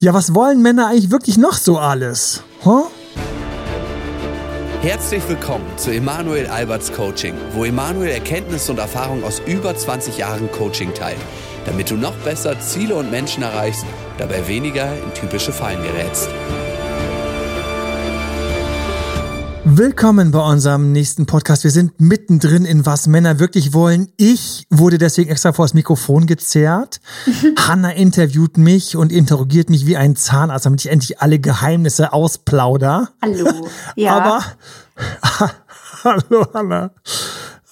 Ja, 0.00 0.14
was 0.14 0.32
wollen 0.32 0.62
Männer 0.62 0.86
eigentlich 0.86 1.10
wirklich 1.10 1.38
noch 1.38 1.54
so 1.54 1.76
alles? 1.76 2.44
Huh? 2.64 2.84
Herzlich 4.80 5.28
willkommen 5.28 5.66
zu 5.76 5.90
Emanuel 5.90 6.46
Alberts 6.46 6.92
Coaching, 6.92 7.34
wo 7.52 7.64
Emanuel 7.64 8.10
Erkenntnisse 8.10 8.70
und 8.70 8.78
Erfahrung 8.78 9.24
aus 9.24 9.42
über 9.44 9.76
20 9.76 10.16
Jahren 10.16 10.52
Coaching 10.52 10.94
teilt, 10.94 11.18
damit 11.66 11.90
du 11.90 11.96
noch 11.96 12.14
besser 12.18 12.60
Ziele 12.60 12.94
und 12.94 13.10
Menschen 13.10 13.42
erreichst, 13.42 13.84
dabei 14.18 14.46
weniger 14.46 14.86
in 15.02 15.12
typische 15.14 15.52
Fallen 15.52 15.82
gerätst. 15.82 16.28
Willkommen 19.70 20.30
bei 20.30 20.40
unserem 20.40 20.92
nächsten 20.92 21.26
Podcast. 21.26 21.62
Wir 21.62 21.70
sind 21.70 22.00
mittendrin 22.00 22.64
in 22.64 22.86
was 22.86 23.06
Männer 23.06 23.38
wirklich 23.38 23.74
wollen. 23.74 24.10
Ich 24.16 24.66
wurde 24.70 24.96
deswegen 24.96 25.30
extra 25.30 25.52
vor 25.52 25.66
das 25.66 25.74
Mikrofon 25.74 26.26
gezerrt. 26.26 27.02
Hanna 27.58 27.90
interviewt 27.90 28.56
mich 28.56 28.96
und 28.96 29.12
interrogiert 29.12 29.68
mich 29.68 29.84
wie 29.84 29.98
ein 29.98 30.16
Zahnarzt, 30.16 30.64
damit 30.64 30.80
ich 30.80 30.90
endlich 30.90 31.20
alle 31.20 31.38
Geheimnisse 31.38 32.14
ausplauder. 32.14 33.10
Hallo. 33.20 33.68
Ja. 33.94 34.16
Aber 34.16 34.42
hallo 36.04 36.46
Hanna. 36.54 36.90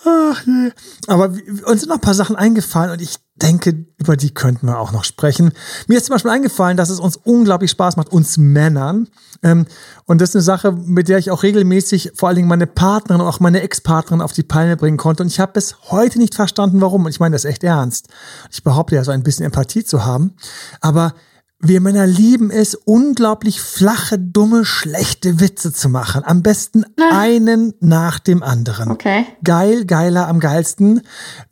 Ach 0.06 0.46
je. 0.46 0.70
Aber 1.08 1.30
uns 1.66 1.80
sind 1.80 1.88
noch 1.88 1.96
ein 1.96 2.00
paar 2.00 2.14
Sachen 2.14 2.36
eingefallen 2.36 2.92
und 2.92 3.02
ich 3.02 3.16
denke, 3.34 3.86
über 3.98 4.16
die 4.16 4.32
könnten 4.32 4.66
wir 4.66 4.78
auch 4.78 4.92
noch 4.92 5.04
sprechen. 5.04 5.52
Mir 5.88 5.98
ist 5.98 6.06
zum 6.06 6.14
Beispiel 6.14 6.30
eingefallen, 6.30 6.76
dass 6.76 6.90
es 6.90 7.00
uns 7.00 7.16
unglaublich 7.16 7.72
Spaß 7.72 7.96
macht, 7.96 8.10
uns 8.10 8.38
Männern. 8.38 9.08
Ähm, 9.42 9.66
und 10.04 10.20
das 10.20 10.30
ist 10.30 10.36
eine 10.36 10.42
Sache, 10.42 10.72
mit 10.72 11.08
der 11.08 11.18
ich 11.18 11.30
auch 11.30 11.42
regelmäßig 11.42 12.12
vor 12.14 12.28
allen 12.28 12.36
Dingen 12.36 12.48
meine 12.48 12.66
Partnerin 12.66 13.20
und 13.20 13.26
auch 13.26 13.40
meine 13.40 13.60
Ex-Partnerin 13.60 14.22
auf 14.22 14.32
die 14.32 14.44
Palme 14.44 14.76
bringen 14.76 14.96
konnte. 14.96 15.22
Und 15.22 15.28
ich 15.28 15.40
habe 15.40 15.52
bis 15.52 15.76
heute 15.90 16.18
nicht 16.18 16.34
verstanden, 16.34 16.80
warum. 16.80 17.04
Und 17.04 17.10
ich 17.10 17.20
meine 17.20 17.34
das 17.34 17.44
echt 17.44 17.64
ernst. 17.64 18.08
Ich 18.50 18.62
behaupte 18.62 18.94
ja 18.94 19.04
so 19.04 19.10
ein 19.10 19.24
bisschen 19.24 19.44
Empathie 19.44 19.84
zu 19.84 20.04
haben. 20.04 20.34
Aber 20.80 21.14
wir 21.58 21.80
Männer 21.80 22.06
lieben 22.06 22.50
es, 22.50 22.74
unglaublich 22.74 23.62
flache, 23.62 24.18
dumme, 24.18 24.64
schlechte 24.64 25.40
Witze 25.40 25.72
zu 25.72 25.88
machen. 25.88 26.22
Am 26.24 26.42
besten 26.42 26.84
einen 27.10 27.72
nach 27.80 28.18
dem 28.18 28.42
anderen. 28.42 28.90
Okay. 28.90 29.24
Geil, 29.42 29.86
geiler, 29.86 30.28
am 30.28 30.38
geilsten, 30.38 31.00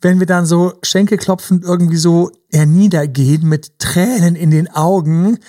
wenn 0.01 0.19
wir 0.19 0.27
dann 0.27 0.45
so 0.45 0.73
schenkelklopfend 0.83 1.63
irgendwie 1.63 1.97
so 1.97 2.31
herniedergehen 2.51 3.49
mit 3.49 3.79
Tränen 3.79 4.35
in 4.35 4.51
den 4.51 4.71
Augen 4.71 5.39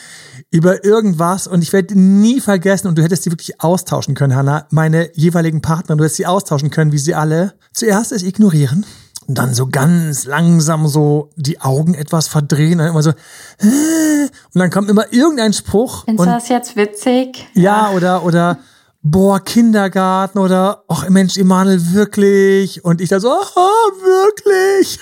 über 0.50 0.84
irgendwas 0.84 1.46
und 1.46 1.62
ich 1.62 1.72
werde 1.72 1.98
nie 1.98 2.40
vergessen 2.40 2.88
und 2.88 2.96
du 2.96 3.02
hättest 3.02 3.24
sie 3.24 3.30
wirklich 3.30 3.60
austauschen 3.60 4.14
können, 4.14 4.34
Hanna, 4.34 4.66
meine 4.70 5.10
jeweiligen 5.14 5.60
Partner, 5.60 5.96
du 5.96 6.04
hättest 6.04 6.16
sie 6.16 6.26
austauschen 6.26 6.70
können, 6.70 6.92
wie 6.92 6.98
sie 6.98 7.14
alle. 7.14 7.54
Zuerst 7.74 8.10
es 8.10 8.22
ignorieren, 8.22 8.86
und 9.26 9.38
dann 9.38 9.54
so 9.54 9.66
ganz 9.66 10.24
langsam 10.24 10.86
so 10.88 11.30
die 11.36 11.60
Augen 11.60 11.94
etwas 11.94 12.28
verdrehen 12.28 12.80
und 12.80 12.86
immer 12.86 13.02
so 13.02 13.12
und 13.60 14.30
dann 14.54 14.70
kommt 14.70 14.88
immer 14.88 15.12
irgendein 15.12 15.52
Spruch 15.52 16.04
Findest 16.04 16.20
und 16.20 16.26
du 16.26 16.32
das 16.32 16.48
jetzt 16.48 16.76
witzig? 16.76 17.46
ja, 17.54 17.90
oder, 17.90 18.24
oder, 18.24 18.58
boah, 19.02 19.40
Kindergarten 19.40 20.38
oder, 20.38 20.82
ach 20.88 21.08
Mensch, 21.08 21.36
Emanuel, 21.36 21.92
wirklich? 21.92 22.84
Und 22.84 23.00
ich 23.00 23.08
da 23.08 23.20
so, 23.20 23.30
aha, 23.30 23.70
wirklich? 24.02 24.98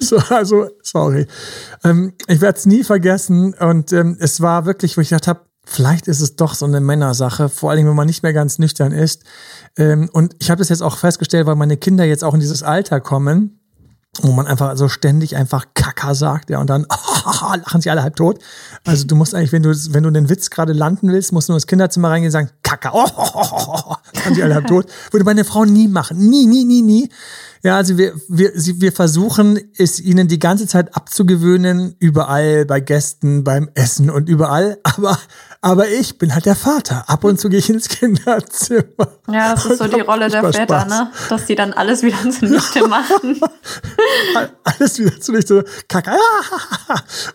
so, 0.00 0.16
also, 0.16 0.68
sorry. 0.82 1.26
Ähm, 1.84 2.14
ich 2.26 2.40
werde 2.40 2.58
es 2.58 2.66
nie 2.66 2.84
vergessen 2.84 3.54
und 3.54 3.92
ähm, 3.92 4.16
es 4.18 4.40
war 4.40 4.64
wirklich, 4.64 4.96
wo 4.96 5.02
ich 5.02 5.10
gedacht 5.10 5.28
habe, 5.28 5.40
vielleicht 5.64 6.08
ist 6.08 6.20
es 6.20 6.36
doch 6.36 6.54
so 6.54 6.66
eine 6.66 6.80
Männersache, 6.80 7.48
vor 7.48 7.70
allem, 7.70 7.86
wenn 7.86 7.96
man 7.96 8.06
nicht 8.06 8.22
mehr 8.22 8.32
ganz 8.32 8.58
nüchtern 8.58 8.92
ist. 8.92 9.24
Ähm, 9.76 10.08
und 10.12 10.36
ich 10.38 10.50
habe 10.50 10.58
das 10.58 10.68
jetzt 10.68 10.82
auch 10.82 10.98
festgestellt, 10.98 11.46
weil 11.46 11.56
meine 11.56 11.76
Kinder 11.76 12.04
jetzt 12.04 12.24
auch 12.24 12.34
in 12.34 12.40
dieses 12.40 12.62
Alter 12.62 13.00
kommen, 13.00 13.60
wo 14.22 14.32
man 14.32 14.46
einfach 14.46 14.76
so 14.76 14.88
ständig 14.88 15.36
einfach 15.36 15.66
Kacker 15.74 16.14
sagt, 16.14 16.50
ja, 16.50 16.60
und 16.60 16.70
dann 16.70 16.86
lachen 17.64 17.80
sie 17.80 17.90
alle 17.90 18.02
halb 18.02 18.16
tot. 18.16 18.38
Also 18.84 19.06
du 19.06 19.16
musst 19.16 19.34
eigentlich, 19.34 19.52
wenn 19.52 19.62
du, 19.62 19.70
wenn 19.70 20.04
du 20.04 20.10
den 20.10 20.28
Witz 20.28 20.50
gerade 20.50 20.72
landen 20.72 21.10
willst, 21.10 21.32
musst 21.32 21.48
du 21.48 21.52
nur 21.52 21.56
ins 21.56 21.66
Kinderzimmer 21.66 22.10
reingehen 22.10 22.28
und 22.28 22.32
sagen, 22.32 22.50
Kacker, 22.62 22.92
lachen 24.14 24.34
sie 24.34 24.42
alle 24.42 24.54
halb 24.54 24.66
tot. 24.66 24.86
Würde 25.10 25.24
meine 25.24 25.44
Frau 25.44 25.64
nie 25.64 25.88
machen. 25.88 26.18
Nie, 26.18 26.46
nie, 26.46 26.64
nie, 26.64 26.82
nie. 26.82 27.08
Ja, 27.62 27.76
also 27.76 27.96
wir, 27.96 28.12
wir, 28.28 28.52
sie, 28.54 28.80
wir 28.82 28.92
versuchen, 28.92 29.58
es 29.78 29.98
ihnen 29.98 30.28
die 30.28 30.38
ganze 30.38 30.66
Zeit 30.66 30.94
abzugewöhnen, 30.94 31.96
überall, 31.98 32.66
bei 32.66 32.80
Gästen, 32.80 33.42
beim 33.42 33.70
Essen 33.74 34.10
und 34.10 34.28
überall. 34.28 34.78
Aber, 34.82 35.18
aber 35.64 35.88
ich 35.88 36.18
bin 36.18 36.34
halt 36.34 36.44
der 36.44 36.56
Vater. 36.56 37.04
Ab 37.08 37.24
und 37.24 37.40
zu 37.40 37.48
gehe 37.48 37.58
ich 37.58 37.70
ins 37.70 37.88
Kinderzimmer. 37.88 38.84
Ja, 39.32 39.54
das 39.54 39.64
ist 39.64 39.78
so 39.78 39.88
die 39.88 40.02
Rolle 40.02 40.28
der 40.28 40.42
Väter, 40.42 40.80
Spaß. 40.80 40.88
ne? 40.88 41.10
Dass 41.30 41.46
die 41.46 41.54
dann 41.54 41.72
alles 41.72 42.02
wieder 42.02 42.18
zunichte 42.30 42.86
machen. 42.86 43.40
alles 44.62 44.98
wieder 44.98 45.18
zu 45.18 45.32
nicht 45.32 45.48
so 45.48 45.62
kacke. 45.88 46.10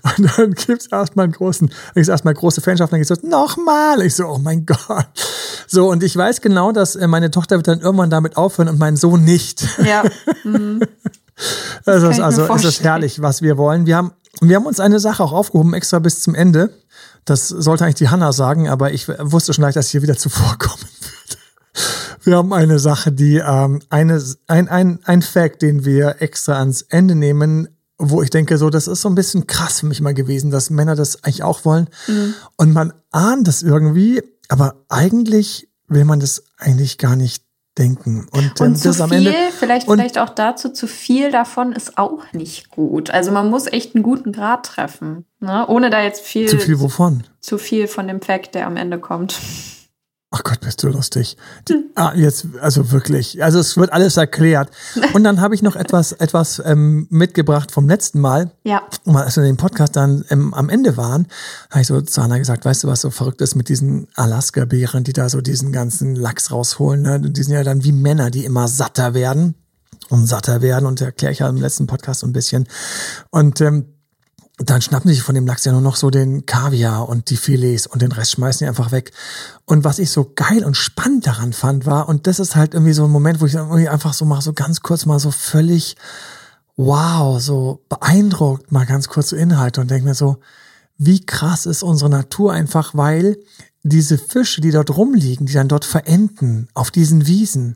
Und 0.03 0.37
dann 0.37 0.53
gibt's 0.53 0.85
erstmal 0.91 1.23
einen 1.23 1.33
großen, 1.33 1.69
dann 1.69 1.93
gibt's 1.95 2.09
erstmal 2.09 2.35
große 2.35 2.61
Fanschaft, 2.61 2.93
dann 2.93 2.99
geht's 2.99 3.09
so, 3.09 3.27
nochmal. 3.27 3.99
Ich 4.03 4.13
so, 4.13 4.27
oh 4.27 4.37
mein 4.37 4.63
Gott. 4.63 5.07
So, 5.65 5.89
und 5.89 6.03
ich 6.03 6.15
weiß 6.15 6.41
genau, 6.41 6.71
dass 6.71 6.95
äh, 6.95 7.07
meine 7.07 7.31
Tochter 7.31 7.55
wird 7.55 7.67
dann 7.67 7.81
irgendwann 7.81 8.11
damit 8.11 8.37
aufhören 8.37 8.69
und 8.69 8.77
mein 8.77 8.95
Sohn 8.95 9.23
nicht. 9.23 9.67
Ja. 9.83 10.03
Mhm. 10.43 10.81
Das 11.83 12.03
kann 12.03 12.11
ist 12.11 12.19
also, 12.19 12.53
es 12.53 12.63
ist 12.63 12.83
herrlich, 12.83 13.23
was 13.23 13.41
wir 13.41 13.57
wollen. 13.57 13.87
Wir 13.87 13.97
haben, 13.97 14.11
wir 14.41 14.55
haben 14.55 14.67
uns 14.67 14.79
eine 14.79 14.99
Sache 14.99 15.23
auch 15.23 15.31
aufgehoben, 15.31 15.73
extra 15.73 15.97
bis 15.97 16.21
zum 16.21 16.35
Ende. 16.35 16.69
Das 17.29 17.47
sollte 17.47 17.83
eigentlich 17.83 17.95
die 17.95 18.09
Hanna 18.09 18.33
sagen, 18.33 18.67
aber 18.67 18.91
ich 18.91 19.07
wusste 19.07 19.53
schon 19.53 19.61
gleich, 19.61 19.75
dass 19.75 19.87
ich 19.87 19.91
hier 19.91 20.01
wieder 20.01 20.17
zuvorkommen 20.17 20.79
würde. 20.79 21.41
Wir 22.23 22.37
haben 22.37 22.53
eine 22.53 22.79
Sache, 22.79 23.11
die 23.11 23.37
ähm, 23.37 23.81
eine, 23.89 24.21
ein, 24.47 24.67
ein, 24.67 24.99
ein 25.03 25.21
Fact, 25.21 25.61
den 25.61 25.85
wir 25.85 26.21
extra 26.21 26.57
ans 26.57 26.81
Ende 26.81 27.15
nehmen, 27.15 27.69
wo 27.97 28.23
ich 28.23 28.29
denke, 28.29 28.57
so, 28.57 28.69
das 28.69 28.87
ist 28.87 29.01
so 29.01 29.09
ein 29.09 29.15
bisschen 29.15 29.45
krass 29.45 29.81
für 29.81 29.85
mich 29.85 30.01
mal 30.01 30.13
gewesen, 30.13 30.49
dass 30.49 30.69
Männer 30.69 30.95
das 30.95 31.23
eigentlich 31.23 31.43
auch 31.43 31.65
wollen. 31.65 31.89
Mhm. 32.07 32.33
Und 32.57 32.73
man 32.73 32.93
ahnt 33.11 33.47
das 33.47 33.61
irgendwie, 33.61 34.23
aber 34.47 34.85
eigentlich 34.89 35.69
will 35.87 36.05
man 36.05 36.19
das 36.19 36.43
eigentlich 36.57 36.97
gar 36.97 37.15
nicht 37.15 37.43
denken. 37.79 38.27
Und, 38.31 38.59
ähm, 38.59 38.67
Und 38.67 38.75
zu 38.77 38.89
das 38.89 39.01
am 39.01 39.09
viel, 39.09 39.25
Ende. 39.27 39.35
vielleicht, 39.57 39.87
vielleicht 39.89 40.17
auch 40.19 40.29
dazu, 40.29 40.69
zu 40.69 40.85
viel 40.85 41.31
davon 41.31 41.71
ist 41.71 41.97
auch 41.97 42.31
nicht 42.33 42.69
gut. 42.69 43.09
Also 43.09 43.31
man 43.31 43.49
muss 43.49 43.65
echt 43.65 43.95
einen 43.95 44.03
guten 44.03 44.31
Grad 44.31 44.65
treffen, 44.65 45.25
ne? 45.39 45.65
ohne 45.67 45.89
da 45.89 46.03
jetzt 46.03 46.21
viel, 46.21 46.47
Zu 46.47 46.59
viel 46.59 46.79
wovon? 46.79 47.23
zu 47.39 47.57
viel 47.57 47.87
von 47.87 48.07
dem 48.07 48.21
Fact, 48.21 48.53
der 48.53 48.67
am 48.67 48.75
Ende 48.77 48.99
kommt. 48.99 49.39
Ach 50.31 50.43
Gott, 50.43 50.59
bist 50.61 50.83
du 50.83 50.89
lustig. 50.89 51.37
Die, 51.67 51.89
ah, 51.95 52.13
jetzt, 52.13 52.45
also 52.61 52.91
wirklich. 52.91 53.43
Also 53.43 53.57
es 53.57 53.77
wird 53.77 53.91
alles 53.91 54.15
erklärt. 54.15 54.69
Und 55.13 55.23
dann 55.23 55.41
habe 55.41 55.55
ich 55.55 55.63
noch 55.63 55.75
etwas, 55.75 56.11
etwas 56.11 56.61
ähm, 56.63 57.07
mitgebracht 57.09 57.71
vom 57.71 57.87
letzten 57.87 58.21
Mal. 58.21 58.51
Ja. 58.63 58.83
Und 59.05 59.15
als 59.15 59.37
wir 59.37 59.43
den 59.43 59.57
Podcast 59.57 59.95
dann 59.95 60.23
ähm, 60.29 60.53
am 60.53 60.69
Ende 60.69 60.97
waren, 60.97 61.27
habe 61.71 61.81
ich 61.81 61.87
so 61.87 61.99
zu 62.01 62.21
Anna 62.21 62.37
gesagt, 62.37 62.63
weißt 62.63 62.83
du, 62.83 62.87
was 62.87 63.01
so 63.01 63.09
verrückt 63.09 63.41
ist 63.41 63.55
mit 63.55 63.69
diesen 63.69 64.07
Alaska-Bären, 64.13 65.03
die 65.03 65.13
da 65.13 65.29
so 65.29 65.41
diesen 65.41 65.71
ganzen 65.71 66.15
Lachs 66.15 66.51
rausholen. 66.51 67.01
Ne? 67.01 67.19
Die 67.19 67.41
sind 67.41 67.55
ja 67.55 67.63
dann 67.63 67.83
wie 67.83 67.91
Männer, 67.91 68.29
die 68.29 68.45
immer 68.45 68.67
satter 68.67 69.15
werden 69.15 69.55
und 70.09 70.27
satter 70.27 70.61
werden. 70.61 70.85
Und 70.85 71.01
erkläre 71.01 71.33
ich 71.33 71.39
ja 71.39 71.49
im 71.49 71.57
letzten 71.57 71.87
Podcast 71.87 72.19
so 72.19 72.27
ein 72.27 72.33
bisschen. 72.33 72.67
Und 73.31 73.61
ähm, 73.61 73.98
dann 74.59 74.81
schnappen 74.81 75.11
sie 75.13 75.19
von 75.19 75.35
dem 75.35 75.47
Lachs 75.47 75.65
ja 75.65 75.71
nur 75.71 75.81
noch 75.81 75.95
so 75.95 76.09
den 76.09 76.45
Kaviar 76.45 77.07
und 77.07 77.29
die 77.29 77.37
Filets 77.37 77.87
und 77.87 78.01
den 78.01 78.11
Rest 78.11 78.31
schmeißen 78.31 78.65
die 78.65 78.69
einfach 78.69 78.91
weg. 78.91 79.11
Und 79.65 79.83
was 79.83 79.99
ich 79.99 80.11
so 80.11 80.31
geil 80.35 80.65
und 80.65 80.75
spannend 80.75 81.27
daran 81.27 81.53
fand, 81.53 81.85
war, 81.85 82.09
und 82.09 82.27
das 82.27 82.39
ist 82.39 82.55
halt 82.55 82.73
irgendwie 82.73 82.93
so 82.93 83.05
ein 83.05 83.11
Moment, 83.11 83.39
wo 83.39 83.45
ich 83.45 83.53
irgendwie 83.53 83.87
einfach 83.87 84.13
so 84.13 84.25
mal 84.25 84.41
so 84.41 84.53
ganz 84.53 84.81
kurz 84.81 85.05
mal 85.05 85.19
so 85.19 85.31
völlig 85.31 85.95
wow, 86.81 87.41
so 87.41 87.83
beeindruckt 87.89 88.71
mal 88.71 88.85
ganz 88.85 89.09
kurz 89.09 89.29
so 89.29 89.35
Inhalte 89.35 89.81
und 89.81 89.91
denke 89.91 90.05
mir 90.05 90.15
so, 90.15 90.37
wie 90.97 91.25
krass 91.25 91.65
ist 91.65 91.83
unsere 91.83 92.09
Natur 92.09 92.53
einfach, 92.53 92.95
weil 92.95 93.37
diese 93.83 94.17
Fische, 94.17 94.61
die 94.61 94.71
dort 94.71 94.95
rumliegen, 94.95 95.45
die 95.45 95.53
dann 95.53 95.67
dort 95.67 95.83
verenden 95.83 96.69
auf 96.73 96.89
diesen 96.89 97.27
Wiesen, 97.27 97.75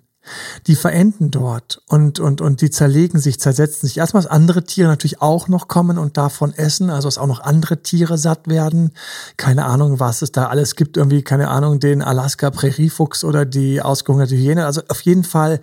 die 0.67 0.75
verenden 0.75 1.31
dort 1.31 1.81
und, 1.87 2.19
und, 2.19 2.41
und 2.41 2.61
die 2.61 2.69
zerlegen 2.69 3.19
sich, 3.19 3.39
zersetzen 3.39 3.87
sich. 3.87 3.97
Erstmal, 3.97 4.23
dass 4.23 4.31
andere 4.31 4.63
Tiere 4.63 4.87
natürlich 4.87 5.21
auch 5.21 5.47
noch 5.47 5.67
kommen 5.67 5.97
und 5.97 6.17
davon 6.17 6.53
essen, 6.53 6.89
also 6.89 7.07
dass 7.07 7.17
auch 7.17 7.27
noch 7.27 7.41
andere 7.41 7.81
Tiere 7.81 8.17
satt 8.17 8.47
werden. 8.47 8.91
Keine 9.37 9.65
Ahnung, 9.65 9.99
was 9.99 10.21
es 10.21 10.31
da 10.31 10.47
alles 10.47 10.75
gibt. 10.75 10.97
Irgendwie, 10.97 11.21
keine 11.21 11.49
Ahnung, 11.49 11.79
den 11.79 12.01
Alaska 12.01 12.49
Präriefuchs 12.51 13.23
oder 13.23 13.45
die 13.45 13.81
ausgehungerte 13.81 14.35
Hyäne. 14.35 14.65
Also 14.65 14.81
auf 14.89 15.01
jeden 15.01 15.23
Fall 15.23 15.59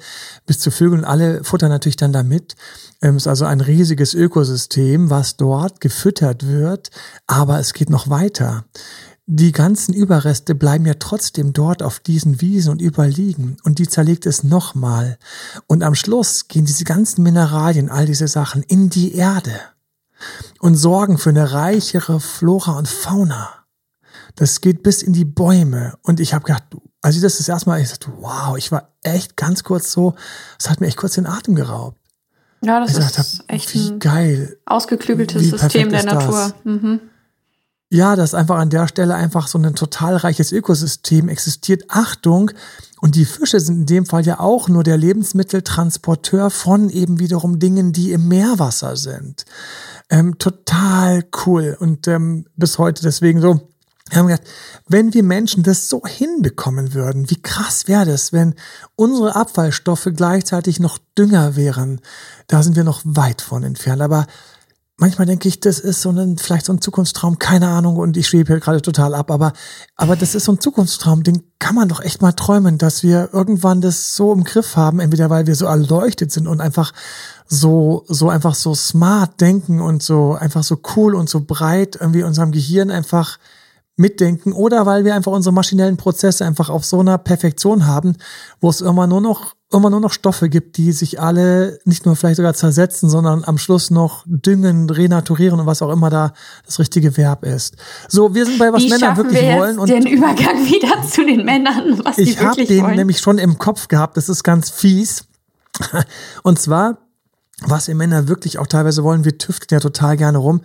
bis 0.47 0.59
zu 0.59 0.71
Vögeln. 0.71 1.05
Alle 1.05 1.43
futtern 1.45 1.71
natürlich 1.71 1.97
dann 1.97 2.13
damit. 2.13 2.55
Ähm, 3.03 3.17
Es 3.17 3.23
ist 3.23 3.29
also 3.29 3.47
ein 3.47 3.61
riesiges 3.61 4.15
Ökosystem, 4.15 5.11
was 5.11 5.37
dort 5.37 5.81
gefüttert 5.81 6.47
wird. 6.47 6.91
Aber 7.27 7.59
es 7.59 7.73
geht 7.73 7.91
noch 7.91 8.11
weiter 8.11 8.65
die 9.33 9.53
ganzen 9.53 9.95
Überreste 9.95 10.57
bleiben 10.57 10.87
ja 10.87 10.95
trotzdem 10.95 11.53
dort 11.53 11.85
auf 11.85 12.01
diesen 12.01 12.41
Wiesen 12.41 12.73
und 12.73 12.83
überall 12.83 13.11
liegen. 13.11 13.57
Und 13.63 13.79
die 13.79 13.87
zerlegt 13.89 14.27
es 14.27 14.43
nochmal. 14.43 15.19
Und 15.69 15.85
am 15.85 15.95
Schluss 15.95 16.49
gehen 16.49 16.65
diese 16.65 16.83
ganzen 16.83 17.23
Mineralien, 17.23 17.91
all 17.91 18.07
diese 18.07 18.27
Sachen 18.27 18.65
in 18.65 18.91
die 18.91 19.15
Erde 19.15 19.53
und 20.59 20.75
sorgen 20.75 21.17
für 21.17 21.31
eine 21.31 21.53
reichere 21.53 22.19
Flora 22.19 22.77
und 22.77 22.89
Fauna. 22.89 23.51
Das 24.35 24.61
geht 24.61 24.83
bis 24.83 25.01
in 25.01 25.13
die 25.13 25.25
Bäume. 25.25 25.95
Und 26.03 26.19
ich 26.19 26.35
habe 26.35 26.45
gedacht, 26.45 26.65
als 27.01 27.15
ich 27.15 27.23
das 27.23 27.39
das 27.39 27.49
erste 27.49 27.71
Mal, 27.71 27.81
ich 27.81 27.89
dachte, 27.89 28.13
wow, 28.19 28.57
ich 28.57 28.73
war 28.73 28.89
echt 29.05 29.37
ganz 29.37 29.63
kurz 29.63 29.93
so, 29.93 30.15
es 30.59 30.69
hat 30.69 30.81
mir 30.81 30.89
echt 30.89 30.97
kurz 30.97 31.15
den 31.15 31.27
Atem 31.27 31.55
geraubt. 31.55 31.99
Ja, 32.63 32.81
das 32.81 32.91
Ich 32.91 32.99
ist 32.99 33.19
hab, 33.19 33.27
echt 33.49 33.75
wie 33.75 33.91
ein 33.91 33.99
geil. 34.01 34.59
ausgeklügeltes 34.67 35.41
wie 35.41 35.51
System 35.51 35.89
der? 35.91 36.05
Natur. 36.05 36.53
Mhm. 36.65 37.01
Ja, 37.91 38.15
dass 38.17 38.35
einfach 38.35 38.59
an 38.59 38.71
der 38.71 38.87
Stelle 38.87 39.15
einfach 39.15 39.49
so 39.49 39.59
ein 39.59 39.75
total 39.75 40.17
reiches 40.17 40.53
Ökosystem 40.53 41.29
existiert. 41.29 41.85
Achtung, 41.89 42.53
und 43.01 43.17
die 43.17 43.25
Fische 43.25 43.59
sind 43.59 43.79
in 43.81 43.87
dem 43.87 44.07
Fall 44.07 44.25
ja 44.25 44.41
auch 44.41 44.69
nur 44.69 44.85
der 44.85 44.97
Lebensmitteltransporteur 44.97 46.51
von 46.51 46.91
eben 46.91 47.19
wiederum 47.19 47.59
Dingen, 47.59 47.93
die 47.93 48.13
im 48.13 48.29
Meerwasser 48.29 48.97
sind. 48.97 49.45
Ähm, 50.11 50.39
total 50.39 51.25
cool 51.47 51.77
und 51.81 52.07
ähm, 52.09 52.47
bis 52.57 52.79
heute 52.79 53.03
deswegen 53.03 53.41
so. 53.41 53.61
Wir 54.11 54.19
haben 54.19 54.27
gedacht, 54.27 54.47
wenn 54.89 55.15
wir 55.15 55.23
Menschen 55.23 55.63
das 55.63 55.89
so 55.89 56.03
hinbekommen 56.05 56.95
würden, 56.95 57.31
wie 57.31 57.41
krass 57.41 57.87
wäre 57.87 58.07
das, 58.07 58.33
wenn 58.33 58.57
unsere 58.97 59.37
Abfallstoffe 59.37 60.09
gleichzeitig 60.15 60.81
noch 60.81 60.99
Dünger 61.17 61.55
wären. 61.55 62.01
Da 62.49 62.65
sind 62.65 62.75
wir 62.75 62.83
noch 62.83 63.03
weit 63.05 63.41
von 63.41 63.63
entfernt. 63.63 64.03
Aber 64.03 64.27
manchmal 65.01 65.27
denke 65.27 65.49
ich, 65.49 65.61
das 65.61 65.79
ist 65.79 66.03
so 66.03 66.11
ein, 66.11 66.37
vielleicht 66.37 66.67
so 66.67 66.73
ein 66.73 66.81
Zukunftstraum, 66.81 67.39
keine 67.39 67.69
Ahnung, 67.69 67.97
und 67.97 68.17
ich 68.17 68.29
schwebe 68.29 68.53
hier 68.53 68.61
gerade 68.61 68.83
total 68.83 69.15
ab, 69.15 69.31
aber, 69.31 69.55
aber 69.97 70.15
das 70.15 70.35
ist 70.35 70.45
so 70.45 70.53
ein 70.53 70.61
Zukunftstraum, 70.61 71.23
den 71.23 71.43
kann 71.59 71.75
man 71.75 71.89
doch 71.89 72.01
echt 72.01 72.21
mal 72.21 72.33
träumen, 72.33 72.77
dass 72.77 73.03
wir 73.03 73.31
irgendwann 73.33 73.81
das 73.81 74.15
so 74.15 74.33
im 74.33 74.45
Griff 74.45 74.77
haben, 74.77 75.01
entweder 75.01 75.31
weil 75.31 75.47
wir 75.47 75.55
so 75.55 75.65
erleuchtet 75.65 76.31
sind 76.31 76.47
und 76.47 76.61
einfach 76.61 76.93
so, 77.47 78.05
so 78.09 78.29
einfach 78.29 78.55
so 78.55 78.75
smart 78.75 79.41
denken 79.41 79.81
und 79.81 80.03
so 80.03 80.35
einfach 80.35 80.63
so 80.63 80.81
cool 80.95 81.15
und 81.15 81.31
so 81.31 81.41
breit 81.41 81.97
irgendwie 81.99 82.23
unserem 82.23 82.53
Gehirn 82.53 82.91
einfach 82.91 83.39
mitdenken 83.97 84.53
oder 84.53 84.87
weil 84.87 85.05
wir 85.05 85.15
einfach 85.15 85.33
unsere 85.33 85.55
maschinellen 85.55 85.97
Prozesse 85.97 86.45
einfach 86.45 86.69
auf 86.69 86.85
so 86.85 87.01
einer 87.01 87.19
Perfektion 87.19 87.87
haben, 87.87 88.17
wo 88.61 88.69
es 88.69 88.83
immer 88.83 89.07
nur 89.07 89.21
noch 89.21 89.55
immer 89.73 89.91
nur 89.91 90.01
noch 90.01 90.13
Stoffe 90.13 90.49
gibt, 90.49 90.77
die 90.77 90.93
sich 90.93 91.21
alle 91.21 91.79
nicht 91.85 92.05
nur 92.05 92.17
vielleicht 92.17 92.37
sogar 92.37 92.55
zersetzen, 92.55 93.09
sondern 93.09 93.45
am 93.45 93.57
Schluss 93.57 93.91
noch 93.91 94.25
düngen, 94.27 94.91
renaturieren 94.91 95.61
und 95.61 95.67
was 95.67 95.81
auch 95.81 95.91
immer 95.91 96.11
da 96.11 96.33
das 96.67 96.79
richtige 96.81 97.17
Verb 97.17 97.45
ist. 97.45 97.77
So, 98.09 98.35
wir 98.35 98.47
sind 98.47 98.59
bei 98.59 98.73
was 98.73 98.83
Wie 98.83 98.89
Männer 98.89 99.17
wirklich 99.17 99.41
wir 99.41 99.59
wollen. 99.59 99.79
Und 99.79 99.89
den 99.89 100.07
Übergang 100.07 100.67
wieder 100.67 101.03
zu 101.09 101.25
den 101.25 101.45
Männern, 101.45 102.01
was 102.05 102.19
ich 102.19 102.37
die 102.37 102.41
wirklich 102.43 102.69
den 102.69 102.83
wollen. 102.83 102.97
nämlich 102.97 103.21
schon 103.21 103.39
im 103.39 103.59
Kopf 103.59 103.87
gehabt. 103.87 104.17
Das 104.17 104.29
ist 104.29 104.43
ganz 104.43 104.71
fies. 104.71 105.25
Und 106.43 106.59
zwar 106.59 106.99
was 107.63 107.89
wir 107.89 107.95
Männer 107.95 108.27
wirklich 108.27 108.59
auch 108.59 108.67
teilweise 108.67 109.05
wollen. 109.05 109.25
Wir 109.25 109.37
tüfteln 109.37 109.77
ja 109.77 109.81
total 109.81 110.17
gerne 110.17 110.39
rum. 110.39 110.63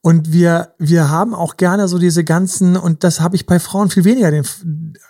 Und 0.00 0.32
wir, 0.32 0.72
wir 0.78 1.10
haben 1.10 1.34
auch 1.34 1.58
gerne 1.58 1.88
so 1.88 1.98
diese 1.98 2.24
ganzen, 2.24 2.76
und 2.76 3.04
das 3.04 3.20
habe 3.20 3.36
ich 3.36 3.44
bei 3.44 3.60
Frauen 3.60 3.90
viel 3.90 4.04
weniger 4.04 4.30
den, 4.30 4.46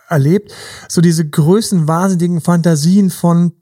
erlebt, 0.08 0.52
so 0.88 1.00
diese 1.00 1.28
größenwahnsinnigen 1.28 2.40
Fantasien 2.40 3.10
von 3.10 3.52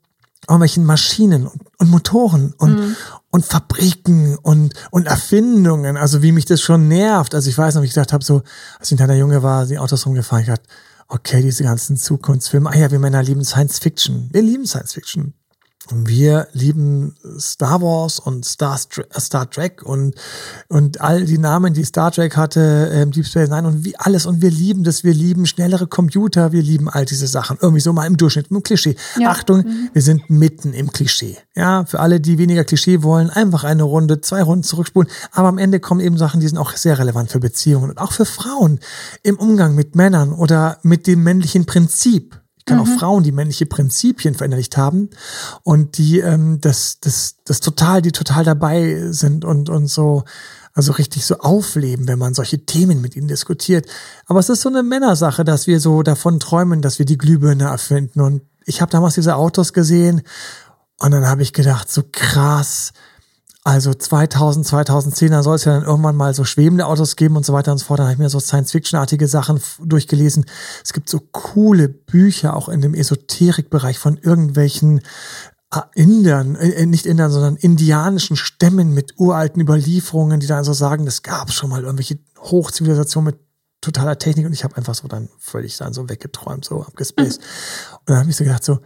irgendwelchen 0.49 0.85
Maschinen 0.85 1.47
und, 1.47 1.61
und 1.79 1.91
Motoren 1.91 2.55
und, 2.59 2.79
Mhm. 2.79 2.97
und 3.31 3.45
Fabriken 3.45 4.37
und, 4.39 4.75
und 4.91 5.07
Erfindungen. 5.07 5.97
Also 5.97 6.23
wie 6.23 6.31
mich 6.33 6.45
das 6.45 6.61
schon 6.61 6.87
nervt. 6.89 7.35
Also 7.35 7.49
ich 7.51 7.59
weiß 7.59 7.75
noch, 7.75 7.83
wie 7.83 7.87
ich 7.87 7.95
gedacht 7.95 8.13
habe, 8.13 8.25
so, 8.25 8.43
als 8.79 8.89
ich 8.89 8.93
ein 8.93 8.99
kleiner 8.99 9.17
Junge 9.17 9.43
war, 9.43 9.67
die 9.67 9.79
Autos 9.79 10.07
rumgefahren, 10.07 10.43
ich 10.43 10.49
dachte, 10.49 10.69
okay, 11.09 11.43
diese 11.43 11.65
ganzen 11.65 11.97
Zukunftsfilme. 11.97 12.71
Ah 12.71 12.77
ja, 12.77 12.91
wir 12.91 12.99
Männer 12.99 13.23
lieben 13.23 13.45
Science 13.45 13.79
Fiction. 13.79 14.29
Wir 14.33 14.43
lieben 14.43 14.67
Science 14.67 14.93
Fiction. 14.93 15.35
Wir 15.93 16.49
lieben 16.53 17.15
Star 17.39 17.81
Wars 17.81 18.19
und 18.19 18.45
Star, 18.45 18.79
Star 18.79 19.51
Trek 19.51 19.83
und, 19.85 20.15
und 20.69 21.01
all 21.01 21.25
die 21.25 21.39
Namen, 21.39 21.75
die 21.75 21.85
Star 21.85 22.11
Trek 22.11 22.37
hatte, 22.37 22.91
ähm, 22.93 23.13
Deep 23.13 23.27
Space 23.27 23.49
Nine 23.49 23.69
und 23.69 23.85
wie 23.85 23.97
alles. 23.97 24.27
Und 24.27 24.43
wir 24.43 24.51
lieben 24.51 24.85
das. 24.85 25.05
Wir 25.05 25.15
lieben 25.15 25.47
schnellere 25.47 25.87
Computer. 25.87 26.53
Wir 26.53 26.63
lieben 26.63 26.89
all 26.89 27.05
diese 27.05 27.27
Sachen. 27.27 27.59
Irgendwie 27.61 27.81
so 27.81 27.93
mal 27.93 28.07
im 28.07 28.17
Durchschnitt, 28.17 28.49
im 28.51 28.63
Klischee. 28.63 28.97
Ja. 29.19 29.31
Achtung, 29.31 29.65
wir 29.93 30.03
sind 30.03 30.29
mitten 30.29 30.73
im 30.73 30.91
Klischee. 30.93 31.37
Ja, 31.55 31.85
für 31.85 32.01
alle, 32.01 32.21
die 32.21 32.39
weniger 32.39 32.65
Klischee 32.65 33.03
wollen, 33.03 33.31
einfach 33.31 33.65
eine 33.65 33.85
Runde, 33.85 34.21
zwei 34.21 34.43
Runden 34.43 34.65
zurückspulen. 34.65 35.11
Aber 35.33 35.49
am 35.49 35.59
Ende 35.59 35.81
kommen 35.81 36.01
eben 36.01 36.19
Sachen, 36.19 36.41
die 36.41 36.49
sind 36.49 36.59
auch 36.59 36.73
sehr 36.73 36.99
relevant 36.99 37.31
für 37.31 37.41
Beziehungen 37.41 37.91
und 37.91 37.99
auch 37.99 38.13
für 38.13 38.27
Frauen 38.27 38.81
im 39.23 39.39
Umgang 39.39 39.75
mit 39.75 39.95
Männern 39.95 40.33
oder 40.33 40.79
mit 40.83 41.07
dem 41.07 41.23
männlichen 41.23 41.65
Prinzip. 41.67 42.41
Kann 42.67 42.81
auch 42.81 42.99
Frauen, 42.99 43.23
die 43.23 43.31
männliche 43.31 43.65
Prinzipien 43.65 44.35
verinnerlicht 44.35 44.77
haben 44.77 45.11
und 45.63 45.99
die 45.99 46.19
ähm, 46.19 46.61
das, 46.61 46.99
das, 47.01 47.37
das 47.45 47.61
total, 47.61 48.03
die 48.03 48.11
total 48.11 48.43
dabei 48.43 49.13
sind 49.13 49.45
und, 49.45 49.71
und 49.71 49.87
so, 49.87 50.25
also 50.75 50.93
richtig 50.93 51.25
so 51.25 51.39
aufleben, 51.39 52.09
wenn 52.09 52.19
man 52.19 52.35
solche 52.35 52.67
Themen 52.67 53.01
mit 53.01 53.15
ihnen 53.15 53.29
diskutiert. 53.29 53.87
Aber 54.27 54.41
es 54.41 54.49
ist 54.49 54.63
so 54.63 54.69
eine 54.69 54.83
Männersache, 54.83 55.45
dass 55.45 55.69
wir 55.69 55.79
so 55.79 56.03
davon 56.03 56.41
träumen, 56.41 56.83
dass 56.83 56.99
wir 56.99 57.07
die 57.07 57.19
Glühbirne 57.19 57.65
erfinden. 57.65 58.21
Und 58.21 58.43
ich 58.65 58.81
habe 58.81 58.91
damals 58.91 59.15
diese 59.15 59.37
Autos 59.37 59.73
gesehen 59.73 60.23
und 60.99 61.13
dann 61.13 61.27
habe 61.27 61.43
ich 61.43 61.53
gedacht, 61.53 61.91
so 61.91 62.03
krass, 62.11 62.93
also 63.67 63.93
2000, 63.93 64.65
2010, 64.65 65.43
soll 65.43 65.57
es 65.57 65.65
ja 65.65 65.75
dann 65.75 65.83
irgendwann 65.83 66.15
mal 66.15 66.33
so 66.35 66.45
schwebende 66.45 66.87
Autos 66.87 67.17
geben 67.17 67.37
und 67.37 67.45
so 67.45 67.53
weiter 67.53 67.73
und 67.73 67.79
so 67.79 67.87
fort. 67.87 67.99
Dann 67.99 68.07
habe 68.07 68.13
ich 68.13 68.19
mir 68.21 68.31
so 68.31 68.39
Science-Fiction-artige 68.39 69.27
Sachen 69.27 69.61
durchgelesen. 69.83 70.47
Es 70.85 70.93
gibt 70.93 71.09
so 71.09 71.19
coole 71.33 71.89
Bücher 71.89 72.55
auch 72.55 72.69
in 72.69 72.81
dem 72.81 72.95
Esoterikbereich 72.95 73.99
von 73.99 74.19
irgendwelchen 74.19 75.01
äh, 75.75 75.81
Indern, 75.95 76.55
äh, 76.55 76.87
nicht 76.87 77.07
Indern, 77.07 77.33
sondern 77.33 77.57
indianischen 77.57 78.37
Stämmen 78.37 78.95
mit 78.95 79.15
uralten 79.19 79.61
Überlieferungen, 79.61 80.39
die 80.39 80.47
dann 80.47 80.63
so 80.63 80.73
sagen, 80.73 81.05
es 81.09 81.25
gab 81.25 81.51
schon 81.51 81.69
mal 81.69 81.83
irgendwelche 81.83 82.21
Hochzivilisationen 82.39 83.33
mit 83.33 83.41
totaler 83.81 84.17
Technik 84.17 84.47
und 84.47 84.53
ich 84.53 84.63
habe 84.63 84.77
einfach 84.77 84.95
so 84.95 85.09
dann 85.09 85.29
völlig 85.41 85.77
dann 85.77 85.93
so 85.93 86.09
weggeträumt, 86.09 86.65
so 86.65 86.83
abgespaced. 86.83 87.41
Und 87.99 88.11
dann 88.11 88.19
habe 88.19 88.31
ich 88.31 88.37
so 88.37 88.45
gedacht, 88.45 88.63
so, 88.63 88.79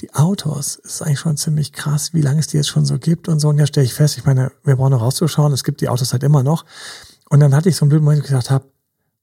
die 0.00 0.12
Autos 0.14 0.76
ist 0.76 1.02
eigentlich 1.02 1.20
schon 1.20 1.36
ziemlich 1.36 1.72
krass, 1.72 2.12
wie 2.14 2.20
lange 2.20 2.40
es 2.40 2.48
die 2.48 2.56
jetzt 2.56 2.68
schon 2.68 2.84
so 2.84 2.98
gibt 2.98 3.28
und 3.28 3.40
so. 3.40 3.48
Und 3.48 3.58
ja, 3.58 3.66
stelle 3.66 3.86
ich 3.86 3.94
fest, 3.94 4.18
ich 4.18 4.24
meine, 4.24 4.52
wir 4.64 4.76
brauchen 4.76 4.90
noch 4.90 5.02
rauszuschauen, 5.02 5.52
es 5.52 5.64
gibt 5.64 5.80
die 5.80 5.88
Autos 5.88 6.12
halt 6.12 6.22
immer 6.22 6.42
noch. 6.42 6.64
Und 7.30 7.40
dann 7.40 7.54
hatte 7.54 7.68
ich 7.68 7.76
so 7.76 7.84
einen 7.84 7.90
blöden 7.90 8.04
Moment, 8.04 8.20
wo 8.20 8.24
ich 8.24 8.30
gesagt 8.30 8.50
habe, 8.50 8.66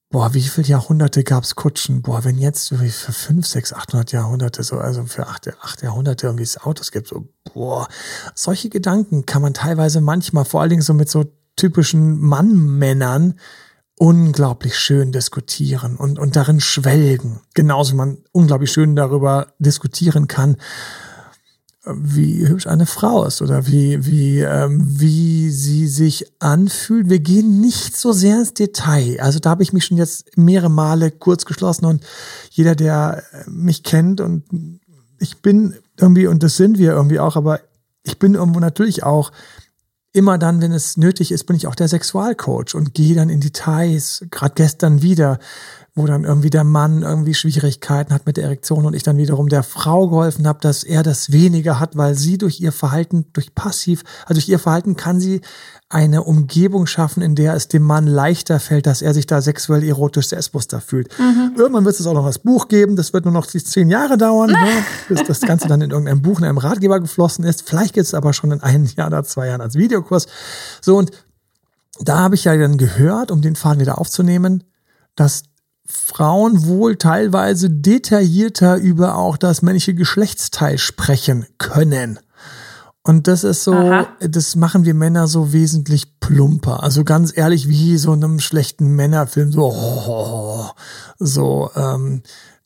boah, 0.09 0.33
wie 0.33 0.41
viele 0.41 0.67
Jahrhunderte 0.67 1.23
gab's 1.23 1.55
Kutschen? 1.55 2.01
Boah, 2.01 2.23
wenn 2.23 2.37
jetzt 2.37 2.69
für 2.69 3.11
fünf, 3.13 3.47
sechs, 3.47 3.73
800 3.73 4.11
Jahrhunderte, 4.11 4.63
so, 4.63 4.77
also 4.77 5.05
für 5.05 5.27
acht, 5.27 5.47
acht 5.61 5.81
Jahrhunderte 5.81 6.27
irgendwie 6.27 6.43
es 6.43 6.61
Autos 6.61 6.91
gibt, 6.91 7.07
so, 7.07 7.27
boah, 7.53 7.87
solche 8.35 8.69
Gedanken 8.69 9.25
kann 9.25 9.41
man 9.41 9.53
teilweise 9.53 10.01
manchmal, 10.01 10.45
vor 10.45 10.61
allen 10.61 10.69
Dingen 10.69 10.81
so 10.81 10.93
mit 10.93 11.09
so 11.09 11.25
typischen 11.55 12.19
Mannmännern, 12.19 13.35
unglaublich 14.01 14.79
schön 14.79 15.11
diskutieren 15.11 15.95
und, 15.95 16.17
und 16.17 16.35
darin 16.35 16.59
schwelgen. 16.59 17.39
Genauso 17.53 17.93
wie 17.93 17.97
man 17.97 18.17
unglaublich 18.31 18.71
schön 18.71 18.95
darüber 18.95 19.53
diskutieren 19.59 20.27
kann, 20.27 20.57
wie 21.85 22.47
hübsch 22.47 22.65
eine 22.65 22.87
Frau 22.87 23.25
ist 23.25 23.43
oder 23.43 23.67
wie, 23.67 24.03
wie, 24.07 24.39
ähm, 24.39 24.83
wie 24.99 25.51
sie 25.51 25.85
sich 25.85 26.33
anfühlt. 26.39 27.11
Wir 27.11 27.19
gehen 27.19 27.61
nicht 27.61 27.95
so 27.95 28.11
sehr 28.11 28.39
ins 28.39 28.55
Detail. 28.55 29.19
Also 29.21 29.37
da 29.37 29.51
habe 29.51 29.61
ich 29.61 29.71
mich 29.71 29.85
schon 29.85 29.97
jetzt 29.97 30.35
mehrere 30.35 30.71
Male 30.71 31.11
kurz 31.11 31.45
geschlossen 31.45 31.85
und 31.85 32.03
jeder, 32.49 32.73
der 32.73 33.21
mich 33.45 33.83
kennt 33.83 34.19
und 34.19 34.79
ich 35.19 35.43
bin 35.43 35.75
irgendwie, 35.99 36.25
und 36.25 36.41
das 36.41 36.57
sind 36.57 36.79
wir 36.79 36.93
irgendwie 36.93 37.19
auch, 37.19 37.35
aber 37.35 37.59
ich 38.01 38.17
bin 38.17 38.33
irgendwo 38.33 38.59
natürlich 38.59 39.03
auch 39.03 39.31
immer 40.13 40.37
dann, 40.37 40.61
wenn 40.61 40.71
es 40.71 40.97
nötig 40.97 41.31
ist, 41.31 41.45
bin 41.45 41.55
ich 41.55 41.67
auch 41.67 41.75
der 41.75 41.87
Sexualcoach 41.87 42.75
und 42.75 42.93
gehe 42.93 43.15
dann 43.15 43.29
in 43.29 43.39
Details. 43.39 44.25
Gerade 44.29 44.55
gestern 44.55 45.01
wieder, 45.01 45.39
wo 45.93 46.05
dann 46.05 46.23
irgendwie 46.23 46.49
der 46.49 46.63
Mann 46.63 47.01
irgendwie 47.01 47.33
Schwierigkeiten 47.33 48.13
hat 48.13 48.25
mit 48.25 48.37
der 48.37 48.45
Erektion 48.45 48.85
und 48.85 48.93
ich 48.93 49.03
dann 49.03 49.17
wiederum 49.17 49.49
der 49.49 49.61
Frau 49.61 50.07
geholfen 50.07 50.47
habe, 50.47 50.59
dass 50.61 50.83
er 50.83 51.03
das 51.03 51.33
weniger 51.33 51.81
hat, 51.81 51.97
weil 51.97 52.15
sie 52.15 52.37
durch 52.37 52.61
ihr 52.61 52.71
Verhalten, 52.71 53.25
durch 53.33 53.53
passiv, 53.53 54.03
also 54.21 54.35
durch 54.35 54.47
ihr 54.47 54.59
Verhalten 54.59 54.95
kann 54.95 55.19
sie 55.19 55.41
eine 55.89 56.23
Umgebung 56.23 56.87
schaffen, 56.87 57.21
in 57.21 57.35
der 57.35 57.55
es 57.55 57.67
dem 57.67 57.83
Mann 57.83 58.07
leichter 58.07 58.61
fällt, 58.61 58.85
dass 58.85 59.01
er 59.01 59.13
sich 59.13 59.27
da 59.27 59.41
sexuell 59.41 59.83
erotisch 59.83 60.29
selbstbewusster 60.29 60.79
fühlt. 60.79 61.09
Irgendwann 61.57 61.83
wird 61.83 61.99
es 61.99 62.07
auch 62.07 62.13
noch 62.13 62.25
das 62.25 62.39
Buch 62.39 62.69
geben, 62.69 62.95
das 62.95 63.11
wird 63.11 63.25
nur 63.25 63.33
noch 63.33 63.45
zehn 63.45 63.89
Jahre 63.89 64.17
dauern, 64.17 64.51
ne, 64.51 64.85
bis 65.09 65.23
das 65.23 65.41
Ganze 65.41 65.67
dann 65.67 65.81
in 65.81 65.91
irgendeinem 65.91 66.21
Buch, 66.21 66.39
in 66.39 66.45
einem 66.45 66.57
Ratgeber 66.57 67.01
geflossen 67.01 67.43
ist. 67.43 67.67
Vielleicht 67.67 67.95
gibt 67.95 68.07
es 68.07 68.13
aber 68.13 68.31
schon 68.31 68.51
in 68.51 68.61
einem 68.61 68.85
Jahr 68.85 69.07
oder 69.07 69.25
zwei 69.25 69.47
Jahren 69.47 69.59
als 69.59 69.75
Videokurs. 69.75 70.27
So, 70.79 70.97
und 70.97 71.11
da 71.99 72.19
habe 72.19 72.35
ich 72.35 72.45
ja 72.45 72.55
dann 72.55 72.77
gehört, 72.77 73.29
um 73.29 73.41
den 73.41 73.57
Faden 73.57 73.81
wieder 73.81 73.99
aufzunehmen, 73.99 74.63
dass 75.17 75.43
Frauen 75.91 76.65
wohl 76.65 76.95
teilweise 76.95 77.69
detaillierter 77.69 78.77
über 78.77 79.15
auch 79.15 79.37
das 79.37 79.61
männliche 79.61 79.93
Geschlechtsteil 79.93 80.77
sprechen 80.77 81.45
können. 81.57 82.19
Und 83.03 83.27
das 83.27 83.43
ist 83.43 83.63
so, 83.63 83.73
Aha. 83.73 84.07
das 84.19 84.55
machen 84.55 84.85
wir 84.85 84.93
Männer 84.93 85.27
so 85.27 85.53
wesentlich 85.53 86.19
plumper. 86.19 86.83
Also 86.83 87.03
ganz 87.03 87.35
ehrlich, 87.35 87.67
wie 87.67 87.97
so 87.97 88.13
in 88.13 88.23
einem 88.23 88.39
schlechten 88.39 88.95
Männerfilm, 88.95 89.51
so, 89.51 89.71
oh, 89.73 90.69
so, 91.19 91.71
ähm, 91.75 92.21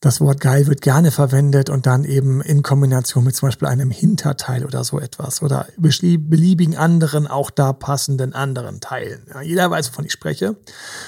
das 0.05 0.21
Wort 0.21 0.39
geil 0.39 0.67
wird 0.67 0.81
gerne 0.81 1.09
verwendet 1.09 1.71
und 1.71 1.87
dann 1.87 2.03
eben 2.05 2.39
in 2.41 2.61
Kombination 2.61 3.23
mit 3.23 3.35
zum 3.35 3.47
Beispiel 3.47 3.67
einem 3.67 3.89
Hinterteil 3.89 4.63
oder 4.63 4.83
so 4.83 4.99
etwas 4.99 5.41
oder 5.41 5.65
beliebigen 5.77 6.77
anderen, 6.77 7.25
auch 7.25 7.49
da 7.49 7.73
passenden 7.73 8.33
anderen 8.33 8.81
Teilen. 8.81 9.25
Ja, 9.33 9.41
jeder 9.41 9.71
weiß, 9.71 9.89
wovon 9.89 10.05
ich 10.05 10.11
spreche. 10.11 10.57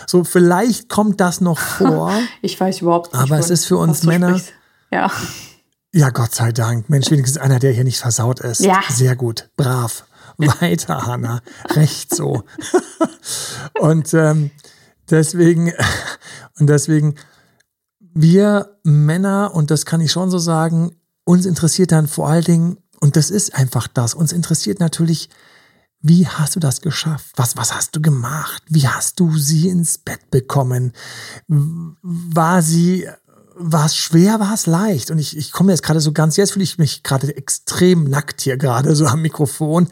So, 0.07 0.23
vielleicht 0.23 0.89
kommt 0.89 1.21
das 1.21 1.41
noch 1.41 1.59
vor. 1.77 2.11
Ich 2.41 2.59
weiß 2.59 2.81
überhaupt 2.81 3.13
nicht. 3.13 3.21
Aber 3.21 3.37
es 3.37 3.51
ist 3.51 3.65
für 3.65 3.77
uns 3.77 4.01
Männer- 4.01 4.29
sprichst. 4.29 4.53
Ja. 4.91 5.11
Ja, 5.93 6.09
Gott 6.09 6.33
sei 6.33 6.51
Dank. 6.51 6.89
Mensch, 6.89 7.11
wenigstens 7.11 7.39
einer, 7.39 7.59
der 7.59 7.73
hier 7.73 7.83
nicht 7.83 7.99
versaut 7.99 8.39
ist. 8.39 8.61
Ja. 8.61 8.81
Sehr 8.89 9.15
gut. 9.15 9.49
Brav. 9.57 10.05
Weiter, 10.37 11.05
Hanna. 11.05 11.41
Recht 11.69 12.15
so. 12.15 12.43
Und 13.79 14.11
ähm, 14.15 14.49
deswegen, 15.09 15.71
und 16.59 16.67
deswegen, 16.67 17.15
wir 18.21 18.77
Männer, 18.83 19.51
und 19.53 19.71
das 19.71 19.85
kann 19.85 20.01
ich 20.01 20.11
schon 20.11 20.29
so 20.29 20.37
sagen, 20.37 20.91
uns 21.23 21.45
interessiert 21.45 21.91
dann 21.91 22.07
vor 22.07 22.27
allen 22.29 22.43
Dingen, 22.43 22.77
und 22.99 23.15
das 23.15 23.29
ist 23.29 23.53
einfach 23.53 23.87
das, 23.87 24.13
uns 24.13 24.31
interessiert 24.31 24.79
natürlich, 24.79 25.29
wie 26.01 26.27
hast 26.27 26.55
du 26.55 26.59
das 26.59 26.81
geschafft? 26.81 27.33
Was, 27.35 27.57
was 27.57 27.75
hast 27.75 27.95
du 27.95 28.01
gemacht? 28.01 28.63
Wie 28.69 28.87
hast 28.87 29.19
du 29.19 29.35
sie 29.37 29.67
ins 29.69 29.97
Bett 29.97 30.29
bekommen? 30.31 30.93
War 31.47 32.61
sie, 32.61 33.07
war 33.55 33.85
es 33.85 33.95
schwer, 33.95 34.39
war 34.39 34.53
es 34.53 34.67
leicht? 34.67 35.11
Und 35.11 35.17
ich, 35.17 35.35
ich 35.35 35.51
komme 35.51 35.71
jetzt 35.71 35.83
gerade 35.83 35.99
so 35.99 36.11
ganz, 36.11 36.37
jetzt 36.37 36.51
fühle 36.51 36.63
ich 36.63 36.77
mich 36.77 37.03
gerade 37.03 37.35
extrem 37.35 38.03
nackt 38.03 38.41
hier 38.41 38.57
gerade 38.57 38.95
so 38.95 39.05
am 39.07 39.21
Mikrofon. 39.21 39.89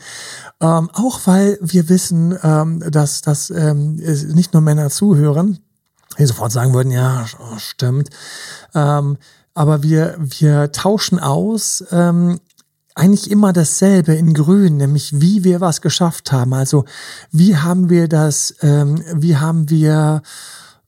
Ähm, 0.62 0.90
auch 0.94 1.22
weil 1.26 1.58
wir 1.62 1.90
wissen, 1.90 2.38
ähm, 2.44 2.84
dass, 2.92 3.22
dass 3.22 3.50
ähm, 3.50 3.96
nicht 3.96 4.54
nur 4.54 4.62
Männer 4.62 4.90
zuhören, 4.90 5.60
die 6.18 6.26
sofort 6.26 6.52
sagen 6.52 6.74
würden, 6.74 6.92
ja, 6.92 7.26
stimmt. 7.58 8.10
Ähm, 8.74 9.18
aber 9.54 9.84
wir, 9.84 10.16
wir 10.20 10.72
tauschen 10.72 11.20
aus, 11.20 11.84
ähm, 11.92 12.40
eigentlich 12.96 13.30
immer 13.30 13.52
dasselbe 13.52 14.16
in 14.16 14.34
Grün, 14.34 14.78
nämlich 14.78 15.20
wie 15.20 15.44
wir 15.44 15.60
was 15.60 15.82
geschafft 15.82 16.32
haben. 16.32 16.54
Also 16.54 16.86
wie 17.32 17.58
haben 17.58 17.90
wir 17.90 18.08
das, 18.08 18.56
ähm, 18.62 19.04
wie 19.14 19.36
haben 19.36 19.70
wir 19.70 20.22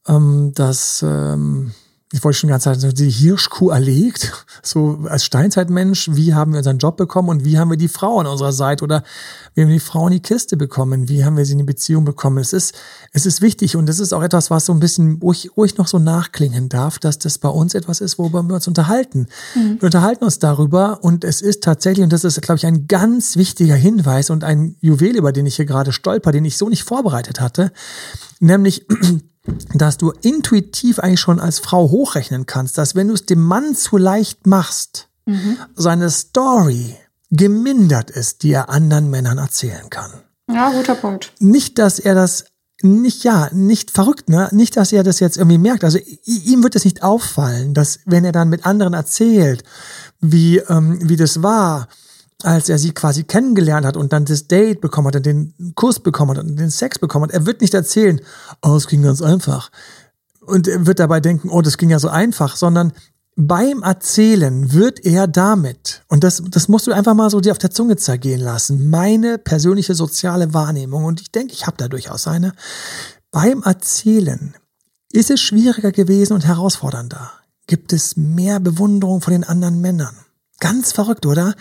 ähm, 0.08 0.54
das, 0.56 1.04
ähm, 1.06 1.74
ich 2.14 2.24
wollte 2.24 2.40
schon 2.40 2.50
ganz 2.50 2.64
sagen, 2.64 2.80
die 2.94 3.10
Hirschkuh 3.10 3.70
erlegt, 3.70 4.46
so 4.64 5.00
als 5.10 5.26
Steinzeitmensch, 5.26 6.10
wie 6.14 6.34
haben 6.34 6.54
wir 6.54 6.60
unseren 6.60 6.78
Job 6.78 6.96
bekommen 6.96 7.28
und 7.28 7.44
wie 7.44 7.60
haben 7.60 7.70
wir 7.70 7.76
die 7.76 7.90
Frau 7.90 8.20
an 8.20 8.28
unserer 8.28 8.54
Seite 8.54 8.86
oder 8.86 9.04
wie 9.54 9.62
haben 9.62 9.68
wir 9.68 9.76
die 9.76 9.82
Frau 9.82 10.08
in 10.08 10.14
die 10.14 10.22
Kiste 10.22 10.56
bekommen, 10.56 11.10
wie 11.10 11.26
haben 11.26 11.36
wir 11.36 11.46
sie 11.46 11.52
in 11.52 11.58
die 11.58 11.66
Beziehung 11.66 12.06
bekommen. 12.06 12.38
Es 12.38 12.54
ist, 12.54 12.76
es 13.12 13.26
ist 13.26 13.42
wichtig 13.42 13.76
und 13.76 13.90
es 13.90 14.00
ist 14.00 14.14
auch 14.14 14.24
etwas, 14.24 14.50
was 14.50 14.66
so 14.66 14.74
ein 14.74 14.80
bisschen 14.80 15.20
ruhig, 15.22 15.52
ruhig 15.58 15.78
noch 15.78 15.88
so 15.88 16.00
nachklingen 16.00 16.70
darf, 16.70 16.98
dass 16.98 17.20
das 17.20 17.40
bei 17.40 17.50
uns 17.50 17.74
etwas 17.76 18.00
ist, 18.00 18.18
worüber 18.18 18.42
wir 18.42 18.56
uns 18.56 18.70
unterhalten. 18.70 19.28
Mhm. 19.56 19.82
Wir 19.82 19.88
unterhalten 19.88 20.24
uns 20.24 20.40
darüber 20.40 21.04
und 21.04 21.26
es 21.26 21.42
ist 21.42 21.62
tatsächlich, 21.62 22.06
und 22.06 22.14
das 22.14 22.24
ist, 22.24 22.42
glaube 22.42 22.58
ich, 22.58 22.66
ein 22.66 22.88
ganz 22.88 23.36
wichtiger 23.36 23.76
Hinweis 23.76 24.30
und 24.30 24.46
ein 24.46 24.78
Juwel, 24.80 25.18
über 25.18 25.34
den 25.34 25.46
ich 25.46 25.58
hier 25.58 25.66
gerade 25.66 25.92
stolper, 25.92 26.32
den 26.32 26.46
ich 26.46 26.58
so 26.58 26.70
nicht 26.70 26.86
vorbereitet 26.86 27.42
hatte, 27.42 27.74
nämlich 28.40 28.86
dass 29.74 29.98
du 29.98 30.12
intuitiv 30.22 31.00
eigentlich 31.00 31.20
schon 31.20 31.40
als 31.40 31.60
Frau 31.60 31.90
hochrechnen 31.90 32.46
kannst, 32.46 32.78
dass 32.78 32.96
wenn 32.96 33.08
du 33.08 33.14
es 33.14 33.26
dem 33.26 33.42
Mann 33.42 33.76
zu 33.76 33.98
leicht 33.98 34.46
machst, 34.48 35.10
mhm. 35.26 35.58
seine 35.76 36.10
Story 36.10 36.96
gemindert 37.30 38.10
ist, 38.10 38.44
die 38.44 38.52
er 38.52 38.70
anderen 38.70 39.10
Männern 39.10 39.38
erzählen 39.38 39.90
kann. 39.90 40.12
Ja, 40.50 40.72
guter 40.72 40.96
Punkt. 40.96 41.34
Nicht, 41.40 41.78
dass 41.78 42.00
er 42.00 42.16
das 42.16 42.46
nicht, 42.82 43.24
ja, 43.24 43.50
nicht 43.54 43.92
verrückt, 43.92 44.30
ne? 44.30 44.50
Nicht, 44.52 44.78
dass 44.78 44.92
er 44.92 45.04
das 45.04 45.20
jetzt 45.20 45.38
irgendwie 45.38 45.58
merkt. 45.58 45.84
Also 45.84 45.98
ihm 46.26 46.64
wird 46.64 46.76
es 46.76 46.86
nicht 46.86 47.02
auffallen, 47.02 47.74
dass 47.74 48.00
wenn 48.06 48.24
er 48.24 48.32
dann 48.32 48.50
mit 48.50 48.66
anderen 48.66 48.94
erzählt, 48.94 49.64
wie, 50.20 50.58
ähm, 50.58 51.00
wie 51.10 51.16
das 51.16 51.42
war, 51.42 51.88
als 52.48 52.70
er 52.70 52.78
sie 52.78 52.94
quasi 52.94 53.24
kennengelernt 53.24 53.86
hat 53.86 53.98
und 53.98 54.14
dann 54.14 54.24
das 54.24 54.48
Date 54.48 54.80
bekommen 54.80 55.08
hat 55.08 55.18
und 55.18 55.26
den 55.26 55.54
Kuss 55.76 56.00
bekommen 56.00 56.38
hat 56.38 56.46
und 56.46 56.58
den 56.58 56.70
Sex 56.70 56.98
bekommen 56.98 57.26
hat, 57.26 57.32
er 57.32 57.46
wird 57.46 57.60
nicht 57.62 57.74
erzählen, 57.74 58.22
oh, 58.62 58.76
es 58.76 58.88
ging 58.88 59.04
ganz 59.04 59.22
einfach. 59.22 59.70
Und 60.46 60.68
er 60.68 60.86
wird 60.86 61.00
dabei 61.00 61.20
denken, 61.20 61.50
oh, 61.50 61.62
das 61.62 61.78
ging 61.78 61.90
ja 61.90 62.00
so 62.00 62.08
einfach, 62.08 62.56
sondern 62.56 62.94
beim 63.36 63.84
Erzählen 63.84 64.72
wird 64.72 65.06
er 65.06 65.28
damit, 65.28 66.04
und 66.08 66.24
das, 66.24 66.42
das 66.50 66.70
musst 66.70 66.88
du 66.88 66.94
einfach 66.94 67.14
mal 67.14 67.30
so 67.30 67.42
dir 67.42 67.52
auf 67.52 67.58
der 67.58 67.70
Zunge 67.70 67.98
zergehen 67.98 68.40
lassen, 68.40 68.90
meine 68.90 69.38
persönliche 69.38 69.94
soziale 69.94 70.54
Wahrnehmung, 70.54 71.04
und 71.04 71.22
ich 71.22 71.32
denke, 71.32 71.54
ich 71.54 71.68
habe 71.68 71.78
da 71.78 71.90
durchaus 71.90 72.28
eine, 72.28 72.54
beim 73.30 73.62
Erzählen 73.62 74.56
ist 75.12 75.30
es 75.30 75.42
schwieriger 75.42 75.92
gewesen 75.92 76.34
und 76.34 76.48
herausfordernder. 76.48 77.32
Gibt 77.68 77.92
es 77.92 78.16
mehr 78.16 78.60
Bewunderung 78.62 79.22
von 79.22 79.34
den 79.34 79.44
anderen 79.44 79.82
Männern? 79.82 80.16
Ganz 80.60 80.92
verrückt, 80.92 81.26
oder? 81.28 81.54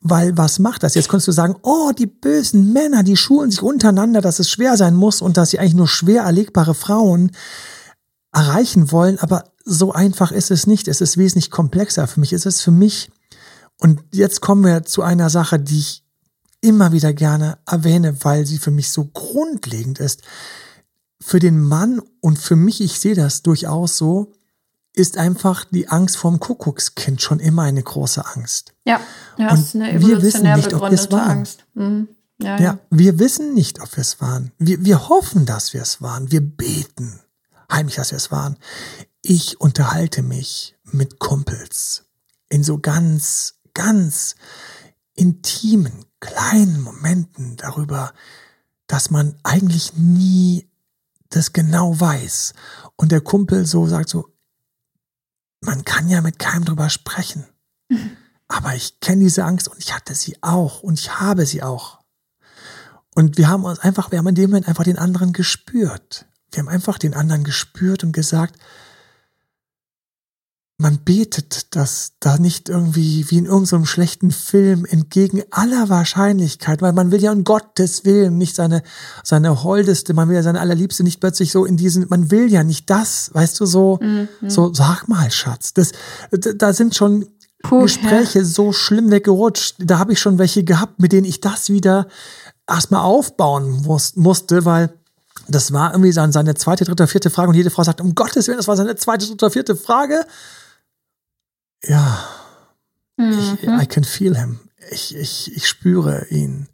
Weil 0.00 0.36
was 0.36 0.58
macht 0.58 0.82
das? 0.82 0.94
Jetzt 0.94 1.08
konntest 1.08 1.28
du 1.28 1.32
sagen, 1.32 1.56
oh, 1.62 1.92
die 1.96 2.06
bösen 2.06 2.72
Männer, 2.72 3.04
die 3.04 3.16
schulen 3.16 3.50
sich 3.50 3.62
untereinander, 3.62 4.20
dass 4.20 4.40
es 4.40 4.50
schwer 4.50 4.76
sein 4.76 4.96
muss 4.96 5.22
und 5.22 5.36
dass 5.36 5.50
sie 5.50 5.60
eigentlich 5.60 5.74
nur 5.74 5.86
schwer 5.86 6.22
erlegbare 6.22 6.74
Frauen 6.74 7.30
erreichen 8.32 8.90
wollen. 8.90 9.18
Aber 9.20 9.44
so 9.64 9.92
einfach 9.92 10.32
ist 10.32 10.50
es 10.50 10.66
nicht. 10.66 10.88
Es 10.88 11.00
ist 11.00 11.16
wesentlich 11.16 11.50
komplexer. 11.50 12.08
Für 12.08 12.18
mich 12.18 12.32
ist 12.32 12.46
es 12.46 12.60
für 12.60 12.72
mich. 12.72 13.10
Und 13.78 14.02
jetzt 14.12 14.40
kommen 14.40 14.64
wir 14.64 14.84
zu 14.84 15.02
einer 15.02 15.30
Sache, 15.30 15.60
die 15.60 15.78
ich 15.78 16.04
immer 16.60 16.92
wieder 16.92 17.12
gerne 17.12 17.58
erwähne, 17.66 18.16
weil 18.24 18.46
sie 18.46 18.58
für 18.58 18.70
mich 18.72 18.90
so 18.90 19.06
grundlegend 19.06 20.00
ist. 20.00 20.22
Für 21.22 21.38
den 21.38 21.60
Mann 21.60 22.00
und 22.20 22.38
für 22.38 22.56
mich, 22.56 22.80
ich 22.80 22.98
sehe 22.98 23.14
das 23.14 23.42
durchaus 23.42 23.96
so, 23.96 24.32
ist 24.92 25.18
einfach 25.18 25.64
die 25.64 25.88
Angst 25.88 26.16
vorm 26.16 26.40
Kuckuckskind 26.40 27.22
schon 27.22 27.38
immer 27.38 27.62
eine 27.62 27.82
große 27.82 28.24
Angst. 28.26 28.74
Ja, 28.84 29.00
ja 29.38 29.50
und 29.50 29.58
ist 29.60 29.74
eine 29.74 29.92
evolutionär 29.92 30.16
wir 30.16 30.22
wissen 30.22 30.42
nicht, 30.56 30.74
ob 30.74 30.82
wir 30.82 30.92
es 30.92 31.10
waren. 31.12 31.30
Angst. 31.30 31.64
Mhm. 31.74 32.08
Ja, 32.42 32.56
ja. 32.56 32.62
ja, 32.62 32.78
wir 32.90 33.18
wissen 33.18 33.54
nicht, 33.54 33.80
ob 33.80 33.96
wir 33.96 34.02
es 34.02 34.20
waren. 34.20 34.52
Wir, 34.58 34.84
wir 34.84 35.08
hoffen, 35.08 35.46
dass 35.46 35.74
wir 35.74 35.82
es 35.82 36.00
waren. 36.00 36.32
Wir 36.32 36.40
beten 36.40 37.20
heimlich, 37.70 37.96
dass 37.96 38.10
wir 38.10 38.16
es 38.16 38.30
waren. 38.30 38.56
Ich 39.22 39.60
unterhalte 39.60 40.22
mich 40.22 40.76
mit 40.84 41.18
Kumpels 41.18 42.04
in 42.48 42.64
so 42.64 42.78
ganz, 42.78 43.54
ganz 43.74 44.34
intimen, 45.14 46.06
kleinen 46.18 46.80
Momenten 46.80 47.56
darüber, 47.56 48.12
dass 48.86 49.10
man 49.10 49.36
eigentlich 49.42 49.94
nie 49.96 50.68
das 51.28 51.52
genau 51.52 51.98
weiß. 51.98 52.54
Und 52.96 53.12
der 53.12 53.20
Kumpel 53.20 53.66
so 53.66 53.86
sagt 53.86 54.08
so, 54.08 54.29
man 55.60 55.84
kann 55.84 56.08
ja 56.08 56.20
mit 56.20 56.38
keinem 56.38 56.64
drüber 56.64 56.90
sprechen. 56.90 57.46
Mhm. 57.88 58.16
Aber 58.48 58.74
ich 58.74 58.98
kenne 58.98 59.22
diese 59.22 59.44
Angst 59.44 59.68
und 59.68 59.78
ich 59.78 59.94
hatte 59.94 60.12
sie 60.12 60.36
auch 60.42 60.82
und 60.82 60.98
ich 60.98 61.20
habe 61.20 61.46
sie 61.46 61.62
auch. 61.62 62.00
Und 63.14 63.38
wir 63.38 63.48
haben 63.48 63.64
uns 63.64 63.78
einfach, 63.78 64.10
wir 64.10 64.18
haben 64.18 64.26
in 64.26 64.34
dem 64.34 64.50
Moment 64.50 64.66
einfach 64.66 64.82
den 64.82 64.98
anderen 64.98 65.32
gespürt. 65.32 66.26
Wir 66.50 66.60
haben 66.60 66.68
einfach 66.68 66.98
den 66.98 67.14
anderen 67.14 67.44
gespürt 67.44 68.02
und 68.02 68.10
gesagt, 68.10 68.56
man 70.80 71.00
betet, 71.04 71.76
dass 71.76 72.12
da 72.20 72.38
nicht 72.38 72.70
irgendwie 72.70 73.26
wie 73.28 73.36
in 73.36 73.44
irgendeinem 73.44 73.84
schlechten 73.84 74.30
Film 74.30 74.86
entgegen 74.86 75.42
aller 75.50 75.90
Wahrscheinlichkeit, 75.90 76.80
weil 76.80 76.94
man 76.94 77.10
will 77.10 77.22
ja 77.22 77.32
um 77.32 77.44
Gottes 77.44 78.06
Willen 78.06 78.38
nicht 78.38 78.56
seine, 78.56 78.82
seine 79.22 79.62
Holdeste, 79.62 80.14
man 80.14 80.28
will 80.28 80.36
ja 80.36 80.42
seine 80.42 80.58
Allerliebste 80.58 81.04
nicht 81.04 81.20
plötzlich 81.20 81.52
so 81.52 81.66
in 81.66 81.76
diesen, 81.76 82.06
man 82.08 82.30
will 82.30 82.50
ja 82.50 82.64
nicht 82.64 82.88
das, 82.88 83.30
weißt 83.34 83.60
du, 83.60 83.66
so, 83.66 83.98
mhm. 84.00 84.28
so, 84.48 84.72
sag 84.72 85.06
mal, 85.06 85.30
Schatz, 85.30 85.74
das, 85.74 85.92
da 86.30 86.72
sind 86.72 86.96
schon 86.96 87.26
Puh, 87.62 87.82
Gespräche 87.82 88.38
ja. 88.38 88.44
so 88.46 88.72
schlimm 88.72 89.10
weggerutscht. 89.10 89.74
Da 89.80 89.98
habe 89.98 90.14
ich 90.14 90.18
schon 90.18 90.38
welche 90.38 90.64
gehabt, 90.64 90.98
mit 90.98 91.12
denen 91.12 91.26
ich 91.26 91.42
das 91.42 91.68
wieder 91.68 92.08
erstmal 92.66 93.02
aufbauen 93.02 93.82
muss, 93.82 94.16
musste, 94.16 94.64
weil 94.64 94.94
das 95.46 95.74
war 95.74 95.92
irgendwie 95.92 96.12
seine 96.12 96.54
zweite, 96.54 96.86
dritte, 96.86 97.06
vierte 97.06 97.28
Frage 97.28 97.50
und 97.50 97.54
jede 97.54 97.68
Frau 97.68 97.84
sagt, 97.84 98.00
um 98.00 98.14
Gottes 98.14 98.46
Willen, 98.46 98.56
das 98.56 98.68
war 98.68 98.76
seine 98.76 98.96
zweite, 98.96 99.26
dritte, 99.26 99.50
vierte 99.50 99.76
Frage 99.76 100.24
ja, 101.84 102.24
mhm. 103.16 103.32
ich, 103.32 103.62
I 103.64 103.86
can 103.86 104.04
feel 104.04 104.36
him. 104.36 104.60
Ich, 104.90 105.14
ich, 105.14 105.54
ich 105.54 105.68
spüre 105.68 106.26
ihn. 106.30 106.68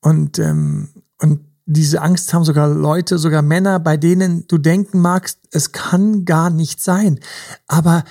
Und, 0.00 0.38
ähm, 0.38 0.90
und 1.18 1.40
diese 1.66 2.00
Angst 2.00 2.32
haben 2.32 2.44
sogar 2.44 2.68
Leute, 2.68 3.18
sogar 3.18 3.42
Männer, 3.42 3.78
bei 3.78 3.96
denen 3.96 4.46
du 4.46 4.58
denken 4.58 5.00
magst, 5.00 5.38
es 5.50 5.72
kann 5.72 6.24
gar 6.24 6.50
nicht 6.50 6.82
sein. 6.82 7.20
Aber 7.66 8.04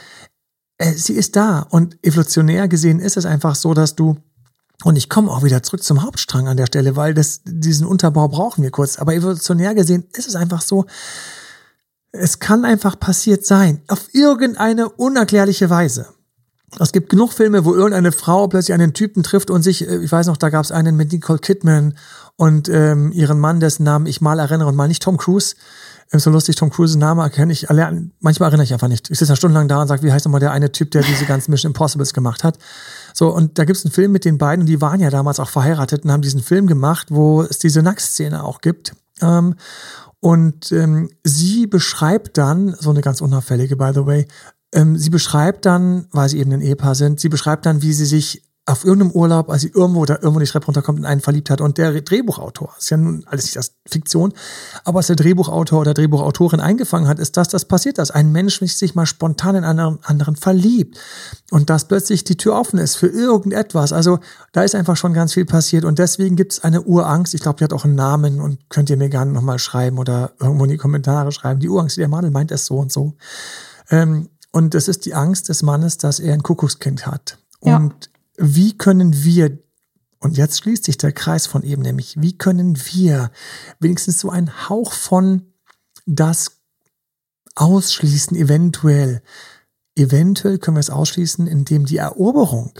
äh, 0.77 0.93
sie 0.93 1.13
ist 1.13 1.35
da. 1.35 1.61
Und 1.61 1.97
evolutionär 2.05 2.67
gesehen 2.67 2.99
ist 2.99 3.17
es 3.17 3.25
einfach 3.25 3.55
so, 3.55 3.73
dass 3.73 3.95
du, 3.95 4.17
und 4.83 4.95
ich 4.95 5.09
komme 5.09 5.31
auch 5.31 5.43
wieder 5.43 5.63
zurück 5.63 5.83
zum 5.83 6.03
Hauptstrang 6.03 6.47
an 6.47 6.57
der 6.57 6.67
Stelle, 6.67 6.95
weil 6.95 7.13
das, 7.13 7.41
diesen 7.45 7.87
Unterbau 7.87 8.27
brauchen 8.27 8.63
wir 8.63 8.71
kurz. 8.71 8.99
Aber 8.99 9.15
evolutionär 9.15 9.73
gesehen 9.73 10.05
ist 10.13 10.27
es 10.27 10.35
einfach 10.35 10.61
so, 10.61 10.85
es 12.11 12.39
kann 12.39 12.63
einfach 12.63 12.99
passiert 12.99 13.45
sein, 13.45 13.81
auf 13.87 14.13
irgendeine 14.13 14.89
unerklärliche 14.89 15.69
Weise. 15.69 16.07
Es 16.79 16.91
gibt 16.91 17.09
genug 17.09 17.31
Filme, 17.31 17.63
wo 17.63 17.73
irgendeine 17.73 18.11
Frau 18.11 18.47
plötzlich 18.47 18.73
einen 18.73 18.93
Typen 18.93 19.23
trifft 19.23 19.49
und 19.49 19.61
sich, 19.63 19.87
äh, 19.87 19.97
ich 19.97 20.11
weiß 20.11 20.27
noch, 20.27 20.37
da 20.37 20.49
gab 20.49 20.65
es 20.65 20.71
einen 20.71 20.97
mit 20.97 21.11
Nicole 21.11 21.39
Kidman 21.39 21.93
und 22.35 22.67
ähm, 22.69 23.11
ihren 23.13 23.39
Mann, 23.39 23.59
dessen 23.59 23.83
Namen 23.83 24.05
ich 24.05 24.19
mal 24.19 24.39
erinnere 24.39 24.67
und 24.67 24.75
mal 24.75 24.87
nicht 24.87 25.01
Tom 25.01 25.17
Cruise. 25.17 25.55
Ähm, 26.11 26.19
so 26.19 26.29
lustig, 26.29 26.57
Tom 26.57 26.69
Cruise 26.69 26.99
Name 26.99 27.21
erkenne 27.21 27.53
ich, 27.53 27.67
manchmal 28.19 28.49
erinnere 28.49 28.65
ich 28.65 28.73
einfach 28.73 28.89
nicht. 28.89 29.09
Ich 29.09 29.17
sitze 29.17 29.31
da 29.31 29.35
stundenlang 29.37 29.69
da 29.69 29.81
und 29.81 29.87
sage, 29.87 30.03
wie 30.03 30.11
heißt 30.11 30.25
nochmal 30.25 30.41
der 30.41 30.51
eine 30.51 30.71
Typ, 30.71 30.91
der 30.91 31.03
diese 31.03 31.25
ganzen 31.25 31.51
Mission 31.51 31.69
Impossibles 31.69 32.13
gemacht 32.13 32.43
hat. 32.43 32.57
So, 33.13 33.33
und 33.33 33.57
da 33.57 33.63
gibt 33.63 33.77
es 33.77 33.85
einen 33.85 33.93
Film 33.93 34.11
mit 34.11 34.25
den 34.25 34.37
beiden 34.37 34.63
und 34.63 34.67
die 34.67 34.81
waren 34.81 34.99
ja 34.99 35.09
damals 35.09 35.39
auch 35.39 35.49
verheiratet 35.49 36.03
und 36.03 36.11
haben 36.11 36.21
diesen 36.21 36.41
Film 36.41 36.67
gemacht, 36.67 37.07
wo 37.11 37.43
es 37.43 37.59
diese 37.59 37.81
Nacktszene 37.81 38.43
auch 38.43 38.59
gibt. 38.59 38.93
Ähm, 39.21 39.55
und 40.19 40.71
ähm, 40.71 41.09
sie 41.23 41.67
beschreibt 41.67 42.37
dann, 42.37 42.75
so 42.79 42.89
eine 42.89 43.01
ganz 43.01 43.21
unauffällige, 43.21 43.75
by 43.75 43.91
the 43.93 44.05
way, 44.05 44.27
ähm, 44.73 44.97
sie 44.97 45.09
beschreibt 45.09 45.65
dann, 45.65 46.07
weil 46.11 46.29
sie 46.29 46.39
eben 46.39 46.51
ein 46.51 46.61
Ehepaar 46.61 46.95
sind, 46.95 47.19
sie 47.19 47.29
beschreibt 47.29 47.65
dann, 47.65 47.81
wie 47.81 47.93
sie 47.93 48.05
sich 48.05 48.43
auf 48.67 48.83
irgendeinem 48.83 49.11
Urlaub, 49.11 49.49
als 49.49 49.61
sie 49.61 49.71
irgendwo 49.73 50.03
da 50.03 50.15
irgendwo 50.15 50.39
die 50.39 50.45
Treppe 50.45 50.65
runterkommt, 50.65 50.99
in 50.99 51.05
einen 51.05 51.21
verliebt 51.21 51.49
hat. 51.49 51.61
Und 51.61 51.77
der 51.77 52.01
Drehbuchautor, 52.01 52.75
ist 52.77 52.89
ja 52.89 52.97
nun 52.97 53.23
alles 53.25 53.45
nicht 53.45 53.55
das 53.55 53.75
Fiktion, 53.87 54.33
aber 54.83 54.99
was 54.99 55.07
der 55.07 55.15
Drehbuchautor 55.15 55.79
oder 55.79 55.93
Drehbuchautorin 55.93 56.59
eingefangen 56.59 57.07
hat, 57.07 57.17
ist, 57.17 57.37
dass 57.37 57.47
das 57.47 57.63
passiert, 57.63 57.97
dass 57.97 58.11
ein 58.11 58.33
Mensch 58.33 58.59
sich 58.59 58.93
mal 58.93 59.05
spontan 59.05 59.55
in 59.55 59.63
einen 59.63 59.99
anderen 60.03 60.35
verliebt 60.35 60.99
und 61.49 61.69
dass 61.69 61.87
plötzlich 61.87 62.25
die 62.25 62.35
Tür 62.35 62.55
offen 62.55 62.77
ist 62.77 62.95
für 62.95 63.07
irgendetwas. 63.07 63.93
Also 63.93 64.19
da 64.51 64.63
ist 64.63 64.75
einfach 64.75 64.97
schon 64.97 65.13
ganz 65.13 65.33
viel 65.33 65.45
passiert 65.45 65.85
und 65.85 65.97
deswegen 65.97 66.35
gibt 66.35 66.51
es 66.51 66.63
eine 66.65 66.81
Urangst. 66.81 67.33
Ich 67.35 67.41
glaube, 67.41 67.59
die 67.59 67.63
hat 67.63 67.71
auch 67.71 67.85
einen 67.85 67.95
Namen 67.95 68.41
und 68.41 68.69
könnt 68.69 68.89
ihr 68.89 68.97
mir 68.97 69.09
gerne 69.09 69.31
nochmal 69.31 69.59
schreiben 69.59 69.97
oder 69.97 70.33
irgendwo 70.41 70.65
in 70.65 70.71
die 70.71 70.77
Kommentare 70.77 71.31
schreiben. 71.31 71.61
Die 71.61 71.69
Urangst, 71.69 71.95
der 71.95 72.09
Mann 72.09 72.29
meint 72.33 72.51
es 72.51 72.65
so 72.65 72.79
und 72.79 72.91
so. 72.91 73.13
Ähm, 73.89 74.27
und 74.57 74.73
das 74.73 74.87
ist 74.87 75.05
die 75.05 75.13
Angst 75.13 75.49
des 75.49 75.61
Mannes, 75.61 75.99
dass 75.99 76.19
er 76.19 76.33
ein 76.33 76.41
Kuckuckskind 76.41 77.05
hat. 77.05 77.37
Ja. 77.63 77.77
Und 77.77 78.09
wie 78.37 78.75
können 78.75 79.23
wir, 79.23 79.59
und 80.17 80.35
jetzt 80.35 80.57
schließt 80.57 80.83
sich 80.83 80.97
der 80.97 81.11
Kreis 81.11 81.45
von 81.45 81.61
eben, 81.61 81.83
nämlich, 81.83 82.15
wie 82.19 82.35
können 82.35 82.75
wir 82.75 83.29
wenigstens 83.79 84.19
so 84.19 84.31
einen 84.31 84.67
Hauch 84.67 84.93
von 84.93 85.53
das 86.07 86.53
ausschließen, 87.53 88.35
eventuell. 88.35 89.21
Eventuell 89.95 90.57
können 90.57 90.77
wir 90.77 90.81
es 90.81 90.89
ausschließen, 90.89 91.45
indem 91.45 91.85
die 91.85 91.97
Eroberung 91.97 92.73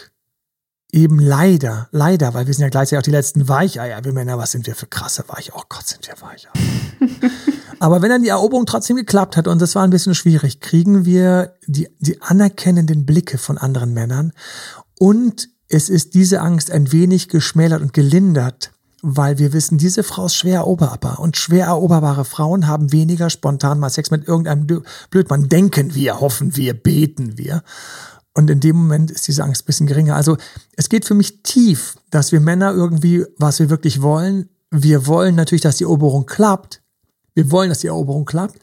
eben 0.92 1.20
leider, 1.20 1.90
leider, 1.92 2.34
weil 2.34 2.48
wir 2.48 2.56
sind 2.56 2.64
ja 2.64 2.70
gleichzeitig 2.70 2.98
auch 2.98 3.04
die 3.04 3.12
letzten 3.12 3.48
Weicheier. 3.48 4.04
Wir 4.04 4.14
Männer, 4.14 4.40
was 4.40 4.52
sind 4.52 4.66
wir 4.66 4.74
für 4.74 4.88
krasse 4.88 5.26
Weicheier? 5.28 5.54
Oh 5.56 5.64
Gott, 5.70 5.86
sind 5.88 6.08
wir 6.08 6.16
Weicheier. 6.22 6.54
Aber 7.80 8.02
wenn 8.02 8.10
dann 8.10 8.24
die 8.24 8.30
Eroberung 8.30 8.66
trotzdem 8.66 8.96
geklappt 8.96 9.38
hat 9.38 9.48
und 9.48 9.62
das 9.62 9.76
war 9.76 9.84
ein 9.84 9.90
bisschen 9.90 10.16
schwierig, 10.16 10.60
kriegen 10.60 11.06
wir 11.06 11.54
die, 11.68 11.88
die 12.00 12.22
anerkennenden 12.22 13.06
Blicke 13.06 13.38
von 13.38 13.58
anderen 13.58 13.94
Männern 13.94 14.34
und 15.00 15.50
es 15.70 15.90
ist 15.90 16.14
diese 16.14 16.42
Angst 16.42 16.72
ein 16.72 16.92
wenig 16.92 17.30
geschmälert 17.30 17.82
und 17.82 17.94
gelindert, 17.94 18.72
weil 19.02 19.38
wir 19.38 19.54
wissen, 19.54 19.78
diese 19.78 20.04
Frau 20.04 20.26
ist 20.26 20.36
schwer 20.36 20.60
eroberbar 20.60 21.20
und 21.20 21.38
schwer 21.38 21.68
eroberbare 21.68 22.26
Frauen 22.26 22.68
haben 22.68 22.92
weniger 22.92 23.30
spontan 23.30 23.80
mal 23.80 23.90
Sex 23.90 24.12
mit 24.12 24.28
irgendeinem 24.28 24.84
Blödmann. 25.12 25.50
Denken 25.50 25.94
wir, 25.94 26.20
hoffen 26.20 26.56
wir, 26.56 26.74
beten 26.74 27.38
wir. 27.38 27.64
Und 28.34 28.50
in 28.50 28.60
dem 28.60 28.76
Moment 28.76 29.12
ist 29.12 29.28
diese 29.28 29.44
Angst 29.44 29.64
ein 29.64 29.66
bisschen 29.66 29.88
geringer. 29.88 30.16
Also 30.16 30.38
es 30.76 30.90
geht 30.90 31.06
für 31.06 31.16
mich 31.16 31.44
tief, 31.44 31.96
dass 32.12 32.32
wir 32.32 32.40
Männer 32.40 32.72
irgendwie, 32.72 33.26
was 33.38 33.60
wir 33.60 33.70
wirklich 33.70 34.02
wollen, 34.02 34.50
wir 34.72 35.08
wollen 35.08 35.36
natürlich, 35.36 35.62
dass 35.62 35.78
die 35.78 35.86
Eroberung 35.86 36.26
klappt. 36.26 36.82
Wir 37.38 37.52
wollen, 37.52 37.70
dass 37.70 37.80
die 37.80 37.88
Eroberung 37.88 38.26
klappt. 38.26 38.58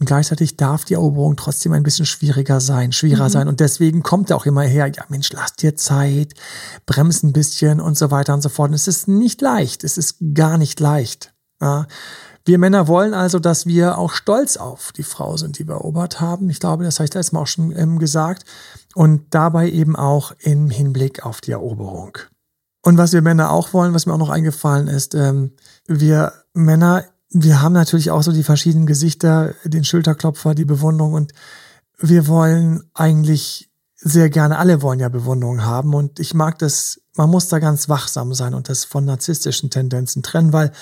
Und 0.00 0.06
gleichzeitig 0.06 0.56
darf 0.56 0.84
die 0.84 0.94
Eroberung 0.94 1.36
trotzdem 1.36 1.72
ein 1.72 1.84
bisschen 1.84 2.06
schwieriger 2.06 2.58
sein, 2.58 2.90
schwieriger 2.90 3.26
mhm. 3.26 3.32
sein. 3.32 3.48
Und 3.48 3.60
deswegen 3.60 4.02
kommt 4.02 4.30
er 4.30 4.36
auch 4.36 4.46
immer 4.46 4.62
her, 4.62 4.88
ja 4.88 5.04
Mensch, 5.10 5.30
lass 5.32 5.52
dir 5.52 5.76
Zeit, 5.76 6.34
bremst 6.86 7.22
ein 7.22 7.32
bisschen 7.32 7.80
und 7.80 7.96
so 7.96 8.10
weiter 8.10 8.34
und 8.34 8.42
so 8.42 8.48
fort. 8.48 8.70
Und 8.70 8.74
es 8.74 8.88
ist 8.88 9.06
nicht 9.06 9.40
leicht, 9.40 9.84
es 9.84 9.96
ist 9.96 10.16
gar 10.34 10.58
nicht 10.58 10.80
leicht. 10.80 11.32
Ja. 11.60 11.86
Wir 12.44 12.58
Männer 12.58 12.88
wollen 12.88 13.14
also, 13.14 13.38
dass 13.38 13.66
wir 13.66 13.96
auch 13.96 14.12
stolz 14.12 14.56
auf 14.56 14.90
die 14.90 15.04
Frau 15.04 15.36
sind, 15.36 15.60
die 15.60 15.68
wir 15.68 15.74
erobert 15.74 16.20
haben. 16.20 16.50
Ich 16.50 16.58
glaube, 16.58 16.82
das 16.82 16.98
habe 16.98 17.04
ich 17.04 17.14
letztes 17.14 17.30
Mal 17.30 17.42
auch 17.42 17.46
schon 17.46 17.70
ähm, 17.76 18.00
gesagt. 18.00 18.44
Und 18.96 19.26
dabei 19.30 19.70
eben 19.70 19.94
auch 19.94 20.32
im 20.40 20.68
Hinblick 20.68 21.24
auf 21.24 21.40
die 21.40 21.52
Eroberung. 21.52 22.18
Und 22.82 22.98
was 22.98 23.12
wir 23.12 23.22
Männer 23.22 23.52
auch 23.52 23.72
wollen, 23.72 23.94
was 23.94 24.06
mir 24.06 24.14
auch 24.14 24.18
noch 24.18 24.30
eingefallen 24.30 24.88
ist, 24.88 25.14
ähm, 25.14 25.52
wir 25.86 26.32
Männer 26.54 27.04
wir 27.30 27.62
haben 27.62 27.72
natürlich 27.72 28.10
auch 28.10 28.22
so 28.22 28.32
die 28.32 28.42
verschiedenen 28.42 28.86
Gesichter, 28.86 29.54
den 29.64 29.84
Schulterklopfer, 29.84 30.54
die 30.54 30.64
Bewunderung 30.64 31.14
und 31.14 31.32
wir 31.98 32.26
wollen 32.26 32.82
eigentlich 32.94 33.70
sehr 33.96 34.30
gerne, 34.30 34.58
alle 34.58 34.82
wollen 34.82 34.98
ja 34.98 35.08
Bewunderung 35.08 35.62
haben 35.62 35.94
und 35.94 36.18
ich 36.18 36.34
mag 36.34 36.58
das, 36.58 37.00
man 37.16 37.30
muss 37.30 37.48
da 37.48 37.58
ganz 37.58 37.88
wachsam 37.88 38.34
sein 38.34 38.54
und 38.54 38.68
das 38.68 38.84
von 38.84 39.04
narzisstischen 39.04 39.70
Tendenzen 39.70 40.22
trennen, 40.22 40.52
weil 40.52 40.72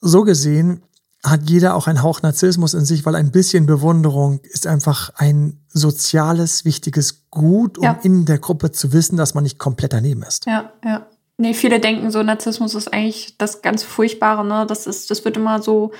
so 0.00 0.24
gesehen 0.24 0.82
hat 1.24 1.48
jeder 1.48 1.74
auch 1.74 1.86
einen 1.86 2.02
Hauch 2.02 2.20
Narzissmus 2.20 2.74
in 2.74 2.84
sich, 2.84 3.06
weil 3.06 3.14
ein 3.14 3.30
bisschen 3.30 3.64
Bewunderung 3.64 4.40
ist 4.42 4.66
einfach 4.66 5.10
ein 5.16 5.64
soziales, 5.68 6.66
wichtiges 6.66 7.30
Gut, 7.30 7.78
um 7.78 7.84
ja. 7.84 7.98
in 8.02 8.26
der 8.26 8.38
Gruppe 8.38 8.72
zu 8.72 8.92
wissen, 8.92 9.16
dass 9.16 9.32
man 9.32 9.44
nicht 9.44 9.58
komplett 9.58 9.94
daneben 9.94 10.22
ist. 10.22 10.44
Ja, 10.44 10.72
ja. 10.84 11.06
Nee, 11.36 11.54
viele 11.54 11.80
denken 11.80 12.10
so, 12.10 12.22
Narzissmus 12.22 12.74
ist 12.74 12.92
eigentlich 12.92 13.36
das 13.38 13.60
ganz 13.60 13.82
Furchtbare, 13.82 14.44
ne? 14.44 14.66
Das 14.68 14.86
ist, 14.86 15.10
das 15.10 15.24
wird 15.24 15.36
immer 15.36 15.60
so 15.60 15.90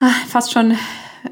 ach, 0.00 0.26
fast 0.26 0.52
schon 0.52 0.76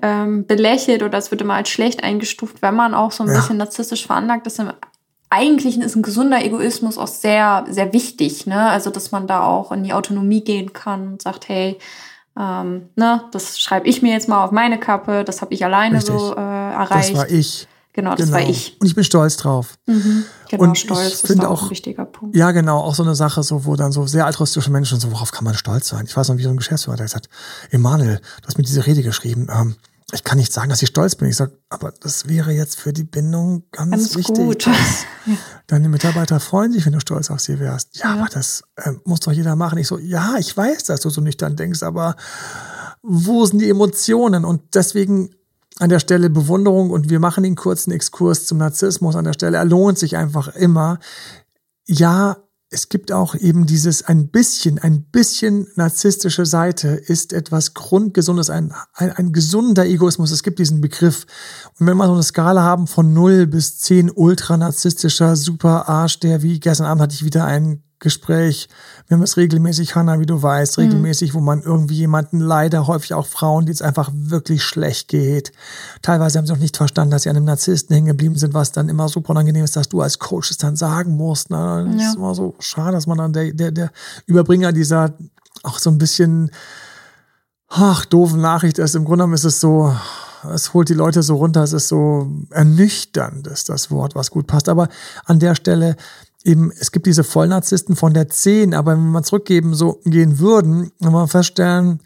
ähm, 0.02 0.46
belächelt 0.46 1.02
oder 1.02 1.16
es 1.16 1.30
wird 1.30 1.40
immer 1.40 1.54
als 1.54 1.70
schlecht 1.70 2.04
eingestuft, 2.04 2.62
wenn 2.62 2.74
man 2.74 2.94
auch 2.94 3.12
so 3.12 3.24
ein 3.24 3.28
ja. 3.30 3.36
bisschen 3.36 3.56
narzisstisch 3.56 4.06
veranlagt 4.06 4.46
ist. 4.46 4.62
Eigentlich 5.30 5.78
ist 5.78 5.96
ein 5.96 6.02
gesunder 6.02 6.44
Egoismus 6.44 6.98
auch 6.98 7.06
sehr, 7.06 7.64
sehr 7.70 7.92
wichtig, 7.92 8.46
ne? 8.46 8.68
Also, 8.68 8.90
dass 8.90 9.12
man 9.12 9.26
da 9.26 9.44
auch 9.44 9.72
in 9.72 9.82
die 9.82 9.92
Autonomie 9.92 10.44
gehen 10.44 10.72
kann 10.72 11.12
und 11.12 11.22
sagt, 11.22 11.48
hey, 11.48 11.78
ähm, 12.38 12.90
ne, 12.96 13.24
das 13.32 13.60
schreibe 13.60 13.88
ich 13.88 14.02
mir 14.02 14.12
jetzt 14.12 14.28
mal 14.28 14.44
auf 14.44 14.50
meine 14.50 14.78
Kappe, 14.78 15.24
das 15.24 15.40
habe 15.40 15.54
ich 15.54 15.64
alleine 15.64 15.96
Richtig. 15.96 16.14
so 16.14 16.34
äh, 16.34 16.38
erreicht. 16.38 17.10
Das 17.10 17.18
war 17.18 17.30
ich. 17.30 17.66
Genau, 18.00 18.14
das 18.14 18.26
genau. 18.26 18.38
war 18.38 18.48
ich. 18.48 18.78
Und 18.80 18.86
ich 18.86 18.94
bin 18.94 19.04
stolz 19.04 19.36
drauf. 19.36 19.74
Mhm. 19.86 20.24
Genau, 20.48 20.62
und 20.64 20.78
stolz 20.78 21.22
ist 21.22 21.44
auch 21.44 21.64
ein 21.64 21.70
wichtiger 21.70 22.06
Punkt. 22.06 22.34
Ja, 22.34 22.50
genau, 22.52 22.78
auch 22.78 22.94
so 22.94 23.02
eine 23.02 23.14
Sache, 23.14 23.42
so, 23.42 23.66
wo 23.66 23.76
dann 23.76 23.92
so 23.92 24.06
sehr 24.06 24.24
altruistische 24.24 24.70
Menschen 24.70 24.98
so, 24.98 25.12
worauf 25.12 25.32
kann 25.32 25.44
man 25.44 25.54
stolz 25.54 25.88
sein? 25.88 26.06
Ich 26.06 26.16
weiß 26.16 26.30
noch, 26.30 26.38
wie 26.38 26.42
so 26.42 26.48
ein 26.48 26.56
Geschäftsführer 26.56 26.96
der 26.96 27.04
gesagt 27.04 27.28
Emanuel, 27.70 28.16
du 28.16 28.46
hast 28.46 28.56
mir 28.56 28.64
diese 28.64 28.86
Rede 28.86 29.02
geschrieben, 29.02 29.48
ähm, 29.54 29.76
ich 30.12 30.24
kann 30.24 30.38
nicht 30.38 30.50
sagen, 30.50 30.70
dass 30.70 30.82
ich 30.82 30.88
stolz 30.88 31.14
bin. 31.14 31.28
Ich 31.28 31.36
sage, 31.36 31.52
aber 31.68 31.92
das 32.00 32.26
wäre 32.26 32.52
jetzt 32.52 32.80
für 32.80 32.92
die 32.94 33.04
Bindung 33.04 33.64
ganz, 33.70 33.90
ganz 33.90 34.16
wichtig. 34.16 34.34
Gut. 34.34 34.66
ja. 35.26 35.36
Deine 35.66 35.90
Mitarbeiter 35.90 36.40
freuen 36.40 36.72
sich, 36.72 36.86
wenn 36.86 36.94
du 36.94 37.00
stolz 37.00 37.30
auf 37.30 37.40
sie 37.40 37.60
wärst. 37.60 37.98
Ja, 37.98 38.14
ja. 38.14 38.20
aber 38.20 38.30
das 38.32 38.64
äh, 38.76 38.92
muss 39.04 39.20
doch 39.20 39.32
jeder 39.32 39.56
machen. 39.56 39.78
Ich 39.78 39.88
so, 39.88 39.98
ja, 39.98 40.36
ich 40.38 40.56
weiß, 40.56 40.84
dass 40.84 41.00
du 41.00 41.10
so 41.10 41.20
nüchtern 41.20 41.54
denkst, 41.54 41.82
aber 41.82 42.16
wo 43.02 43.44
sind 43.44 43.60
die 43.60 43.68
Emotionen? 43.68 44.46
Und 44.46 44.74
deswegen 44.74 45.30
an 45.80 45.88
der 45.88 45.98
Stelle 45.98 46.30
Bewunderung 46.30 46.90
und 46.90 47.08
wir 47.08 47.20
machen 47.20 47.42
den 47.42 47.56
kurzen 47.56 47.90
Exkurs 47.90 48.46
zum 48.46 48.58
Narzissmus 48.58 49.16
an 49.16 49.24
der 49.24 49.32
Stelle. 49.32 49.56
Er 49.56 49.64
lohnt 49.64 49.98
sich 49.98 50.16
einfach 50.16 50.54
immer. 50.54 50.98
Ja, 51.86 52.36
es 52.68 52.88
gibt 52.88 53.10
auch 53.10 53.34
eben 53.34 53.66
dieses 53.66 54.04
ein 54.04 54.28
bisschen, 54.28 54.78
ein 54.78 55.02
bisschen 55.02 55.66
narzisstische 55.74 56.46
Seite 56.46 56.88
ist 56.88 57.32
etwas 57.32 57.74
Grundgesundes, 57.74 58.48
ein, 58.48 58.72
ein, 58.94 59.10
ein 59.10 59.32
gesunder 59.32 59.86
Egoismus. 59.86 60.30
Es 60.30 60.44
gibt 60.44 60.60
diesen 60.60 60.80
Begriff. 60.80 61.26
Und 61.78 61.86
wenn 61.86 61.96
wir 61.96 62.06
so 62.06 62.12
eine 62.12 62.22
Skala 62.22 62.62
haben 62.62 62.86
von 62.86 63.12
0 63.12 63.48
bis 63.48 63.80
10 63.80 64.10
ultra 64.10 64.56
narzisstischer 64.56 65.34
Super 65.34 65.88
Arsch, 65.88 66.20
der 66.20 66.42
wie 66.42 66.60
gestern 66.60 66.86
Abend 66.86 67.02
hatte 67.02 67.14
ich 67.14 67.24
wieder 67.24 67.44
einen 67.44 67.82
Gespräch. 68.00 68.68
Wir 69.06 69.16
haben 69.16 69.22
es 69.22 69.36
regelmäßig, 69.36 69.94
Hanna, 69.94 70.18
wie 70.18 70.26
du 70.26 70.42
weißt, 70.42 70.78
mhm. 70.78 70.84
regelmäßig, 70.84 71.32
mhm. 71.32 71.36
wo 71.36 71.40
man 71.40 71.62
irgendwie 71.62 71.96
jemanden, 71.96 72.40
leider 72.40 72.86
häufig 72.86 73.14
auch 73.14 73.26
Frauen, 73.26 73.66
die 73.66 73.72
es 73.72 73.82
einfach 73.82 74.10
wirklich 74.12 74.64
schlecht 74.64 75.08
geht. 75.08 75.52
Teilweise 76.02 76.38
haben 76.38 76.46
sie 76.46 76.52
auch 76.52 76.58
nicht 76.58 76.76
verstanden, 76.76 77.12
dass 77.12 77.22
sie 77.22 77.30
an 77.30 77.36
einem 77.36 77.44
Narzissten 77.44 77.94
hängen 77.94 78.08
geblieben 78.08 78.36
sind, 78.36 78.54
was 78.54 78.72
dann 78.72 78.88
immer 78.88 79.08
super 79.08 79.30
unangenehm 79.30 79.64
ist, 79.64 79.76
dass 79.76 79.88
du 79.88 80.00
als 80.00 80.18
Coach 80.18 80.50
es 80.50 80.56
dann 80.56 80.76
sagen 80.76 81.16
musst. 81.16 81.50
Ne? 81.50 81.88
Das 81.92 82.02
ja. 82.02 82.08
ist 82.08 82.16
immer 82.16 82.34
so 82.34 82.56
schade, 82.58 82.92
dass 82.92 83.06
man 83.06 83.18
dann 83.18 83.32
der, 83.32 83.52
der, 83.52 83.70
der 83.70 83.92
Überbringer 84.26 84.72
dieser 84.72 85.14
auch 85.62 85.78
so 85.78 85.90
ein 85.90 85.98
bisschen 85.98 86.50
ach, 87.68 88.04
doofen 88.04 88.40
Nachricht 88.40 88.78
ist. 88.78 88.94
Im 88.94 89.04
Grunde 89.04 89.18
genommen 89.18 89.34
ist 89.34 89.44
es 89.44 89.60
so, 89.60 89.94
es 90.52 90.74
holt 90.74 90.88
die 90.88 90.94
Leute 90.94 91.22
so 91.22 91.36
runter, 91.36 91.62
es 91.62 91.72
ist 91.72 91.88
so 91.88 92.28
ernüchternd, 92.50 93.46
ist 93.46 93.68
das 93.68 93.90
Wort, 93.90 94.14
was 94.14 94.30
gut 94.30 94.46
passt. 94.46 94.68
Aber 94.68 94.88
an 95.24 95.38
der 95.38 95.54
Stelle 95.54 95.96
eben, 96.44 96.72
es 96.78 96.92
gibt 96.92 97.06
diese 97.06 97.24
Vollnarzissten 97.24 97.96
von 97.96 98.14
der 98.14 98.28
10, 98.28 98.74
aber 98.74 98.92
wenn 98.92 99.10
wir 99.10 99.22
zurückgeben, 99.22 99.74
so 99.74 100.00
gehen 100.04 100.38
würden, 100.38 100.90
wenn 101.00 101.12
wir 101.12 101.28
feststellen, 101.28 102.00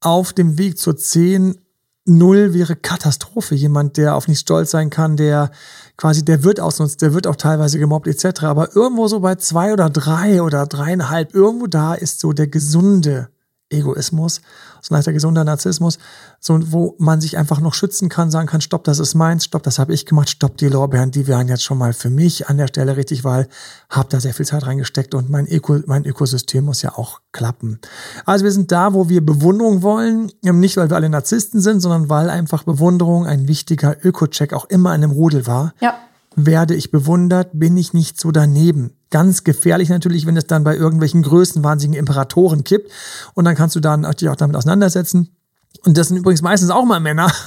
auf 0.00 0.32
dem 0.32 0.58
Weg 0.58 0.78
zur 0.78 0.96
10, 0.96 1.58
0 2.04 2.52
wäre 2.52 2.74
Katastrophe. 2.74 3.54
Jemand, 3.54 3.96
der 3.96 4.16
auf 4.16 4.26
nichts 4.26 4.42
stolz 4.42 4.72
sein 4.72 4.90
kann, 4.90 5.16
der 5.16 5.50
quasi, 5.96 6.24
der 6.24 6.42
wird 6.42 6.58
ausnutzt, 6.58 7.00
der 7.02 7.14
wird 7.14 7.26
auch 7.26 7.36
teilweise 7.36 7.78
gemobbt 7.78 8.08
etc. 8.08 8.42
Aber 8.44 8.74
irgendwo 8.74 9.06
so 9.06 9.20
bei 9.20 9.36
zwei 9.36 9.72
oder 9.72 9.88
drei 9.88 10.42
oder 10.42 10.66
dreieinhalb, 10.66 11.34
irgendwo 11.34 11.66
da 11.66 11.94
ist 11.94 12.20
so 12.20 12.32
der 12.32 12.48
gesunde 12.48 13.28
Egoismus, 13.70 14.40
so 14.82 14.92
ein 14.92 14.98
leichter 14.98 15.12
gesunder 15.12 15.44
Narzissmus, 15.44 15.98
so 16.40 16.58
wo 16.72 16.96
man 16.98 17.20
sich 17.20 17.38
einfach 17.38 17.60
noch 17.60 17.72
schützen 17.72 18.08
kann, 18.08 18.30
sagen 18.32 18.48
kann, 18.48 18.60
stopp, 18.60 18.82
das 18.82 18.98
ist 18.98 19.14
meins, 19.14 19.44
stopp, 19.44 19.62
das 19.62 19.78
habe 19.78 19.94
ich 19.94 20.06
gemacht, 20.06 20.28
stopp, 20.28 20.56
die 20.56 20.66
Lorbeeren, 20.68 21.12
die 21.12 21.28
wären 21.28 21.46
jetzt 21.46 21.62
schon 21.62 21.78
mal 21.78 21.92
für 21.92 22.10
mich 22.10 22.48
an 22.48 22.58
der 22.58 22.66
Stelle 22.66 22.96
richtig, 22.96 23.22
weil 23.22 23.48
habe 23.88 24.08
da 24.10 24.20
sehr 24.20 24.34
viel 24.34 24.44
Zeit 24.44 24.66
reingesteckt 24.66 25.14
und 25.14 25.30
mein, 25.30 25.46
Öko, 25.46 25.78
mein 25.86 26.04
Ökosystem 26.04 26.64
muss 26.64 26.82
ja 26.82 26.98
auch 26.98 27.20
klappen. 27.30 27.78
Also 28.26 28.44
wir 28.44 28.52
sind 28.52 28.72
da, 28.72 28.92
wo 28.92 29.08
wir 29.08 29.24
Bewunderung 29.24 29.82
wollen, 29.82 30.32
nicht 30.42 30.76
weil 30.76 30.90
wir 30.90 30.96
alle 30.96 31.08
Narzissten 31.08 31.60
sind, 31.60 31.80
sondern 31.80 32.08
weil 32.08 32.28
einfach 32.28 32.64
Bewunderung 32.64 33.26
ein 33.26 33.46
wichtiger 33.46 33.96
Öko-Check 34.04 34.52
auch 34.52 34.64
immer 34.64 34.94
in 34.94 35.04
einem 35.04 35.12
Rudel 35.12 35.46
war. 35.46 35.74
Ja. 35.80 35.94
Werde 36.36 36.74
ich 36.74 36.90
bewundert, 36.90 37.50
bin 37.52 37.76
ich 37.76 37.92
nicht 37.92 38.20
so 38.20 38.30
daneben. 38.30 38.92
Ganz 39.10 39.44
gefährlich 39.44 39.88
natürlich, 39.88 40.26
wenn 40.26 40.36
es 40.36 40.46
dann 40.46 40.64
bei 40.64 40.76
irgendwelchen 40.76 41.22
größenwahnsinnigen 41.22 41.98
Imperatoren 41.98 42.64
kippt. 42.64 42.90
Und 43.34 43.44
dann 43.44 43.54
kannst 43.54 43.76
du 43.76 43.80
dann 43.80 44.02
dich 44.02 44.28
auch 44.28 44.36
damit 44.36 44.56
auseinandersetzen. 44.56 45.36
Und 45.84 45.98
das 45.98 46.08
sind 46.08 46.18
übrigens 46.18 46.42
meistens 46.42 46.70
auch 46.70 46.84
mal 46.84 47.00
Männer. 47.00 47.30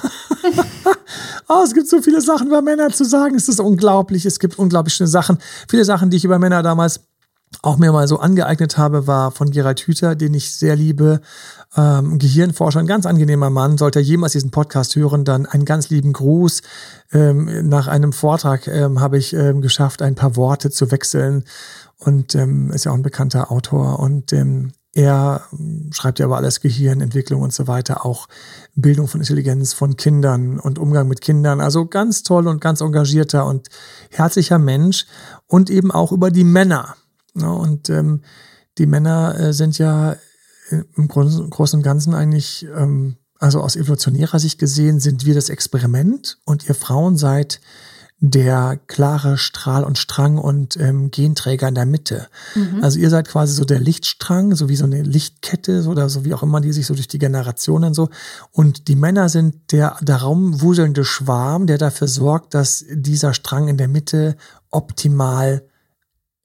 Oh, 1.47 1.61
es 1.63 1.75
gibt 1.75 1.87
so 1.87 2.01
viele 2.01 2.21
Sachen 2.21 2.47
über 2.47 2.61
Männer 2.63 2.89
zu 2.89 3.05
sagen. 3.05 3.35
Es 3.35 3.47
ist 3.47 3.59
unglaublich. 3.59 4.25
Es 4.25 4.39
gibt 4.39 4.57
unglaublich 4.57 4.95
schöne 4.95 5.07
Sachen. 5.07 5.37
Viele 5.69 5.85
Sachen, 5.85 6.09
die 6.09 6.17
ich 6.17 6.25
über 6.25 6.39
Männer 6.39 6.63
damals 6.63 7.01
auch 7.61 7.77
mir 7.77 7.91
mal 7.91 8.07
so 8.07 8.19
angeeignet 8.19 8.77
habe, 8.77 9.07
war 9.07 9.31
von 9.31 9.51
Gerald 9.51 9.79
Hüther, 9.81 10.15
den 10.15 10.33
ich 10.33 10.55
sehr 10.55 10.75
liebe. 10.75 11.21
Ähm, 11.77 12.19
Gehirnforscher, 12.19 12.79
ein 12.79 12.87
ganz 12.87 13.05
angenehmer 13.05 13.49
Mann. 13.49 13.77
Sollte 13.77 13.99
er 13.99 14.03
jemals 14.03 14.33
diesen 14.33 14.51
Podcast 14.51 14.95
hören, 14.95 15.25
dann 15.25 15.45
einen 15.45 15.65
ganz 15.65 15.89
lieben 15.89 16.13
Gruß. 16.13 16.61
Ähm, 17.11 17.67
nach 17.67 17.87
einem 17.87 18.13
Vortrag 18.13 18.67
ähm, 18.67 19.01
habe 19.01 19.17
ich 19.17 19.33
ähm, 19.33 19.61
geschafft, 19.61 20.01
ein 20.01 20.15
paar 20.15 20.35
Worte 20.35 20.71
zu 20.71 20.91
wechseln. 20.91 21.43
Und 21.97 22.35
ähm, 22.35 22.71
ist 22.71 22.85
ja 22.85 22.91
auch 22.91 22.95
ein 22.95 23.01
bekannter 23.01 23.51
Autor. 23.51 23.99
Und 23.99 24.31
ähm, 24.31 24.71
er 24.93 25.41
schreibt 25.91 26.19
ja 26.19 26.25
aber 26.25 26.37
alles 26.37 26.61
Gehirnentwicklung 26.61 27.41
und 27.41 27.53
so 27.53 27.67
weiter, 27.67 28.05
auch 28.05 28.27
Bildung 28.75 29.09
von 29.09 29.19
Intelligenz 29.19 29.73
von 29.73 29.97
Kindern 29.97 30.57
und 30.57 30.79
Umgang 30.79 31.09
mit 31.09 31.19
Kindern. 31.19 31.59
Also 31.59 31.85
ganz 31.85 32.23
toll 32.23 32.47
und 32.47 32.61
ganz 32.61 32.79
engagierter 32.79 33.45
und 33.45 33.67
herzlicher 34.09 34.57
Mensch 34.57 35.05
und 35.47 35.69
eben 35.69 35.91
auch 35.91 36.13
über 36.13 36.31
die 36.31 36.45
Männer. 36.45 36.95
Und 37.33 37.89
ähm, 37.89 38.21
die 38.77 38.85
Männer 38.85 39.37
äh, 39.37 39.53
sind 39.53 39.77
ja 39.77 40.15
im 40.69 41.07
Großen 41.07 41.77
und 41.77 41.83
Ganzen 41.83 42.13
eigentlich, 42.13 42.65
ähm, 42.75 43.17
also 43.39 43.61
aus 43.61 43.75
evolutionärer 43.75 44.39
Sicht 44.39 44.59
gesehen, 44.59 44.99
sind 44.99 45.25
wir 45.25 45.33
das 45.33 45.49
Experiment 45.49 46.39
und 46.45 46.67
ihr 46.67 46.75
Frauen 46.75 47.17
seid 47.17 47.59
der 48.19 48.79
klare 48.87 49.37
Strahl 49.37 49.83
und 49.83 49.97
Strang 49.97 50.37
und 50.37 50.77
ähm, 50.77 51.11
Genträger 51.11 51.67
in 51.67 51.75
der 51.75 51.85
Mitte. 51.85 52.27
Mhm. 52.55 52.81
Also 52.81 52.97
ihr 52.97 53.09
seid 53.09 53.27
quasi 53.27 53.53
so 53.53 53.65
der 53.65 53.79
Lichtstrang, 53.79 54.55
so 54.55 54.69
wie 54.69 54.77
so 54.77 54.85
eine 54.85 55.01
Lichtkette 55.03 55.81
so, 55.81 55.91
oder 55.91 56.07
so 56.07 56.23
wie 56.23 56.33
auch 56.33 56.41
immer, 56.41 56.61
die 56.61 56.71
sich 56.71 56.85
so 56.85 56.95
durch 56.95 57.09
die 57.09 57.19
Generationen 57.19 57.93
so. 57.93 58.09
Und 58.51 58.87
die 58.87 58.95
Männer 58.95 59.27
sind 59.27 59.71
der 59.73 59.97
darum 60.01 60.61
wuselnde 60.61 61.03
Schwarm, 61.03 61.67
der 61.67 61.77
dafür 61.77 62.07
sorgt, 62.07 62.53
dass 62.53 62.85
dieser 62.89 63.33
Strang 63.33 63.67
in 63.67 63.77
der 63.77 63.89
Mitte 63.89 64.37
optimal 64.71 65.63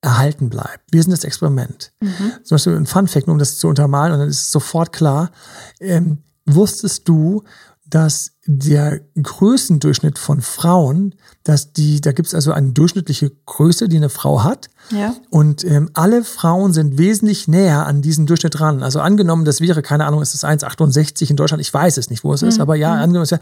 erhalten 0.03 0.49
bleibt. 0.49 0.81
Wir 0.91 1.03
sind 1.03 1.13
das 1.13 1.25
Experiment. 1.25 1.93
Mhm. 2.01 2.33
Zum 2.43 2.55
Beispiel 2.55 2.77
ein 2.77 2.87
Fun 2.87 3.07
Fact, 3.07 3.29
um 3.29 3.39
das 3.39 3.59
zu 3.59 3.69
untermalen, 3.69 4.13
und 4.13 4.21
dann 4.21 4.29
ist 4.29 4.41
es 4.43 4.51
sofort 4.51 4.93
klar. 4.93 5.31
Ähm, 5.79 6.19
wusstest 6.47 7.09
du, 7.09 7.45
dass 7.87 8.33
der 8.59 9.01
Größendurchschnitt 9.21 10.19
von 10.19 10.41
Frauen, 10.41 11.15
dass 11.45 11.73
die, 11.73 12.01
da 12.01 12.11
gibt 12.11 12.27
es 12.27 12.35
also 12.35 12.53
eine 12.53 12.73
durchschnittliche 12.73 13.31
Größe, 13.47 13.89
die 13.89 13.97
eine 13.97 14.09
Frau 14.09 14.43
hat. 14.43 14.69
Ja. 14.91 15.15
Und 15.31 15.63
ähm, 15.63 15.91
alle 15.95 16.25
Frauen 16.25 16.73
sind 16.73 16.99
wesentlich 16.99 17.47
näher 17.47 17.87
an 17.87 18.03
diesen 18.03 18.27
Durchschnitt 18.27 18.59
ran. 18.61 18.83
Also 18.83 19.01
angenommen, 19.01 19.45
das 19.45 19.61
wäre, 19.61 19.83
keine 19.83 20.05
Ahnung, 20.05 20.21
ist 20.21 20.35
es 20.35 20.45
1,68 20.45 21.31
in 21.31 21.37
Deutschland, 21.37 21.61
ich 21.61 21.73
weiß 21.73 21.97
es 21.97 22.11
nicht, 22.11 22.25
wo 22.25 22.33
es 22.33 22.43
mhm. 22.43 22.49
ist, 22.49 22.61
aber 22.61 22.75
ja, 22.75 22.97
mhm. 22.97 23.03
angenommen, 23.03 23.27
ja, 23.31 23.39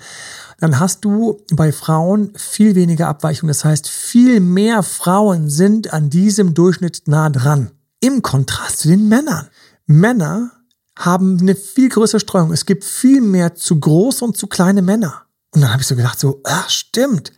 dann 0.61 0.79
hast 0.79 1.05
du 1.05 1.41
bei 1.55 1.73
Frauen 1.73 2.33
viel 2.37 2.75
weniger 2.75 3.09
Abweichung. 3.09 3.49
Das 3.49 3.65
heißt, 3.65 3.89
viel 3.89 4.41
mehr 4.41 4.83
Frauen 4.83 5.49
sind 5.49 5.93
an 5.93 6.11
diesem 6.11 6.53
Durchschnitt 6.53 7.03
nah 7.07 7.31
dran. 7.31 7.71
Im 8.01 8.21
Kontrast 8.21 8.81
zu 8.81 8.89
den 8.89 9.09
Männern. 9.09 9.49
Männer 9.87 10.51
haben 10.99 11.39
eine 11.41 11.55
viel 11.55 11.89
größere 11.89 12.21
Streuung. 12.21 12.53
Es 12.53 12.67
gibt 12.67 12.85
viel 12.85 13.21
mehr 13.21 13.55
zu 13.55 13.79
große 13.79 14.25
und 14.25 14.37
zu 14.37 14.47
kleine 14.49 14.83
Männer. 14.83 15.23
Und 15.55 15.63
dann 15.63 15.73
habe 15.73 15.81
ich 15.81 15.89
so 15.89 15.97
gedacht, 15.97 16.19
so, 16.19 16.41
ah, 16.45 16.69
stimmt. 16.69 17.33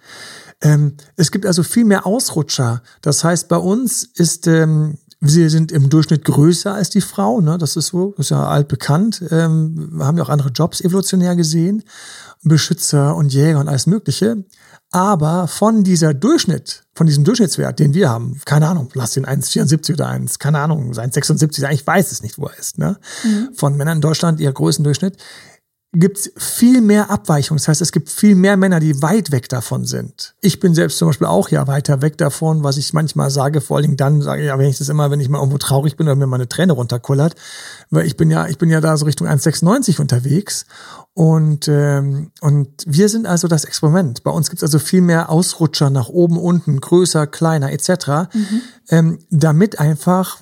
Ähm, 0.62 0.96
es 1.16 1.30
gibt 1.30 1.46
also 1.46 1.62
viel 1.62 1.84
mehr 1.84 2.06
Ausrutscher. 2.06 2.82
Das 3.02 3.22
heißt, 3.22 3.48
bei 3.48 3.56
uns 3.56 4.02
ist, 4.02 4.46
ähm, 4.46 4.98
wir 5.20 5.50
sind 5.50 5.70
im 5.70 5.90
Durchschnitt 5.90 6.24
größer 6.24 6.72
als 6.72 6.88
die 6.88 7.02
Frau, 7.02 7.42
ne? 7.42 7.58
Das 7.58 7.76
ist 7.76 7.88
so, 7.88 8.14
das 8.16 8.26
ist 8.26 8.30
ja 8.30 8.48
altbekannt. 8.48 9.22
Ähm, 9.30 9.90
wir 9.92 10.06
haben 10.06 10.16
ja 10.16 10.24
auch 10.24 10.30
andere 10.30 10.48
Jobs 10.48 10.80
evolutionär 10.80 11.36
gesehen. 11.36 11.82
Beschützer 12.42 13.14
und 13.14 13.32
Jäger 13.32 13.60
und 13.60 13.68
alles 13.68 13.86
Mögliche. 13.86 14.44
Aber 14.90 15.46
von 15.46 15.84
dieser 15.84 16.14
Durchschnitt, 16.14 16.84
von 16.94 17.06
diesem 17.06 17.22
Durchschnittswert, 17.24 17.78
den 17.78 17.94
wir 17.94 18.08
haben, 18.08 18.40
keine 18.44 18.66
Ahnung, 18.66 18.88
lass 18.94 19.12
den 19.12 19.26
1,74 19.26 19.92
oder 19.92 20.08
1, 20.08 20.38
keine 20.38 20.58
Ahnung, 20.58 20.92
1,76 20.92 21.60
sein, 21.60 21.74
ich 21.74 21.86
weiß 21.86 22.10
es 22.10 22.22
nicht, 22.22 22.38
wo 22.38 22.46
er 22.46 22.58
ist, 22.58 22.78
ne? 22.78 22.98
Mhm. 23.22 23.50
Von 23.54 23.76
Männern 23.76 23.98
in 23.98 24.00
Deutschland, 24.00 24.40
ihr 24.40 24.50
Größendurchschnitt, 24.50 25.16
gibt 25.92 26.18
es 26.18 26.32
viel 26.36 26.80
mehr 26.80 27.10
Abweichung. 27.10 27.56
Das 27.56 27.66
heißt, 27.66 27.82
es 27.82 27.90
gibt 27.90 28.10
viel 28.10 28.36
mehr 28.36 28.56
Männer, 28.56 28.78
die 28.78 29.02
weit 29.02 29.32
weg 29.32 29.48
davon 29.48 29.84
sind. 29.84 30.34
Ich 30.40 30.60
bin 30.60 30.72
selbst 30.72 30.98
zum 30.98 31.08
Beispiel 31.08 31.26
auch 31.26 31.48
ja 31.48 31.66
weiter 31.66 32.00
weg 32.00 32.16
davon, 32.16 32.62
was 32.62 32.76
ich 32.76 32.92
manchmal 32.92 33.30
sage, 33.30 33.60
vor 33.60 33.76
allen 33.76 33.86
Dingen 33.86 33.96
dann 33.96 34.22
sage 34.22 34.42
ich, 34.42 34.46
ja, 34.46 34.58
wenn 34.58 34.68
ich 34.68 34.78
das 34.78 34.88
immer, 34.88 35.10
wenn 35.10 35.18
ich 35.18 35.28
mal 35.28 35.38
irgendwo 35.38 35.58
traurig 35.58 35.96
bin 35.96 36.06
oder 36.06 36.14
mir 36.14 36.28
mal 36.28 36.36
eine 36.36 36.48
Träne 36.48 36.74
runterkullert, 36.74 37.34
weil 37.90 38.06
ich 38.06 38.16
bin 38.16 38.30
ja, 38.30 38.46
ich 38.46 38.56
bin 38.56 38.70
ja 38.70 38.80
da 38.80 38.96
so 38.96 39.04
Richtung 39.04 39.26
1,96 39.26 40.00
unterwegs 40.00 40.64
und, 41.12 41.66
ähm, 41.66 42.30
und 42.40 42.68
wir 42.86 43.08
sind 43.08 43.26
also 43.26 43.48
das 43.48 43.64
Experiment. 43.64 44.22
Bei 44.22 44.30
uns 44.30 44.48
gibt 44.48 44.62
es 44.62 44.64
also 44.64 44.78
viel 44.78 45.02
mehr 45.02 45.28
Ausrutscher 45.28 45.90
nach 45.90 46.08
oben, 46.08 46.38
unten, 46.38 46.80
größer, 46.80 47.26
kleiner 47.26 47.72
etc., 47.72 48.32
mhm. 48.32 48.60
ähm, 48.90 49.18
damit 49.30 49.80
einfach 49.80 50.38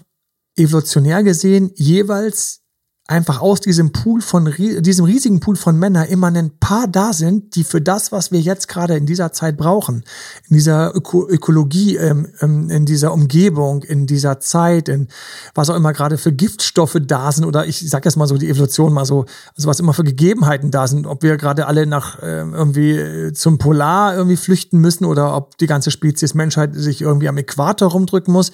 evolutionär 0.56 1.22
gesehen 1.22 1.70
jeweils 1.74 2.60
einfach 3.08 3.40
aus 3.40 3.62
diesem 3.62 3.90
Pool 3.90 4.20
von 4.20 4.52
diesem 4.58 5.06
riesigen 5.06 5.40
Pool 5.40 5.56
von 5.56 5.78
Männern 5.78 6.06
immer 6.08 6.26
ein 6.26 6.50
paar 6.60 6.86
da 6.86 7.14
sind, 7.14 7.56
die 7.56 7.64
für 7.64 7.80
das, 7.80 8.12
was 8.12 8.32
wir 8.32 8.40
jetzt 8.40 8.68
gerade 8.68 8.96
in 8.96 9.06
dieser 9.06 9.32
Zeit 9.32 9.56
brauchen, 9.56 10.04
in 10.50 10.56
dieser 10.56 10.94
Öko 10.94 11.26
Ökologie, 11.26 11.96
ähm, 11.96 12.28
ähm, 12.42 12.68
in 12.68 12.84
dieser 12.84 13.14
Umgebung, 13.14 13.82
in 13.82 14.06
dieser 14.06 14.40
Zeit, 14.40 14.90
in 14.90 15.08
was 15.54 15.70
auch 15.70 15.74
immer 15.74 15.94
gerade 15.94 16.18
für 16.18 16.32
Giftstoffe 16.32 16.98
da 17.00 17.32
sind 17.32 17.46
oder 17.46 17.66
ich 17.66 17.88
sag 17.88 18.04
jetzt 18.04 18.16
mal 18.16 18.26
so 18.26 18.36
die 18.36 18.50
Evolution 18.50 18.92
mal 18.92 19.06
so, 19.06 19.24
also 19.56 19.68
was 19.68 19.80
immer 19.80 19.94
für 19.94 20.04
Gegebenheiten 20.04 20.70
da 20.70 20.86
sind, 20.86 21.06
ob 21.06 21.22
wir 21.22 21.38
gerade 21.38 21.66
alle 21.66 21.86
nach 21.86 22.22
äh, 22.22 22.40
irgendwie 22.40 23.32
zum 23.32 23.56
Polar 23.56 24.16
irgendwie 24.16 24.36
flüchten 24.36 24.80
müssen 24.80 25.06
oder 25.06 25.34
ob 25.34 25.56
die 25.56 25.66
ganze 25.66 25.90
Spezies 25.90 26.34
Menschheit 26.34 26.74
sich 26.74 27.00
irgendwie 27.00 27.28
am 27.28 27.38
Äquator 27.38 27.90
rumdrücken 27.90 28.34
muss 28.34 28.52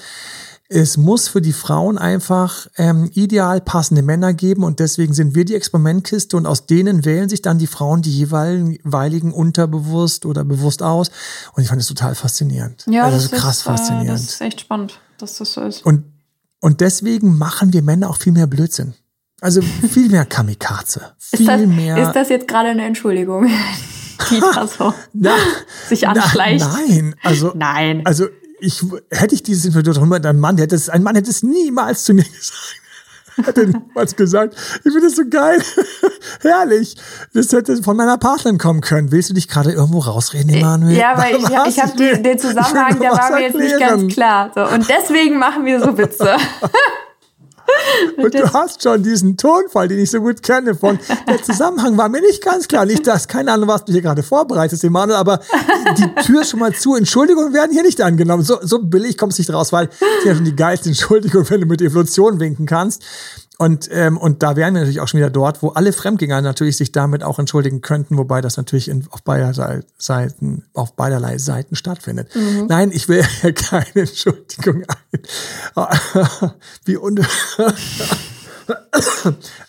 es 0.74 0.96
muss 0.96 1.28
für 1.28 1.40
die 1.40 1.52
Frauen 1.52 1.98
einfach 1.98 2.66
ähm, 2.76 3.08
ideal 3.14 3.60
passende 3.60 4.02
Männer 4.02 4.34
geben 4.34 4.64
und 4.64 4.80
deswegen 4.80 5.14
sind 5.14 5.36
wir 5.36 5.44
die 5.44 5.54
Experimentkiste 5.54 6.36
und 6.36 6.46
aus 6.46 6.66
denen 6.66 7.04
wählen 7.04 7.28
sich 7.28 7.42
dann 7.42 7.58
die 7.58 7.68
Frauen 7.68 8.02
die 8.02 8.10
jeweiligen 8.10 9.32
unterbewusst 9.32 10.26
oder 10.26 10.44
bewusst 10.44 10.82
aus. 10.82 11.12
Und 11.54 11.62
ich 11.62 11.68
fand 11.68 11.80
es 11.80 11.86
total 11.86 12.16
faszinierend. 12.16 12.84
Ja, 12.88 13.04
also 13.04 13.16
das, 13.16 13.26
ist 13.26 13.34
krass 13.34 13.58
ist, 13.58 13.62
faszinierend. 13.62 14.10
das 14.10 14.24
ist 14.24 14.40
echt 14.40 14.62
spannend, 14.62 14.98
dass 15.18 15.38
das 15.38 15.52
so 15.52 15.60
ist. 15.60 15.86
Und, 15.86 16.04
und 16.60 16.80
deswegen 16.80 17.38
machen 17.38 17.72
wir 17.72 17.82
Männer 17.82 18.10
auch 18.10 18.16
viel 18.16 18.32
mehr 18.32 18.48
Blödsinn. 18.48 18.94
Also 19.40 19.62
viel 19.62 20.08
mehr 20.08 20.24
Kamikaze. 20.24 21.12
Viel 21.18 21.40
ist 21.40 21.48
das, 21.48 21.66
mehr. 21.66 21.98
Ist 21.98 22.12
das 22.12 22.28
jetzt 22.30 22.48
gerade 22.48 22.70
eine 22.70 22.84
Entschuldigung? 22.84 23.48
die 24.30 24.40
da 24.40 24.66
so 24.66 24.94
na, 25.12 25.36
sich 25.88 26.08
anschleicht. 26.08 26.64
Na, 26.64 26.78
nein, 26.78 27.14
also 27.22 27.52
nein. 27.54 28.02
Also 28.04 28.26
ich 28.64 28.82
hätte 29.10 29.34
ich 29.34 29.42
dieses 29.42 29.66
Information 29.66 30.08
mit 30.08 30.24
einem 30.24 30.40
Mann, 30.40 30.56
hätte 30.58 30.74
es, 30.74 30.88
ein 30.88 31.02
Mann 31.02 31.14
hätte 31.14 31.30
es 31.30 31.42
niemals 31.42 32.04
zu 32.04 32.14
mir 32.14 32.24
gesagt. 32.24 32.80
Hätte 33.36 33.66
niemals 33.66 34.14
gesagt. 34.14 34.54
Ich 34.84 34.92
finde 34.92 35.02
das 35.02 35.16
so 35.16 35.22
geil. 35.28 35.60
Herrlich. 36.40 36.96
Das 37.32 37.52
hätte 37.52 37.82
von 37.82 37.96
meiner 37.96 38.16
Partnerin 38.16 38.58
kommen 38.58 38.80
können. 38.80 39.10
Willst 39.10 39.30
du 39.30 39.34
dich 39.34 39.48
gerade 39.48 39.72
irgendwo 39.72 39.98
rausreden, 39.98 40.54
Emanuel? 40.54 40.96
Ja, 40.96 41.18
weil 41.18 41.36
ich, 41.38 41.74
ich 41.74 41.82
habe 41.82 41.96
den, 41.96 42.22
den 42.22 42.38
Zusammenhang, 42.38 43.00
der 43.00 43.10
war 43.10 43.32
mir 43.32 43.42
jetzt 43.42 43.56
nicht 43.56 43.78
ganz 43.78 44.12
klar. 44.14 44.52
So, 44.54 44.62
und 44.62 44.88
deswegen 44.88 45.38
machen 45.38 45.64
wir 45.64 45.80
so 45.80 45.98
Witze. 45.98 46.36
Und 48.16 48.34
du 48.34 48.52
hast 48.52 48.82
schon 48.82 49.02
diesen 49.02 49.36
Tonfall, 49.36 49.88
den 49.88 49.98
ich 49.98 50.10
so 50.10 50.20
gut 50.20 50.42
kenne, 50.42 50.74
von 50.74 50.98
der 51.28 51.42
Zusammenhang 51.42 51.96
war 51.96 52.08
mir 52.08 52.20
nicht 52.20 52.42
ganz 52.42 52.68
klar. 52.68 52.86
Nicht 52.86 53.06
das, 53.06 53.28
keine 53.28 53.52
Ahnung, 53.52 53.68
was 53.68 53.84
du 53.84 53.92
hier 53.92 54.02
gerade 54.02 54.22
vorbereitest, 54.22 54.84
Emanuel, 54.84 55.16
aber 55.16 55.40
die 55.96 56.22
Tür 56.22 56.44
schon 56.44 56.60
mal 56.60 56.74
zu. 56.74 56.94
Entschuldigungen 56.94 57.52
werden 57.52 57.72
hier 57.72 57.82
nicht 57.82 58.00
angenommen. 58.00 58.42
So, 58.42 58.58
so 58.62 58.80
billig 58.80 59.18
kommst 59.18 59.38
du 59.38 59.42
nicht 59.42 59.52
raus, 59.52 59.72
weil 59.72 59.86
das 59.86 60.00
ist 60.18 60.24
ja 60.26 60.34
schon 60.34 60.44
die 60.44 60.56
geilste 60.56 60.88
Entschuldigung, 60.88 61.48
wenn 61.50 61.60
du 61.60 61.66
mit 61.66 61.80
Evolution 61.82 62.40
winken 62.40 62.66
kannst. 62.66 63.02
Und, 63.58 63.88
ähm, 63.92 64.16
und 64.18 64.42
da 64.42 64.56
wären 64.56 64.74
wir 64.74 64.80
natürlich 64.80 65.00
auch 65.00 65.06
schon 65.06 65.18
wieder 65.18 65.30
dort, 65.30 65.62
wo 65.62 65.68
alle 65.68 65.92
Fremdgänger 65.92 66.42
natürlich 66.42 66.76
sich 66.76 66.90
damit 66.90 67.22
auch 67.22 67.38
entschuldigen 67.38 67.82
könnten, 67.82 68.16
wobei 68.16 68.40
das 68.40 68.56
natürlich 68.56 68.88
in, 68.88 69.06
auf 69.10 69.22
beider 69.22 69.52
Seiten, 69.96 70.64
auf 70.74 70.94
beiderlei 70.94 71.38
Seiten 71.38 71.76
stattfindet. 71.76 72.34
Mhm. 72.34 72.66
Nein, 72.68 72.90
ich 72.92 73.08
will 73.08 73.24
ja 73.42 73.52
keine 73.52 73.94
Entschuldigung 73.94 74.82
ein. 74.82 75.20
Wie 76.84 76.96
un 76.96 77.24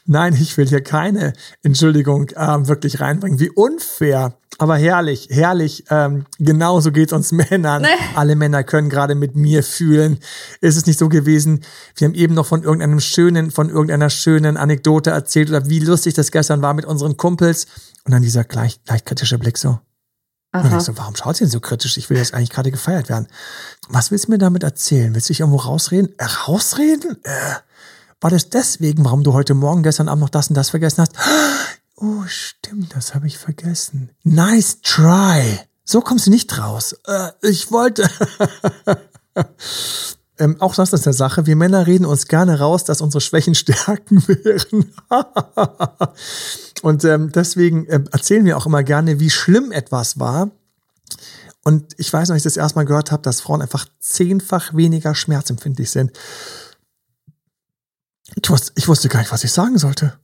Nein, 0.06 0.34
ich 0.34 0.58
will 0.58 0.68
hier 0.68 0.82
keine 0.82 1.34
Entschuldigung 1.62 2.30
äh, 2.30 2.68
wirklich 2.68 3.00
reinbringen. 3.02 3.40
Wie 3.40 3.50
unfair 3.50 4.34
aber 4.58 4.78
herrlich, 4.78 5.28
herrlich. 5.32 5.84
Ähm, 5.90 6.26
genauso 6.40 6.92
geht's 6.92 7.14
uns 7.14 7.32
Männern. 7.34 7.82
Nee. 7.82 7.88
Alle 8.16 8.36
Männer 8.36 8.64
können 8.64 8.90
gerade 8.90 9.16
mit 9.16 9.36
mir 9.36 9.64
fühlen. 9.64 10.20
Ist 10.62 10.78
es 10.78 10.86
nicht 10.86 11.00
so 11.00 11.10
gewesen? 11.10 11.64
Wir 11.96 12.08
haben 12.08 12.16
eben 12.16 12.34
noch 12.34 12.46
von 12.46 12.64
irgendeinem 12.64 13.00
schönen, 13.00 13.52
von 13.52 13.70
irgendeiner 13.70 14.10
schönen 14.10 14.58
Anekdote 14.58 15.12
erzählt 15.12 15.50
oder 15.50 15.68
wie 15.68 15.80
lustig 15.80 16.14
das 16.14 16.32
gestern 16.32 16.62
war 16.62 16.74
mit 16.74 16.86
unseren 16.86 17.18
Kumpels. 17.18 17.68
Und 18.06 18.14
dann 18.14 18.22
dieser 18.22 18.44
gleich, 18.44 18.82
gleich 18.84 19.04
kritische 19.04 19.38
Blick 19.38 19.58
so. 19.58 19.80
Aha. 20.52 20.68
Und 20.68 20.78
ich 20.78 20.84
so, 20.84 20.98
warum 20.98 21.16
schaut 21.16 21.36
sie 21.36 21.44
denn 21.44 21.52
so 21.52 21.60
kritisch? 21.60 21.98
Ich 21.98 22.10
will 22.10 22.18
jetzt 22.18 22.34
eigentlich 22.34 22.50
gerade 22.50 22.72
gefeiert 22.72 23.10
werden. 23.10 23.28
Was 23.90 24.12
willst 24.12 24.28
du 24.28 24.32
mir 24.32 24.38
damit 24.38 24.64
erzählen? 24.64 25.14
Willst 25.14 25.28
du 25.28 25.34
dich 25.34 25.42
irgendwo 25.42 25.58
rausreden? 25.58 26.14
Äh, 26.18 26.26
rausreden? 26.26 27.18
Äh, 27.24 27.56
war 28.22 28.32
das 28.32 28.50
deswegen, 28.50 29.04
warum 29.04 29.24
du 29.24 29.34
heute 29.34 29.54
Morgen, 29.54 29.84
gestern 29.84 30.08
Abend 30.08 30.22
noch 30.22 30.30
das 30.30 30.48
und 30.48 30.56
das 30.56 30.70
vergessen 30.70 31.02
hast? 31.02 31.14
Oh, 31.98 32.24
stimmt, 32.28 32.94
das 32.96 33.16
habe 33.16 33.28
ich 33.28 33.38
vergessen. 33.38 34.12
Nice 34.24 34.82
try. 34.82 35.60
So 35.86 36.02
kommst 36.02 36.28
du 36.28 36.32
nicht 36.32 36.58
raus. 36.58 36.96
Äh, 37.06 37.32
ich 37.42 37.72
wollte. 37.72 38.10
ähm, 40.40 40.60
auch 40.60 40.76
das 40.76 40.92
ist 40.92 41.06
der 41.06 41.14
Sache. 41.14 41.46
Wir 41.46 41.56
Männer 41.56 41.88
reden 41.88 42.06
uns 42.06 42.28
gerne 42.28 42.60
raus, 42.60 42.84
dass 42.84 43.02
unsere 43.02 43.22
Schwächen 43.22 43.56
Stärken 43.56 44.28
wären. 44.28 44.92
Und 46.82 47.06
ähm, 47.06 47.32
deswegen 47.32 47.86
äh, 47.86 48.04
erzählen 48.12 48.46
wir 48.46 48.58
auch 48.58 48.66
immer 48.66 48.84
gerne, 48.84 49.20
wie 49.20 49.30
schlimm 49.30 49.72
etwas 49.72 50.20
war. 50.20 50.52
Und 51.64 51.94
ich 51.98 52.12
weiß 52.12 52.30
noch, 52.30 52.36
ich 52.36 52.44
das 52.44 52.58
erstmal 52.58 52.86
gehört 52.86 53.12
habe, 53.12 53.24
dass 53.24 53.42
Frauen 53.42 53.62
einfach 53.62 53.88
zehnfach 54.00 54.76
weniger 54.76 55.16
schmerzempfindlich 55.16 55.92
sind. 55.92 56.12
Ich 58.36 58.50
wusste, 58.50 58.74
ich 58.76 58.88
wusste 58.88 59.08
gar 59.08 59.20
nicht, 59.20 59.32
was 59.32 59.44
ich 59.44 59.52
sagen 59.52 59.78
sollte. 59.78 60.20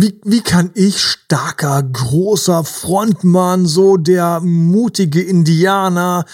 Wie, 0.00 0.20
wie 0.22 0.42
kann 0.42 0.70
ich 0.74 1.00
starker, 1.02 1.82
großer 1.82 2.62
Frontmann, 2.62 3.66
so 3.66 3.96
der 3.96 4.38
mutige 4.38 5.20
Indianer, 5.20 6.24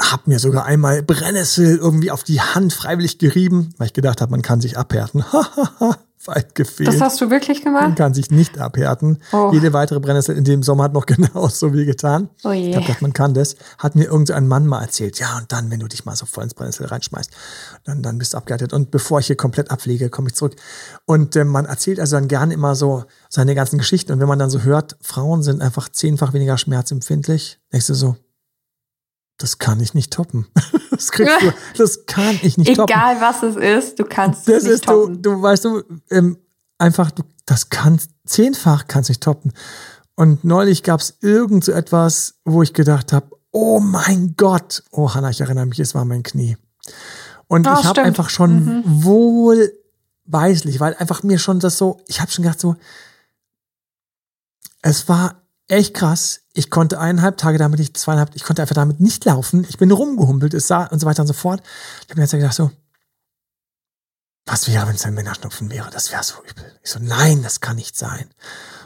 hab 0.00 0.28
mir 0.28 0.38
sogar 0.38 0.64
einmal 0.64 1.02
Brennnessel 1.02 1.76
irgendwie 1.76 2.12
auf 2.12 2.22
die 2.22 2.40
Hand 2.40 2.72
freiwillig 2.72 3.18
gerieben, 3.18 3.74
weil 3.78 3.88
ich 3.88 3.94
gedacht 3.94 4.20
habe, 4.20 4.30
man 4.30 4.42
kann 4.42 4.60
sich 4.60 4.78
abhärten. 4.78 5.24
weit 6.26 6.54
gefehlt. 6.54 6.88
Das 6.88 7.00
hast 7.00 7.20
du 7.20 7.30
wirklich 7.30 7.62
gemacht? 7.62 7.82
Man 7.82 7.94
kann 7.94 8.14
sich 8.14 8.30
nicht 8.30 8.58
abhärten. 8.58 9.18
Oh. 9.32 9.50
Jede 9.52 9.72
weitere 9.72 10.00
Brennnessel 10.00 10.36
in 10.36 10.44
dem 10.44 10.62
Sommer 10.62 10.84
hat 10.84 10.92
noch 10.92 11.06
genauso 11.06 11.72
wie 11.72 11.84
getan. 11.84 12.28
Oh 12.44 12.52
je. 12.52 12.70
Ich 12.70 12.76
habe 12.76 12.86
gedacht, 12.86 13.02
man 13.02 13.12
kann 13.12 13.34
das. 13.34 13.56
Hat 13.78 13.94
mir 13.94 14.04
irgendein 14.04 14.46
Mann 14.46 14.66
mal 14.66 14.82
erzählt. 14.82 15.18
Ja, 15.18 15.38
und 15.38 15.50
dann, 15.50 15.70
wenn 15.70 15.80
du 15.80 15.88
dich 15.88 16.04
mal 16.04 16.16
so 16.16 16.26
voll 16.26 16.44
ins 16.44 16.54
Brennnessel 16.54 16.86
reinschmeißt, 16.86 17.30
dann, 17.84 18.02
dann 18.02 18.18
bist 18.18 18.34
du 18.34 18.38
abgehärtet. 18.38 18.72
Und 18.72 18.90
bevor 18.90 19.20
ich 19.20 19.26
hier 19.26 19.36
komplett 19.36 19.70
abfliege, 19.70 20.10
komme 20.10 20.28
ich 20.28 20.34
zurück. 20.34 20.56
Und 21.06 21.36
äh, 21.36 21.44
man 21.44 21.64
erzählt 21.64 22.00
also 22.00 22.16
dann 22.16 22.28
gerne 22.28 22.52
immer 22.54 22.74
so 22.74 23.04
seine 23.28 23.54
ganzen 23.54 23.78
Geschichten. 23.78 24.12
Und 24.12 24.20
wenn 24.20 24.28
man 24.28 24.38
dann 24.38 24.50
so 24.50 24.60
hört, 24.62 24.96
Frauen 25.00 25.42
sind 25.42 25.62
einfach 25.62 25.88
zehnfach 25.88 26.32
weniger 26.32 26.58
schmerzempfindlich, 26.58 27.58
denkst 27.72 27.86
du 27.86 27.94
so, 27.94 28.16
das 29.40 29.58
kann 29.58 29.80
ich 29.80 29.94
nicht 29.94 30.12
toppen. 30.12 30.46
Das 30.90 31.12
kriegst 31.12 31.40
du, 31.40 31.52
das 31.78 32.04
kann 32.04 32.38
ich 32.42 32.58
nicht 32.58 32.68
Egal, 32.68 32.86
toppen. 32.86 32.92
Egal 32.92 33.20
was 33.22 33.42
es 33.42 33.56
ist, 33.56 33.98
du 33.98 34.04
kannst 34.04 34.46
das 34.46 34.56
es 34.56 34.64
nicht 34.64 34.72
ist, 34.74 34.84
toppen. 34.84 35.22
Du, 35.22 35.32
du 35.32 35.42
weißt 35.42 35.64
du, 35.64 35.82
ähm, 36.10 36.36
einfach, 36.76 37.10
du, 37.10 37.22
das 37.46 37.70
kannst, 37.70 38.10
zehnfach 38.26 38.86
kannst 38.86 39.08
du 39.08 39.12
nicht 39.12 39.22
toppen. 39.22 39.54
Und 40.14 40.44
neulich 40.44 40.82
gab 40.82 41.00
es 41.00 41.16
irgend 41.22 41.64
so 41.64 41.72
etwas, 41.72 42.34
wo 42.44 42.62
ich 42.62 42.74
gedacht 42.74 43.14
habe, 43.14 43.30
oh 43.50 43.80
mein 43.80 44.34
Gott, 44.36 44.82
oh 44.90 45.14
Hanna, 45.14 45.30
ich 45.30 45.40
erinnere 45.40 45.64
mich, 45.64 45.80
es 45.80 45.94
war 45.94 46.04
mein 46.04 46.22
Knie. 46.22 46.58
Und 47.46 47.66
oh, 47.66 47.74
ich 47.80 47.86
habe 47.86 48.02
einfach 48.02 48.28
schon 48.28 48.64
mhm. 48.64 48.82
wohlweislich, 49.04 50.80
weil 50.80 50.94
einfach 50.96 51.22
mir 51.22 51.38
schon 51.38 51.60
das 51.60 51.78
so, 51.78 52.02
ich 52.08 52.20
habe 52.20 52.30
schon 52.30 52.42
gedacht 52.42 52.60
so, 52.60 52.76
es 54.82 55.08
war 55.08 55.40
echt 55.66 55.94
krass. 55.94 56.40
Ich 56.60 56.68
konnte 56.68 57.00
eineinhalb 57.00 57.38
Tage 57.38 57.56
damit 57.56 57.78
nicht, 57.78 57.96
zweieinhalb, 57.96 58.32
ich 58.34 58.44
konnte 58.44 58.60
einfach 58.60 58.74
damit 58.74 59.00
nicht 59.00 59.24
laufen. 59.24 59.64
Ich 59.66 59.78
bin 59.78 59.90
rumgehumpelt, 59.90 60.52
es 60.52 60.68
sah 60.68 60.84
und 60.84 60.98
so 60.98 61.06
weiter 61.06 61.22
und 61.22 61.26
so 61.26 61.32
fort. 61.32 61.62
Ich 62.02 62.10
habe 62.10 62.20
mir 62.20 62.24
jetzt 62.24 62.32
gedacht 62.32 62.52
so, 62.52 62.70
was 64.44 64.68
wäre, 64.68 64.86
wenn 64.86 64.94
es 64.94 65.06
ein 65.06 65.14
Männerschnupfen 65.14 65.70
wäre? 65.70 65.88
Das 65.90 66.12
wäre 66.12 66.22
so 66.22 66.34
übel. 66.42 66.70
Ich 66.82 66.90
so, 66.90 66.98
nein, 67.00 67.42
das 67.42 67.62
kann 67.62 67.76
nicht 67.76 67.96
sein. 67.96 68.26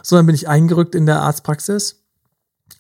So, 0.04 0.14
dann 0.14 0.24
bin 0.24 0.37
ich 0.37 0.46
eingerückt 0.46 0.94
in 0.94 1.04
der 1.04 1.20
Arztpraxis. 1.22 2.04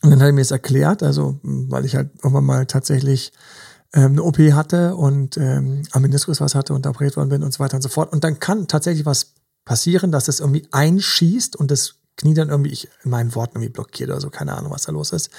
Und 0.02 0.10
dann 0.10 0.20
hat 0.20 0.28
er 0.28 0.32
mir 0.32 0.42
das 0.42 0.52
erklärt, 0.52 1.02
also, 1.02 1.40
weil 1.42 1.84
ich 1.84 1.96
halt 1.96 2.14
irgendwann 2.22 2.44
mal 2.44 2.66
tatsächlich 2.66 3.32
ähm, 3.94 4.12
eine 4.12 4.22
OP 4.22 4.38
hatte 4.38 4.94
und 4.94 5.36
ähm, 5.38 5.82
am 5.90 6.02
Meniskus 6.02 6.40
was 6.40 6.54
hatte 6.54 6.72
und 6.72 6.86
operiert 6.86 7.16
worden 7.16 7.30
bin 7.30 7.42
und 7.42 7.52
so 7.52 7.58
weiter 7.58 7.74
und 7.74 7.82
so 7.82 7.88
fort. 7.88 8.12
Und 8.12 8.22
dann 8.22 8.38
kann 8.38 8.68
tatsächlich 8.68 9.06
was 9.06 9.34
passieren, 9.64 10.12
dass 10.12 10.28
es 10.28 10.38
irgendwie 10.38 10.68
einschießt 10.70 11.56
und 11.56 11.72
das 11.72 11.96
Knie 12.16 12.34
dann 12.34 12.48
irgendwie 12.48 12.70
ich 12.70 12.88
in 13.02 13.10
meinen 13.10 13.34
Worten 13.34 13.56
irgendwie 13.56 13.72
blockiert 13.72 14.10
oder 14.10 14.20
so, 14.20 14.30
keine 14.30 14.56
Ahnung, 14.56 14.72
was 14.72 14.82
da 14.82 14.92
los 14.92 15.12
ist. 15.12 15.30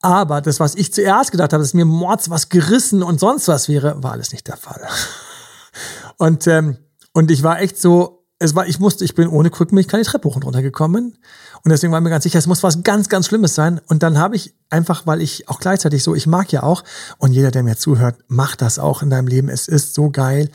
Aber 0.00 0.40
das, 0.40 0.60
was 0.60 0.74
ich 0.74 0.92
zuerst 0.92 1.32
gedacht 1.32 1.52
habe, 1.52 1.62
dass 1.62 1.74
mir 1.74 1.84
Mords 1.84 2.30
was 2.30 2.48
gerissen 2.48 3.02
und 3.02 3.20
sonst 3.20 3.48
was 3.48 3.68
wäre, 3.68 4.02
war 4.02 4.12
alles 4.12 4.32
nicht 4.32 4.46
der 4.46 4.56
Fall. 4.56 4.86
Und, 6.16 6.48
ähm, 6.48 6.78
und 7.12 7.30
ich 7.30 7.44
war 7.44 7.60
echt 7.60 7.80
so, 7.80 8.18
es 8.40 8.54
war, 8.54 8.66
ich 8.66 8.78
musste, 8.78 9.04
ich 9.04 9.14
bin 9.14 9.28
ohne 9.28 9.50
ich 9.50 9.88
keine 9.88 10.04
Treppe 10.04 10.28
hoch 10.28 10.36
und 10.36 10.44
runter 10.44 10.62
gekommen. 10.62 11.18
Und 11.64 11.70
deswegen 11.70 11.92
war 11.92 12.00
mir 12.00 12.10
ganz 12.10 12.22
sicher, 12.22 12.38
es 12.38 12.46
muss 12.46 12.62
was 12.62 12.82
ganz, 12.84 13.08
ganz 13.08 13.26
Schlimmes 13.26 13.54
sein. 13.54 13.80
Und 13.86 14.02
dann 14.02 14.18
habe 14.18 14.36
ich 14.36 14.54
einfach, 14.70 15.06
weil 15.06 15.20
ich 15.20 15.48
auch 15.48 15.58
gleichzeitig 15.58 16.04
so, 16.04 16.14
ich 16.14 16.26
mag 16.26 16.52
ja 16.52 16.62
auch, 16.62 16.84
und 17.18 17.32
jeder, 17.32 17.50
der 17.50 17.64
mir 17.64 17.76
zuhört, 17.76 18.16
macht 18.28 18.62
das 18.62 18.78
auch 18.78 19.02
in 19.02 19.10
deinem 19.10 19.26
Leben. 19.26 19.48
Es 19.48 19.66
ist 19.66 19.94
so 19.94 20.10
geil. 20.10 20.50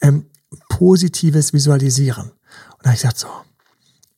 Ähm, 0.00 0.26
positives 0.68 1.52
Visualisieren. 1.52 2.30
Und 2.30 2.32
da 2.82 2.86
habe 2.86 2.94
ich 2.94 3.02
gesagt, 3.02 3.18
so, 3.18 3.28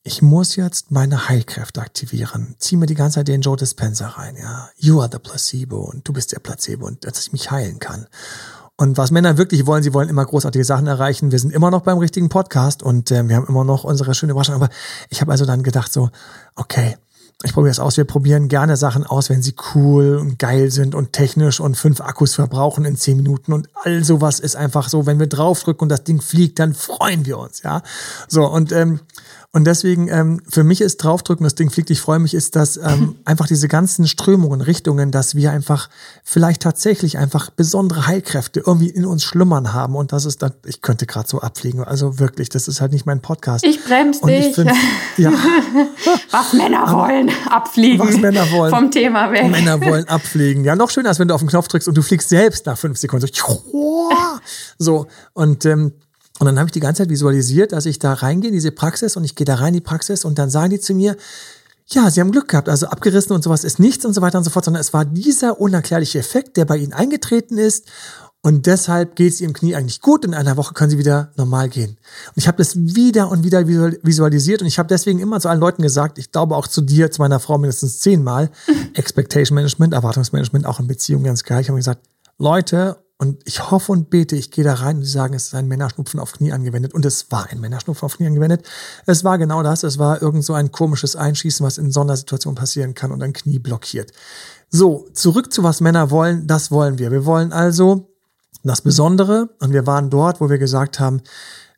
ich 0.03 0.21
muss 0.21 0.55
jetzt 0.55 0.89
meine 0.91 1.29
Heilkräfte 1.29 1.81
aktivieren. 1.81 2.55
Zieh 2.57 2.75
mir 2.75 2.87
die 2.87 2.95
ganze 2.95 3.15
Zeit 3.15 3.27
den 3.27 3.41
Joe 3.41 3.55
Dispenser 3.55 4.07
rein, 4.07 4.35
ja. 4.35 4.69
You 4.77 4.99
are 4.99 5.09
the 5.11 5.19
placebo 5.19 5.77
und 5.77 6.07
du 6.07 6.13
bist 6.13 6.31
der 6.31 6.39
Placebo 6.39 6.87
und 6.87 7.05
dass 7.05 7.19
ich 7.19 7.31
mich 7.31 7.51
heilen 7.51 7.79
kann. 7.79 8.07
Und 8.77 8.97
was 8.97 9.11
Männer 9.11 9.37
wirklich 9.37 9.67
wollen, 9.67 9.83
sie 9.83 9.93
wollen 9.93 10.09
immer 10.09 10.25
großartige 10.25 10.65
Sachen 10.65 10.87
erreichen. 10.87 11.31
Wir 11.31 11.37
sind 11.37 11.53
immer 11.53 11.69
noch 11.69 11.81
beim 11.81 11.99
richtigen 11.99 12.29
Podcast 12.29 12.81
und 12.81 13.11
äh, 13.11 13.27
wir 13.27 13.35
haben 13.35 13.45
immer 13.45 13.63
noch 13.63 13.83
unsere 13.83 14.15
schöne 14.15 14.31
Überraschung. 14.31 14.55
Aber 14.55 14.69
ich 15.09 15.21
habe 15.21 15.31
also 15.31 15.45
dann 15.45 15.61
gedacht 15.61 15.93
so, 15.93 16.09
okay, 16.55 16.97
ich 17.43 17.53
probiere 17.53 17.71
es 17.71 17.79
aus. 17.79 17.97
Wir 17.97 18.05
probieren 18.05 18.47
gerne 18.47 18.77
Sachen 18.77 19.05
aus, 19.05 19.29
wenn 19.29 19.43
sie 19.43 19.55
cool 19.75 20.17
und 20.17 20.39
geil 20.39 20.71
sind 20.71 20.95
und 20.95 21.13
technisch 21.13 21.59
und 21.59 21.75
fünf 21.77 22.01
Akkus 22.01 22.33
verbrauchen 22.33 22.85
in 22.85 22.97
zehn 22.97 23.17
Minuten 23.17 23.53
und 23.53 23.69
all 23.75 24.03
sowas 24.03 24.39
ist 24.39 24.55
einfach 24.55 24.89
so, 24.89 25.05
wenn 25.05 25.19
wir 25.19 25.27
draufdrücken 25.27 25.83
und 25.83 25.89
das 25.89 26.03
Ding 26.03 26.21
fliegt, 26.21 26.57
dann 26.57 26.73
freuen 26.73 27.25
wir 27.25 27.37
uns, 27.37 27.61
ja. 27.61 27.83
So 28.27 28.47
und 28.47 28.71
ähm, 28.71 28.99
und 29.53 29.65
deswegen, 29.65 30.07
ähm, 30.07 30.41
für 30.47 30.63
mich 30.63 30.79
ist 30.79 31.03
draufdrücken, 31.03 31.43
das 31.43 31.55
Ding 31.55 31.69
fliegt, 31.69 31.89
ich 31.89 31.99
freue 31.99 32.19
mich, 32.19 32.33
ist, 32.33 32.55
dass 32.55 32.77
ähm, 32.77 33.17
einfach 33.25 33.47
diese 33.47 33.67
ganzen 33.67 34.07
Strömungen, 34.07 34.61
Richtungen, 34.61 35.11
dass 35.11 35.35
wir 35.35 35.51
einfach 35.51 35.89
vielleicht 36.23 36.61
tatsächlich 36.61 37.17
einfach 37.17 37.49
besondere 37.49 38.07
Heilkräfte 38.07 38.63
irgendwie 38.65 38.89
in 38.89 39.05
uns 39.05 39.25
schlummern 39.25 39.73
haben. 39.73 39.97
Und 39.97 40.13
das 40.13 40.23
ist 40.23 40.41
dann, 40.41 40.53
ich 40.65 40.81
könnte 40.81 41.05
gerade 41.05 41.27
so 41.27 41.41
abfliegen. 41.41 41.83
Also 41.83 42.17
wirklich, 42.17 42.47
das 42.47 42.69
ist 42.69 42.79
halt 42.79 42.93
nicht 42.93 43.05
mein 43.05 43.21
Podcast. 43.21 43.65
Ich 43.65 43.83
bremse 43.83 44.25
dich. 44.25 44.57
Ich 44.57 44.57
ja. 45.17 45.33
Was 46.31 46.53
Männer 46.53 46.89
wollen, 46.89 47.29
abfliegen. 47.49 48.07
Was 48.07 48.17
Männer 48.17 48.49
wollen. 48.51 48.73
Vom 48.73 48.89
Thema 48.89 49.33
weg. 49.33 49.51
Männer 49.51 49.81
wollen 49.81 50.07
abfliegen. 50.07 50.63
Ja, 50.63 50.77
noch 50.77 50.89
schöner, 50.89 51.09
als 51.09 51.19
wenn 51.19 51.27
du 51.27 51.33
auf 51.33 51.41
den 51.41 51.49
Knopf 51.49 51.67
drückst 51.67 51.89
und 51.89 51.97
du 51.97 52.01
fliegst 52.01 52.29
selbst 52.29 52.67
nach 52.67 52.77
fünf 52.77 52.97
Sekunden. 52.97 53.27
So, 53.27 53.61
so. 54.77 55.07
und 55.33 55.65
ähm, 55.65 55.91
und 56.41 56.47
dann 56.47 56.57
habe 56.57 56.69
ich 56.69 56.71
die 56.71 56.79
ganze 56.79 57.03
Zeit 57.03 57.09
visualisiert, 57.09 57.71
dass 57.71 57.85
ich 57.85 57.99
da 57.99 58.13
reingehe 58.13 58.49
in 58.49 58.55
diese 58.55 58.71
Praxis 58.71 59.15
und 59.15 59.23
ich 59.23 59.35
gehe 59.35 59.45
da 59.45 59.55
rein 59.55 59.67
in 59.67 59.73
die 59.75 59.81
Praxis 59.81 60.25
und 60.25 60.39
dann 60.39 60.49
sagen 60.49 60.71
die 60.71 60.79
zu 60.79 60.95
mir, 60.95 61.15
ja, 61.85 62.09
sie 62.09 62.19
haben 62.19 62.31
Glück 62.31 62.47
gehabt, 62.47 62.67
also 62.67 62.87
abgerissen 62.87 63.35
und 63.35 63.43
sowas 63.43 63.63
ist 63.63 63.77
nichts 63.77 64.05
und 64.05 64.13
so 64.13 64.23
weiter 64.23 64.39
und 64.39 64.43
so 64.43 64.49
fort, 64.49 64.65
sondern 64.65 64.81
es 64.81 64.91
war 64.91 65.05
dieser 65.05 65.61
unerklärliche 65.61 66.17
Effekt, 66.17 66.57
der 66.57 66.65
bei 66.65 66.77
ihnen 66.77 66.93
eingetreten 66.93 67.59
ist 67.59 67.91
und 68.41 68.65
deshalb 68.65 69.15
geht 69.15 69.33
es 69.33 69.41
ihrem 69.41 69.53
Knie 69.53 69.75
eigentlich 69.75 70.01
gut. 70.01 70.25
In 70.25 70.33
einer 70.33 70.57
Woche 70.57 70.73
können 70.73 70.89
sie 70.89 70.97
wieder 70.97 71.31
normal 71.35 71.69
gehen. 71.69 71.91
Und 71.91 72.37
ich 72.37 72.47
habe 72.47 72.57
das 72.57 72.75
wieder 72.75 73.29
und 73.29 73.43
wieder 73.43 73.67
visualisiert 73.67 74.61
und 74.61 74.67
ich 74.67 74.79
habe 74.79 74.89
deswegen 74.89 75.19
immer 75.19 75.39
zu 75.39 75.47
allen 75.47 75.59
Leuten 75.59 75.83
gesagt, 75.83 76.17
ich 76.17 76.31
glaube 76.31 76.55
auch 76.55 76.65
zu 76.65 76.81
dir, 76.81 77.11
zu 77.11 77.21
meiner 77.21 77.39
Frau 77.39 77.59
mindestens 77.59 77.99
zehnmal, 77.99 78.49
Expectation 78.95 79.53
Management, 79.53 79.93
Erwartungsmanagement, 79.93 80.65
auch 80.65 80.79
in 80.79 80.87
Beziehungen 80.87 81.25
ganz 81.25 81.43
geil. 81.43 81.61
Ich 81.61 81.69
habe 81.69 81.77
gesagt, 81.77 82.01
Leute, 82.39 82.97
und 83.21 83.39
ich 83.45 83.69
hoffe 83.69 83.91
und 83.91 84.09
bete, 84.09 84.35
ich 84.35 84.49
gehe 84.49 84.63
da 84.63 84.73
rein 84.73 84.97
und 84.97 85.03
sie 85.03 85.11
sagen, 85.11 85.35
es 85.35 85.45
ist 85.45 85.53
ein 85.53 85.67
Männerschnupfen 85.67 86.19
auf 86.19 86.31
Knie 86.31 86.53
angewendet. 86.53 86.95
Und 86.95 87.05
es 87.05 87.31
war 87.31 87.47
ein 87.51 87.59
Männerschnupfen 87.59 88.03
auf 88.03 88.17
Knie 88.17 88.25
angewendet. 88.25 88.67
Es 89.05 89.23
war 89.23 89.37
genau 89.37 89.61
das. 89.61 89.83
Es 89.83 89.99
war 89.99 90.23
irgend 90.23 90.43
so 90.43 90.55
ein 90.55 90.71
komisches 90.71 91.15
Einschießen, 91.15 91.63
was 91.63 91.77
in 91.77 91.91
Sondersituationen 91.91 92.55
passieren 92.55 92.95
kann 92.95 93.11
und 93.11 93.21
ein 93.21 93.33
Knie 93.33 93.59
blockiert. 93.59 94.11
So, 94.71 95.07
zurück 95.13 95.53
zu 95.53 95.61
was 95.61 95.81
Männer 95.81 96.09
wollen. 96.09 96.47
Das 96.47 96.71
wollen 96.71 96.97
wir. 96.97 97.11
Wir 97.11 97.23
wollen 97.23 97.53
also 97.53 98.09
das 98.63 98.81
Besondere. 98.81 99.49
Und 99.59 99.71
wir 99.71 99.85
waren 99.85 100.09
dort, 100.09 100.41
wo 100.41 100.49
wir 100.49 100.57
gesagt 100.57 100.99
haben, 100.99 101.21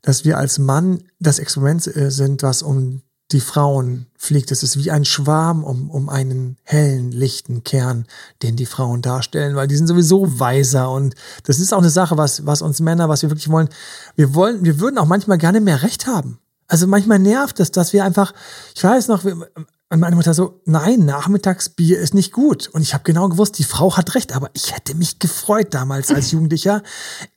dass 0.02 0.24
wir 0.24 0.38
als 0.38 0.60
Mann 0.60 1.04
das 1.20 1.40
Experiment 1.40 1.94
äh, 1.94 2.10
sind, 2.10 2.42
was 2.42 2.64
um 2.64 3.02
die 3.34 3.42
Frauen 3.42 4.06
fliegt. 4.18 4.52
Es 4.52 4.64
ist 4.64 4.78
wie 4.78 4.92
ein 4.92 5.06
Schwarm 5.06 5.64
um, 5.64 5.90
um 5.90 6.10
einen 6.10 6.58
hellen, 6.64 7.12
lichten 7.12 7.64
Kern, 7.64 8.06
den 8.42 8.56
die 8.56 8.66
Frauen 8.66 9.02
darstellen, 9.02 9.56
weil 9.56 9.68
die 9.68 9.76
sind 9.76 9.88
sowieso 9.88 10.40
weiser 10.40 10.92
und 10.92 11.16
das 11.44 11.60
ist 11.60 11.74
auch 11.74 11.80
eine 11.80 11.90
Sache, 11.90 12.18
was, 12.18 12.46
was 12.46 12.62
uns 12.62 12.80
Männer, 12.80 13.10
was 13.10 13.24
wir 13.24 13.30
wirklich 13.30 13.50
wollen. 13.50 13.70
Wir 14.16 14.34
wollen, 14.34 14.64
wir 14.64 14.80
würden 14.80 14.98
auch 14.98 15.06
manchmal 15.06 15.38
gerne 15.38 15.60
mehr 15.60 15.82
Recht 15.82 16.08
haben. 16.08 16.40
Also 16.68 16.88
manchmal 16.88 17.20
nervt 17.20 17.60
es, 17.60 17.72
dass 17.72 17.92
wir 17.92 18.06
einfach, 18.06 18.34
ich 18.76 18.84
weiß 18.84 19.08
noch, 19.10 19.26
wir, 19.26 19.50
meine 19.90 20.16
Mutter 20.16 20.34
so, 20.34 20.62
nein, 20.66 21.06
Nachmittagsbier 21.06 22.00
ist 22.00 22.14
nicht 22.14 22.32
gut. 22.32 22.68
Und 22.70 22.82
ich 22.82 22.94
habe 22.94 23.04
genau 23.04 23.30
gewusst, 23.30 23.60
die 23.60 23.64
Frau 23.64 23.96
hat 23.98 24.16
recht, 24.16 24.36
aber 24.36 24.50
ich 24.54 24.74
hätte 24.74 24.96
mich 24.96 25.20
gefreut 25.20 25.74
damals 25.74 26.10
als 26.12 26.32
Jugendlicher. 26.32 26.82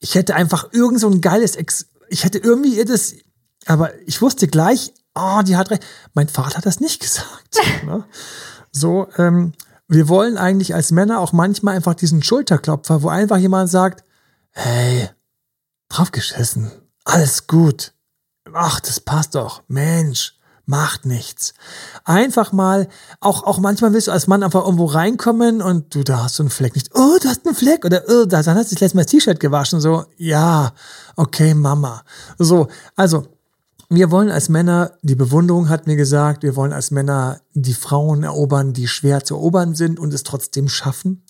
Ich 0.01 0.15
hätte 0.15 0.35
einfach 0.35 0.73
irgend 0.73 1.01
so 1.01 1.09
ein 1.09 1.21
geiles, 1.21 1.57
Ex 1.57 1.87
ich 2.09 2.25
hätte 2.25 2.39
irgendwie 2.39 2.77
ihr 2.77 2.85
das, 2.85 3.15
aber 3.67 3.91
ich 4.07 4.23
wusste 4.23 4.47
gleich, 4.47 4.93
oh, 5.17 5.43
die 5.43 5.57
hat 5.57 5.71
recht. 5.71 5.85
Mein 6.15 6.29
Vater 6.29 6.59
hat 6.59 6.67
das 6.67 6.81
nicht 6.81 7.01
gesagt. 7.01 7.85
ne? 7.85 8.05
So, 8.71 9.09
ähm, 9.17 9.53
wir 9.89 10.09
wollen 10.09 10.37
eigentlich 10.37 10.75
als 10.75 10.91
Männer 10.91 11.21
auch 11.21 11.33
manchmal 11.33 11.77
einfach 11.77 11.95
diesen 11.95 12.23
Schulterklopfer, 12.23 13.03
wo 13.03 13.09
einfach 13.09 13.39
jemand 13.39 13.71
sagt, 13.71 14.05
hey, 14.51 15.09
draufgeschissen, 15.89 16.71
alles 17.05 17.47
gut. 17.47 17.93
Ach, 18.53 18.81
das 18.81 19.01
passt 19.01 19.35
doch. 19.35 19.63
Mensch, 19.69 20.39
macht 20.67 21.07
nichts. 21.07 21.55
Einfach 22.05 22.53
mal, 22.53 22.89
auch, 23.21 23.45
auch 23.45 23.59
manchmal 23.59 23.93
willst 23.93 24.09
du 24.09 24.13
als 24.13 24.27
Mann 24.27 24.43
einfach 24.43 24.65
irgendwo 24.65 24.87
reinkommen 24.87 25.63
und 25.63 25.95
du, 25.95 26.03
da 26.03 26.25
hast 26.25 26.39
du 26.39 26.43
einen 26.43 26.51
Fleck 26.51 26.75
nicht. 26.75 26.91
Oh, 26.95 27.19
du 27.21 27.29
hast 27.29 27.47
einen 27.47 27.55
Fleck 27.55 27.85
oder 27.85 28.03
oh, 28.09 28.25
da, 28.25 28.43
dann 28.43 28.57
hast 28.57 28.71
du 28.71 28.75
das 28.75 28.81
letzte 28.81 28.97
Mal 28.97 29.05
das 29.05 29.13
T-Shirt 29.13 29.41
gewaschen. 29.41 29.81
So, 29.81 30.05
ja, 30.17 30.73
okay, 31.17 31.55
Mama. 31.55 32.03
So, 32.39 32.69
also, 32.97 33.36
wir 33.89 34.11
wollen 34.11 34.31
als 34.31 34.49
Männer, 34.49 34.99
die 35.03 35.15
Bewunderung 35.15 35.69
hat 35.69 35.87
mir 35.87 35.97
gesagt, 35.97 36.43
wir 36.43 36.57
wollen 36.57 36.73
als 36.73 36.91
Männer 36.91 37.41
die 37.55 37.75
Frauen 37.75 38.25
erobern, 38.25 38.73
die 38.73 38.89
schwer 38.89 39.25
zu 39.25 39.35
erobern 39.35 39.75
sind 39.75 40.01
und 40.01 40.13
es 40.13 40.23
trotzdem 40.23 40.69
schaffen. 40.69 41.25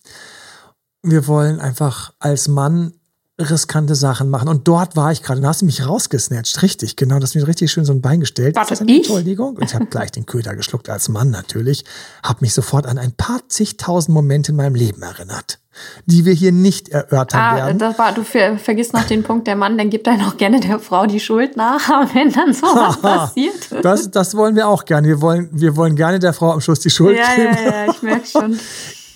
Wir 1.03 1.27
wollen 1.27 1.61
einfach 1.61 2.15
als 2.19 2.49
Mann 2.49 2.95
riskante 3.39 3.95
Sachen 3.95 4.31
machen. 4.31 4.49
Und 4.49 4.67
dort 4.67 4.97
war 4.97 5.13
ich 5.13 5.23
gerade. 5.23 5.41
Da 5.41 5.49
hast 5.49 5.61
du 5.61 5.67
mich 5.67 5.87
rausgesnatcht. 5.87 6.63
Richtig, 6.63 6.97
genau. 6.97 7.19
Das 7.19 7.31
hast 7.31 7.35
mir 7.35 7.47
richtig 7.47 7.71
schön 7.71 7.85
so 7.85 7.93
ein 7.93 8.01
Bein 8.01 8.21
gestellt. 8.21 8.57
War 8.57 8.65
das 8.65 8.81
eine 8.81 8.91
ich? 8.91 8.99
Entschuldigung. 8.99 9.57
Und 9.57 9.65
ich 9.65 9.75
habe 9.75 9.87
gleich 9.87 10.11
den 10.11 10.27
Köder 10.27 10.57
geschluckt 10.57 10.89
als 10.89 11.09
Mann 11.09 11.31
natürlich. 11.31 11.85
Habe 12.23 12.39
mich 12.41 12.55
sofort 12.55 12.87
an 12.87 12.99
ein 12.99 13.13
paar 13.13 13.41
zigtausend 13.49 14.15
Momente 14.15 14.53
in 14.53 14.57
meinem 14.57 14.75
Leben 14.75 15.03
erinnert, 15.03 15.59
die 16.07 16.25
wir 16.25 16.33
hier 16.33 16.51
nicht 16.51 16.89
erörtern 16.89 17.41
ah, 17.41 17.57
werden. 17.57 17.79
Das 17.79 17.99
war, 17.99 18.13
du 18.13 18.25
ver 18.25 18.57
vergisst 18.57 18.95
noch 18.95 19.05
den 19.05 19.23
Punkt, 19.23 19.47
der 19.47 19.57
Mann, 19.57 19.77
dann 19.77 19.91
gibt 19.91 20.07
dann 20.07 20.23
auch 20.23 20.39
gerne 20.39 20.61
der 20.61 20.79
Frau 20.79 21.05
die 21.05 21.21
Schuld 21.21 21.59
nach, 21.59 21.89
wenn 22.15 22.33
dann 22.33 22.55
sowas 22.55 22.97
passiert. 23.03 23.85
Das, 23.85 24.11
das 24.11 24.35
wollen 24.35 24.57
wir 24.57 24.67
auch 24.67 24.87
gerne. 24.87 25.09
Wir 25.09 25.21
wollen, 25.21 25.51
wir 25.53 25.77
wollen 25.77 25.95
gerne 25.95 26.19
der 26.19 26.33
Frau 26.33 26.53
am 26.53 26.63
Schluss 26.63 26.81
die 26.81 26.91
Schuld 26.91 27.19
ja, 27.19 27.35
geben. 27.35 27.57
Ja, 27.67 27.85
ja, 27.85 27.93
ich 27.93 28.01
merke 28.01 28.27
schon. 28.27 28.59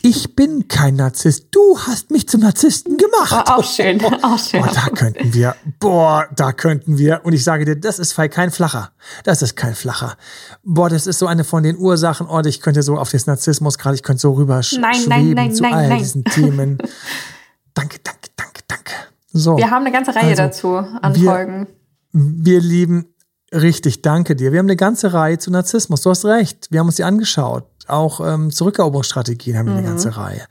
Ich 0.03 0.35
bin 0.35 0.67
kein 0.67 0.97
Narzisst. 0.97 1.49
Du 1.51 1.79
hast 1.79 2.11
mich 2.11 2.27
zum 2.29 2.41
Narzissten 2.41 2.97
gemacht. 2.97 3.33
Oh, 3.49 3.53
auch 3.59 3.65
schön, 3.65 4.01
auch 4.23 4.39
schön. 4.39 4.63
Oh, 4.63 4.73
da 4.73 4.89
könnten 4.95 5.35
wir, 5.35 5.55
boah, 5.79 6.27
da 6.35 6.53
könnten 6.53 6.97
wir. 6.97 7.21
Und 7.25 7.35
ich 7.35 7.45
sage 7.45 7.65
dir, 7.67 7.77
das 7.77 7.99
ist 7.99 8.17
kein 8.17 8.51
Flacher. 8.51 8.93
Das 9.25 9.43
ist 9.43 9.57
kein 9.57 9.75
Flacher. 9.75 10.17
Boah, 10.65 10.89
das 10.89 11.07
ist 11.07 11.19
so 11.19 11.27
eine 11.27 11.45
von 11.45 11.63
den 11.63 11.77
Ursachen. 11.77 12.27
Oh, 12.29 12.41
ich 12.45 12.61
könnte 12.63 12.83
so 12.83 12.97
auf 12.97 13.11
das 13.11 13.27
Narzissmus 13.27 13.77
gerade, 13.77 13.95
ich 13.97 14.03
könnte 14.03 14.21
so 14.23 14.33
rüber 14.33 14.63
nein, 14.81 14.95
schweben 14.95 15.09
nein, 15.09 15.31
nein, 15.35 15.55
zu 15.55 15.63
nein, 15.63 15.75
all 15.75 15.89
nein. 15.89 15.99
diesen 15.99 16.25
Themen. 16.25 16.79
danke, 17.75 17.99
danke, 18.03 18.31
danke, 18.37 18.61
danke. 18.69 18.93
So. 19.33 19.59
Wir 19.59 19.71
haben 19.71 19.85
eine 19.85 19.93
ganze 19.93 20.15
Reihe 20.15 20.31
Also, 20.31 20.43
dazu 20.43 20.77
an 20.77 21.15
wir- 21.15 21.31
Folgen. 21.31 21.67
Wir 22.13 22.61
lieben, 22.61 23.15
richtig, 23.53 24.03
danke 24.03 24.35
dir. 24.35 24.51
Wir 24.51 24.59
haben 24.61 24.67
eine 24.67 24.77
ganze 24.77 25.13
Reihe 25.13 25.39
zu 25.39 25.51
Narzissmus. 25.51 26.01
Du 26.03 26.11
hast 26.11 26.25
recht. 26.25 26.69
Wir 26.71 26.81
haben 26.81 26.87
uns 26.89 26.97
die 26.97 27.05
angeschaut. 27.05 27.65
Auch 27.90 28.20
ähm, 28.20 28.50
Zurückeroberungsstrategien 28.50 29.57
haben 29.57 29.66
wir 29.66 29.74
eine 29.74 29.87
ganze 29.87 30.16
Reihe. 30.16 30.46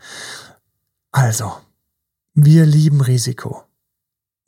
Also, 1.11 1.51
wir 2.33 2.65
lieben 2.65 3.01
Risiko. 3.01 3.63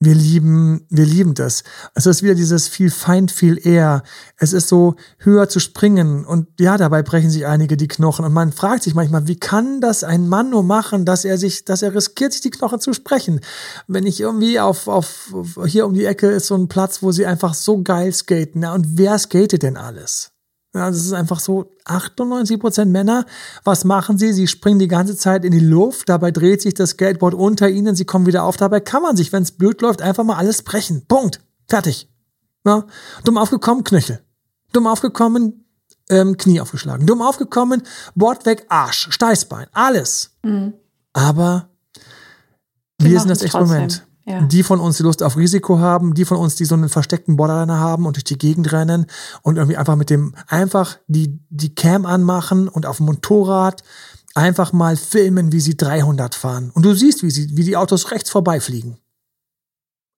Wir 0.04 0.16
lieben, 0.16 0.88
wir 0.90 1.06
lieben 1.06 1.36
das. 1.36 1.64
Es 1.94 2.08
ist 2.08 2.24
wieder 2.24 2.34
dieses 2.34 2.68
viel 2.68 2.90
Feind, 2.90 3.32
viel 3.32 3.60
eher. 3.64 4.02
Es 4.36 4.52
ist 4.52 4.68
so 4.68 4.96
höher 5.20 5.48
zu 5.48 5.60
springen 5.60 6.26
und 6.26 6.48
ja, 6.60 6.76
dabei 6.78 7.04
brechen 7.04 7.30
sich 7.30 7.46
einige 7.46 7.78
die 7.78 7.88
Knochen 7.88 8.26
und 8.26 8.34
man 8.34 8.52
fragt 8.52 8.82
sich 8.82 8.96
manchmal, 8.96 9.28
wie 9.28 9.40
kann 9.40 9.80
das 9.80 10.04
ein 10.04 10.28
Mann 10.28 10.50
nur 10.50 10.64
machen, 10.64 11.06
dass 11.06 11.24
er 11.24 11.38
sich, 11.38 11.66
dass 11.66 11.84
er 11.84 11.94
riskiert, 11.94 12.34
sich 12.34 12.42
die 12.42 12.50
Knochen 12.50 12.80
zu 12.80 12.94
sprechen? 12.94 13.42
Wenn 13.86 14.08
ich 14.08 14.20
irgendwie 14.20 14.60
auf, 14.60 14.88
auf, 14.88 15.36
hier 15.68 15.86
um 15.86 15.94
die 15.94 16.06
Ecke 16.06 16.32
ist 16.32 16.48
so 16.48 16.56
ein 16.56 16.68
Platz, 16.68 17.04
wo 17.04 17.12
sie 17.12 17.28
einfach 17.28 17.54
so 17.54 17.84
geil 17.84 18.12
skaten. 18.12 18.64
Ja, 18.64 18.74
und 18.74 18.98
wer 18.98 19.20
skatet 19.20 19.62
denn 19.62 19.78
alles? 19.78 20.31
Ja, 20.74 20.90
das 20.90 21.06
ist 21.06 21.12
einfach 21.12 21.40
so 21.42 21.70
98 21.84 22.60
Prozent 22.60 22.92
Männer. 22.92 23.26
Was 23.66 23.84
machen 23.84 24.18
sie? 24.18 24.32
Sie 24.32 24.48
springen 24.48 24.80
die 24.80 24.88
ganze 24.88 25.18
Zeit 25.18 25.44
in 25.44 25.52
die 25.52 25.60
Luft. 25.60 26.08
Dabei 26.08 26.32
dreht 26.32 26.62
sich 26.62 26.74
das 26.74 26.92
Skateboard 26.92 27.34
unter 27.34 27.70
ihnen. 27.70 27.96
Sie 27.96 28.06
kommen 28.06 28.26
wieder 28.26 28.44
auf. 28.44 28.56
Dabei 28.56 28.80
kann 28.80 29.02
man 29.02 29.18
sich, 29.18 29.34
wenn 29.34 29.44
es 29.44 29.52
blöd 29.52 29.82
läuft, 29.82 30.02
einfach 30.02 30.24
mal 30.24 30.38
alles 30.38 30.62
brechen. 30.62 31.06
Punkt. 31.08 31.42
Fertig. 31.68 32.10
Ja? 32.66 32.86
Dumm 33.26 33.38
aufgekommen, 33.38 33.84
Knöchel. 33.84 34.22
Dumm 34.72 34.88
aufgekommen, 34.88 35.66
ähm, 36.10 36.38
Knie 36.38 36.62
aufgeschlagen. 36.62 37.06
Dumm 37.06 37.22
aufgekommen, 37.22 37.84
Board 38.16 38.46
weg, 38.46 38.66
Arsch, 38.70 39.10
Steißbein. 39.12 39.68
Alles. 39.74 40.32
Aber 41.14 41.70
wir, 42.98 43.20
sind 43.20 43.30
das 43.30 43.42
Experiment. 43.42 44.06
Ja. 44.32 44.42
Die 44.42 44.64
von 44.64 44.80
uns, 44.80 44.98
die 44.98 45.04
Lust 45.04 45.22
auf 45.24 45.38
Risiko 45.38 45.80
haben, 45.80 46.14
die 46.14 46.26
von 46.26 46.38
uns, 46.38 46.56
die 46.56 46.66
so 46.66 46.76
einen 46.76 46.90
versteckten 46.90 47.36
Borderliner 47.36 47.80
haben 47.80 48.06
und 48.06 48.16
durch 48.16 48.24
die 48.24 48.38
Gegend 48.38 48.72
rennen 48.72 49.06
und 49.42 49.58
irgendwie 49.58 49.78
einfach 49.78 49.96
mit 49.96 50.10
dem, 50.10 50.34
einfach 50.48 50.98
die, 51.08 51.40
die 51.50 51.76
Cam 51.76 52.06
anmachen 52.06 52.68
und 52.68 52.86
auf 52.86 52.98
dem 52.98 53.08
Motorrad 53.08 53.84
einfach 54.34 54.74
mal 54.74 54.96
filmen, 54.96 55.52
wie 55.52 55.60
sie 55.60 55.76
300 55.76 56.36
fahren. 56.36 56.72
Und 56.74 56.84
du 56.84 56.94
siehst, 56.94 57.24
wie 57.24 57.32
sie, 57.32 57.56
wie 57.58 57.64
die 57.64 57.78
Autos 57.78 58.12
rechts 58.12 58.30
vorbeifliegen. 58.30 58.98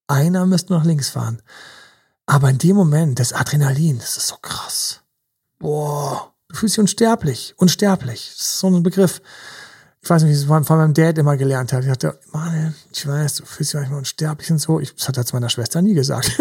Einer 0.08 0.45
müsste 0.45 0.73
nach 0.73 0.86
links 0.86 1.10
fahren. 1.10 1.41
Aber 2.26 2.49
in 2.49 2.58
dem 2.58 2.76
Moment, 2.76 3.19
das 3.19 3.34
Adrenalin, 3.34 3.97
das 3.99 4.17
ist 4.17 4.28
so 4.28 4.36
krass. 4.41 5.02
Boah, 5.60 6.34
du 6.49 6.56
fühlst 6.56 6.76
dich 6.76 6.82
unsterblich. 6.82 7.54
Unsterblich. 7.58 8.32
Das 8.38 8.47
ist 8.47 8.60
so 8.60 8.67
ein 8.67 8.84
Begriff. 8.84 9.21
Ich 10.03 10.09
weiß 10.09 10.23
nicht, 10.23 10.31
wie 10.31 10.35
ich 10.35 10.41
es 10.41 10.67
von 10.67 10.77
meinem 10.77 10.93
Dad 10.93 11.17
immer 11.17 11.37
gelernt 11.37 11.71
habe. 11.71 11.83
Ich 11.83 11.89
dachte, 11.89 12.19
Mann, 12.33 12.75
ich 12.91 13.07
weiß, 13.07 13.35
du 13.35 13.45
fühlst 13.45 13.71
dich 13.71 13.79
manchmal 13.79 13.99
unsterblich 13.99 14.51
und 14.51 14.59
so. 14.59 14.81
Ich, 14.81 14.93
das 14.93 15.07
hat 15.07 15.15
er 15.15 15.25
zu 15.25 15.33
meiner 15.33 15.49
Schwester 15.49 15.81
nie 15.81 15.93
gesagt. 15.93 16.29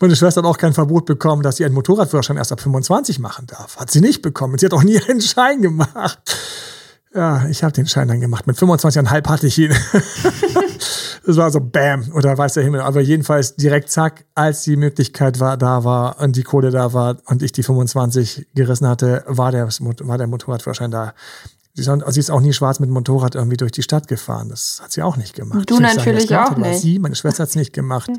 Meine 0.00 0.16
Schwester 0.16 0.42
hat 0.42 0.46
auch 0.46 0.58
kein 0.58 0.74
Verbot 0.74 1.06
bekommen, 1.06 1.44
dass 1.44 1.58
sie 1.58 1.64
einen 1.64 1.74
Motorradführerschein 1.74 2.36
erst 2.36 2.50
ab 2.50 2.60
25 2.60 3.20
machen 3.20 3.46
darf. 3.46 3.76
Hat 3.76 3.88
sie 3.92 4.00
nicht 4.00 4.20
bekommen. 4.20 4.58
Sie 4.58 4.66
hat 4.66 4.74
auch 4.74 4.82
nie 4.82 5.00
einen 5.08 5.20
Schein 5.20 5.62
gemacht. 5.62 6.18
Ja, 7.14 7.46
ich 7.48 7.62
habe 7.62 7.72
den 7.72 7.86
Schein 7.86 8.08
dann 8.08 8.20
gemacht. 8.20 8.48
Mit 8.48 8.56
25,5 8.56 9.28
hatte 9.28 9.46
ich 9.46 9.58
ihn. 9.58 9.72
das 11.26 11.36
war 11.36 11.50
so 11.50 11.60
Bam 11.60 12.12
oder 12.12 12.38
weiß 12.38 12.54
der 12.54 12.62
Himmel. 12.62 12.80
Aber 12.80 13.00
jedenfalls 13.00 13.56
direkt 13.56 13.90
zack, 13.90 14.24
als 14.34 14.62
die 14.62 14.76
Möglichkeit 14.76 15.40
war, 15.40 15.56
da 15.56 15.82
war 15.82 16.20
und 16.20 16.36
die 16.36 16.44
Kohle 16.44 16.70
da 16.70 16.92
war 16.92 17.18
und 17.26 17.42
ich 17.42 17.52
die 17.52 17.64
25 17.64 18.46
gerissen 18.54 18.86
hatte, 18.86 19.24
war 19.26 19.50
der, 19.50 19.68
war 19.68 20.18
der 20.18 20.26
Motorradführerschein 20.28 20.90
da. 20.90 21.14
Sie 21.74 21.82
ist, 21.82 21.88
auch, 21.88 22.10
sie 22.10 22.20
ist 22.20 22.30
auch 22.30 22.40
nie 22.40 22.52
schwarz 22.52 22.80
mit 22.80 22.88
dem 22.88 22.94
Motorrad 22.94 23.34
irgendwie 23.34 23.56
durch 23.56 23.72
die 23.72 23.82
Stadt 23.82 24.08
gefahren. 24.08 24.48
Das 24.48 24.80
hat 24.82 24.92
sie 24.92 25.02
auch 25.02 25.16
nicht 25.16 25.34
gemacht. 25.34 25.68
Du 25.68 25.80
natürlich 25.80 26.28
Gegenteil 26.28 26.52
auch 26.52 26.56
nicht. 26.56 26.80
Sie, 26.80 26.98
meine 26.98 27.16
Schwester 27.16 27.42
hat 27.42 27.50
es 27.50 27.56
nicht 27.56 27.72
gemacht. 27.72 28.10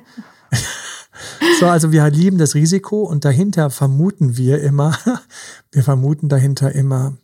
So, 1.59 1.65
also 1.65 1.91
wir 1.91 2.07
lieben 2.09 2.37
das 2.37 2.55
Risiko 2.55 3.01
und 3.01 3.25
dahinter 3.25 3.69
vermuten 3.69 4.37
wir 4.37 4.61
immer, 4.61 4.97
wir 5.71 5.83
vermuten 5.83 6.29
dahinter 6.29 6.73
immer 6.73 7.17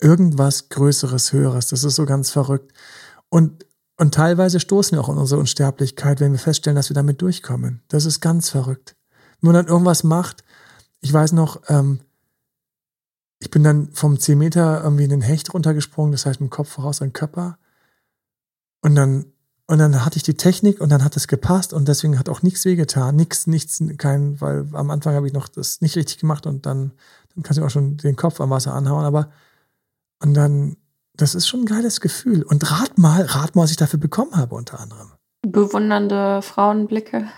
irgendwas 0.00 0.68
Größeres, 0.68 1.32
Höheres. 1.32 1.68
Das 1.68 1.84
ist 1.84 1.94
so 1.94 2.04
ganz 2.04 2.30
verrückt. 2.30 2.72
Und, 3.28 3.65
und 3.98 4.14
teilweise 4.14 4.60
stoßen 4.60 4.96
wir 4.96 5.02
auch 5.02 5.08
an 5.08 5.18
unsere 5.18 5.40
Unsterblichkeit, 5.40 6.20
wenn 6.20 6.32
wir 6.32 6.38
feststellen, 6.38 6.76
dass 6.76 6.90
wir 6.90 6.94
damit 6.94 7.22
durchkommen. 7.22 7.82
Das 7.88 8.04
ist 8.04 8.20
ganz 8.20 8.50
verrückt. 8.50 8.94
Wenn 9.40 9.52
man 9.52 9.54
dann 9.54 9.72
irgendwas 9.72 10.04
macht, 10.04 10.44
ich 11.00 11.12
weiß 11.12 11.32
noch, 11.32 11.62
ähm, 11.68 12.00
ich 13.38 13.50
bin 13.50 13.64
dann 13.64 13.90
vom 13.92 14.18
10 14.18 14.38
Meter 14.38 14.82
irgendwie 14.82 15.04
in 15.04 15.10
den 15.10 15.22
Hecht 15.22 15.52
runtergesprungen, 15.52 16.12
das 16.12 16.26
heißt 16.26 16.40
mit 16.40 16.50
dem 16.50 16.54
Kopf 16.54 16.70
voraus 16.70 17.00
an 17.00 17.08
den 17.08 17.14
Körper. 17.14 17.58
Und 18.82 18.94
dann, 18.94 19.26
und 19.66 19.78
dann 19.78 20.04
hatte 20.04 20.16
ich 20.16 20.22
die 20.22 20.36
Technik 20.36 20.80
und 20.80 20.90
dann 20.90 21.04
hat 21.04 21.16
es 21.16 21.28
gepasst 21.28 21.72
und 21.72 21.88
deswegen 21.88 22.18
hat 22.18 22.28
auch 22.28 22.42
nichts 22.42 22.64
wehgetan. 22.64 23.16
Nichts, 23.16 23.46
nichts, 23.46 23.82
kein, 23.98 24.40
weil 24.40 24.66
am 24.72 24.90
Anfang 24.90 25.14
habe 25.14 25.26
ich 25.26 25.32
noch 25.32 25.48
das 25.48 25.80
nicht 25.80 25.96
richtig 25.96 26.18
gemacht 26.18 26.46
und 26.46 26.66
dann, 26.66 26.92
dann 27.34 27.42
kannst 27.42 27.58
du 27.58 27.64
auch 27.64 27.70
schon 27.70 27.96
den 27.96 28.16
Kopf 28.16 28.40
am 28.40 28.50
Wasser 28.50 28.74
anhauen, 28.74 29.04
aber 29.04 29.30
und 30.20 30.34
dann, 30.34 30.76
das 31.16 31.34
ist 31.34 31.48
schon 31.48 31.60
ein 31.60 31.66
geiles 31.66 32.00
Gefühl. 32.00 32.42
Und 32.42 32.70
rat 32.70 32.98
mal, 32.98 33.22
rat 33.22 33.54
mal, 33.54 33.62
was 33.62 33.70
ich 33.70 33.76
dafür 33.76 33.98
bekommen 33.98 34.36
habe, 34.36 34.54
unter 34.54 34.80
anderem. 34.80 35.12
Bewundernde 35.42 36.42
Frauenblicke. 36.42 37.28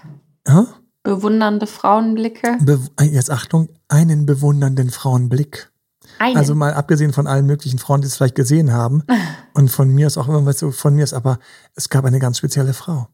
Ja? 0.47 0.67
Bewundernde 1.03 1.67
Frauenblicke. 1.67 2.59
Be 2.61 2.81
jetzt 3.05 3.31
Achtung, 3.31 3.69
einen 3.89 4.27
bewundernden 4.27 4.91
Frauenblick. 4.91 5.71
Einen. 6.19 6.37
Also 6.37 6.55
mal 6.55 6.75
abgesehen 6.75 7.13
von 7.13 7.27
allen 7.27 7.47
möglichen 7.47 7.79
Frauen, 7.79 8.01
die 8.01 8.07
es 8.07 8.17
vielleicht 8.17 8.35
gesehen 8.35 8.73
haben. 8.73 9.05
Und 9.55 9.71
von 9.71 9.91
mir 9.95 10.07
ist 10.07 10.19
auch 10.19 10.29
immer 10.29 10.45
was 10.47 10.59
so, 10.59 10.71
von 10.71 10.95
mir 10.95 11.05
ist 11.05 11.15
aber, 11.15 11.39
es 11.75 11.89
gab 11.89 12.05
eine 12.05 12.19
ganz 12.19 12.39
spezielle 12.39 12.75
Frau. 12.75 13.09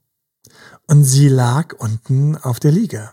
Und 0.86 1.04
sie 1.04 1.28
lag 1.28 1.74
unten 1.78 2.36
auf 2.36 2.60
der 2.60 2.72
Liege. 2.72 3.10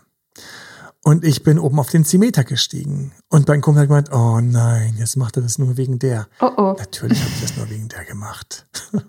Und 1.04 1.24
ich 1.24 1.42
bin 1.42 1.58
oben 1.58 1.80
auf 1.80 1.90
den 1.90 2.04
Zimeter 2.04 2.44
gestiegen. 2.44 3.12
Und 3.28 3.48
mein 3.48 3.60
Kumpel 3.60 3.82
hat 3.82 3.88
gemeint, 3.88 4.12
oh 4.12 4.40
nein, 4.40 4.94
jetzt 4.98 5.16
macht 5.16 5.36
er 5.36 5.42
das 5.42 5.58
nur 5.58 5.76
wegen 5.76 5.98
der. 5.98 6.28
oh 6.40 6.50
oh. 6.56 6.76
Natürlich 6.78 7.20
habe 7.20 7.32
ich 7.34 7.40
das 7.40 7.56
nur 7.56 7.68
wegen 7.70 7.88
der 7.88 8.04
gemacht. 8.04 8.66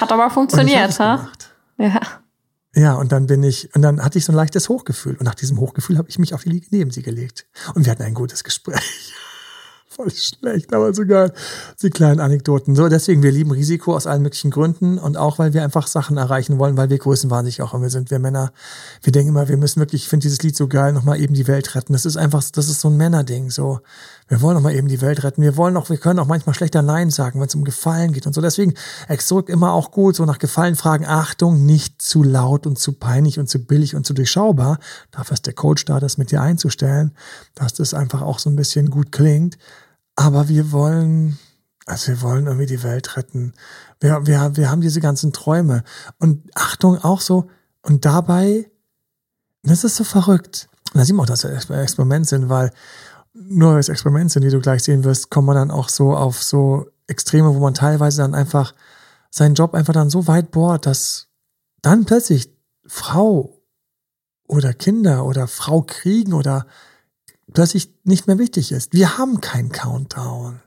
Hat 0.00 0.10
aber 0.10 0.30
funktioniert, 0.30 0.98
ha? 0.98 1.28
Ja. 1.76 2.00
Ja, 2.74 2.94
und 2.94 3.12
dann 3.12 3.26
bin 3.26 3.42
ich, 3.42 3.74
und 3.74 3.82
dann 3.82 4.02
hatte 4.02 4.18
ich 4.18 4.24
so 4.24 4.32
ein 4.32 4.36
leichtes 4.36 4.68
Hochgefühl. 4.68 5.16
Und 5.16 5.24
nach 5.24 5.34
diesem 5.34 5.58
Hochgefühl 5.58 5.96
habe 5.96 6.08
ich 6.10 6.18
mich 6.18 6.34
auf 6.34 6.42
die 6.42 6.50
Liege 6.50 6.66
neben 6.70 6.90
sie 6.90 7.02
gelegt. 7.02 7.46
Und 7.74 7.84
wir 7.86 7.90
hatten 7.90 8.02
ein 8.02 8.14
gutes 8.14 8.44
Gespräch. 8.44 9.14
Voll 10.06 10.10
schlecht, 10.10 10.74
aber 10.74 10.92
so 10.92 11.06
geil. 11.06 11.32
Die 11.80 11.88
kleinen 11.88 12.20
Anekdoten. 12.20 12.76
So, 12.76 12.88
deswegen, 12.88 13.22
wir 13.22 13.32
lieben 13.32 13.50
Risiko 13.50 13.96
aus 13.96 14.06
allen 14.06 14.20
möglichen 14.20 14.50
Gründen 14.50 14.98
und 14.98 15.16
auch, 15.16 15.38
weil 15.38 15.54
wir 15.54 15.62
einfach 15.62 15.86
Sachen 15.86 16.18
erreichen 16.18 16.58
wollen, 16.58 16.76
weil 16.76 16.90
wir 16.90 16.98
größenwahnsinnig 16.98 17.62
auch 17.62 17.72
immer 17.72 17.88
sind. 17.88 18.10
Wir 18.10 18.18
Männer, 18.18 18.52
wir 19.02 19.12
denken 19.12 19.30
immer, 19.30 19.48
wir 19.48 19.56
müssen 19.56 19.80
wirklich, 19.80 20.02
ich 20.02 20.08
finde 20.10 20.24
dieses 20.24 20.42
Lied 20.42 20.54
so 20.54 20.68
geil, 20.68 20.92
nochmal 20.92 21.18
eben 21.18 21.32
die 21.32 21.46
Welt 21.46 21.74
retten. 21.74 21.94
Das 21.94 22.04
ist 22.04 22.18
einfach, 22.18 22.44
das 22.52 22.68
ist 22.68 22.82
so 22.82 22.88
ein 22.88 22.98
Männerding. 22.98 23.50
So, 23.50 23.80
Wir 24.28 24.42
wollen 24.42 24.58
auch 24.58 24.60
mal 24.60 24.74
eben 24.74 24.88
die 24.88 25.00
Welt 25.00 25.24
retten. 25.24 25.40
Wir 25.40 25.56
wollen 25.56 25.78
auch, 25.78 25.88
wir 25.88 25.96
können 25.96 26.18
auch 26.18 26.26
manchmal 26.26 26.54
schlechter 26.54 26.82
Nein 26.82 27.08
sagen, 27.08 27.40
wenn 27.40 27.48
es 27.48 27.54
um 27.54 27.64
Gefallen 27.64 28.12
geht 28.12 28.26
und 28.26 28.34
so. 28.34 28.42
Deswegen 28.42 28.74
ex 29.08 29.26
zurück 29.26 29.48
immer 29.48 29.72
auch 29.72 29.92
gut, 29.92 30.16
so 30.16 30.26
nach 30.26 30.38
Gefallen 30.38 30.76
fragen. 30.76 31.06
Achtung, 31.06 31.64
nicht 31.64 32.02
zu 32.02 32.22
laut 32.22 32.66
und 32.66 32.78
zu 32.78 32.92
peinlich 32.92 33.38
und 33.38 33.48
zu 33.48 33.64
billig 33.64 33.94
und 33.96 34.04
zu 34.06 34.12
durchschaubar. 34.12 34.78
Dafür 35.10 35.34
ist 35.34 35.46
der 35.46 35.54
Coach 35.54 35.86
da, 35.86 36.00
das 36.00 36.18
mit 36.18 36.32
dir 36.32 36.42
einzustellen, 36.42 37.12
dass 37.54 37.72
das 37.72 37.94
einfach 37.94 38.20
auch 38.20 38.40
so 38.40 38.50
ein 38.50 38.56
bisschen 38.56 38.90
gut 38.90 39.10
klingt. 39.10 39.56
Aber 40.16 40.48
wir 40.48 40.72
wollen, 40.72 41.38
also 41.84 42.08
wir 42.08 42.22
wollen 42.22 42.46
irgendwie 42.46 42.66
die 42.66 42.82
Welt 42.82 43.16
retten. 43.16 43.52
Wir, 44.00 44.26
wir, 44.26 44.56
wir 44.56 44.70
haben 44.70 44.80
diese 44.80 45.00
ganzen 45.00 45.32
Träume. 45.32 45.84
Und 46.18 46.50
Achtung, 46.54 46.98
auch 46.98 47.20
so, 47.20 47.48
und 47.82 48.04
dabei, 48.04 48.70
das 49.62 49.84
ist 49.84 49.96
so 49.96 50.04
verrückt. 50.04 50.68
Und 50.92 51.00
da 51.00 51.04
sieht 51.04 51.14
man 51.14 51.24
auch, 51.24 51.28
dass 51.28 51.44
wir 51.44 51.78
Experiment 51.78 52.26
sind, 52.26 52.48
weil 52.48 52.72
nur 53.34 53.74
als 53.74 53.88
Experiment 53.88 54.30
sind, 54.32 54.42
die 54.42 54.50
du 54.50 54.60
gleich 54.60 54.82
sehen 54.82 55.04
wirst, 55.04 55.30
kommt 55.30 55.46
man 55.46 55.56
dann 55.56 55.70
auch 55.70 55.88
so 55.88 56.16
auf 56.16 56.42
so 56.42 56.86
Extreme, 57.06 57.54
wo 57.54 57.60
man 57.60 57.74
teilweise 57.74 58.22
dann 58.22 58.34
einfach 58.34 58.74
seinen 59.30 59.54
Job 59.54 59.74
einfach 59.74 59.92
dann 59.92 60.10
so 60.10 60.26
weit 60.26 60.50
bohrt, 60.50 60.86
dass 60.86 61.28
dann 61.82 62.06
plötzlich 62.06 62.50
Frau 62.86 63.60
oder 64.48 64.72
Kinder 64.72 65.24
oder 65.24 65.46
Frau 65.46 65.82
kriegen 65.82 66.32
oder 66.32 66.66
plötzlich 67.56 67.90
nicht 68.04 68.26
mehr 68.26 68.38
wichtig 68.38 68.70
ist. 68.70 68.92
Wir 68.92 69.16
haben 69.16 69.40
keinen 69.40 69.70
Countdown. 69.70 70.60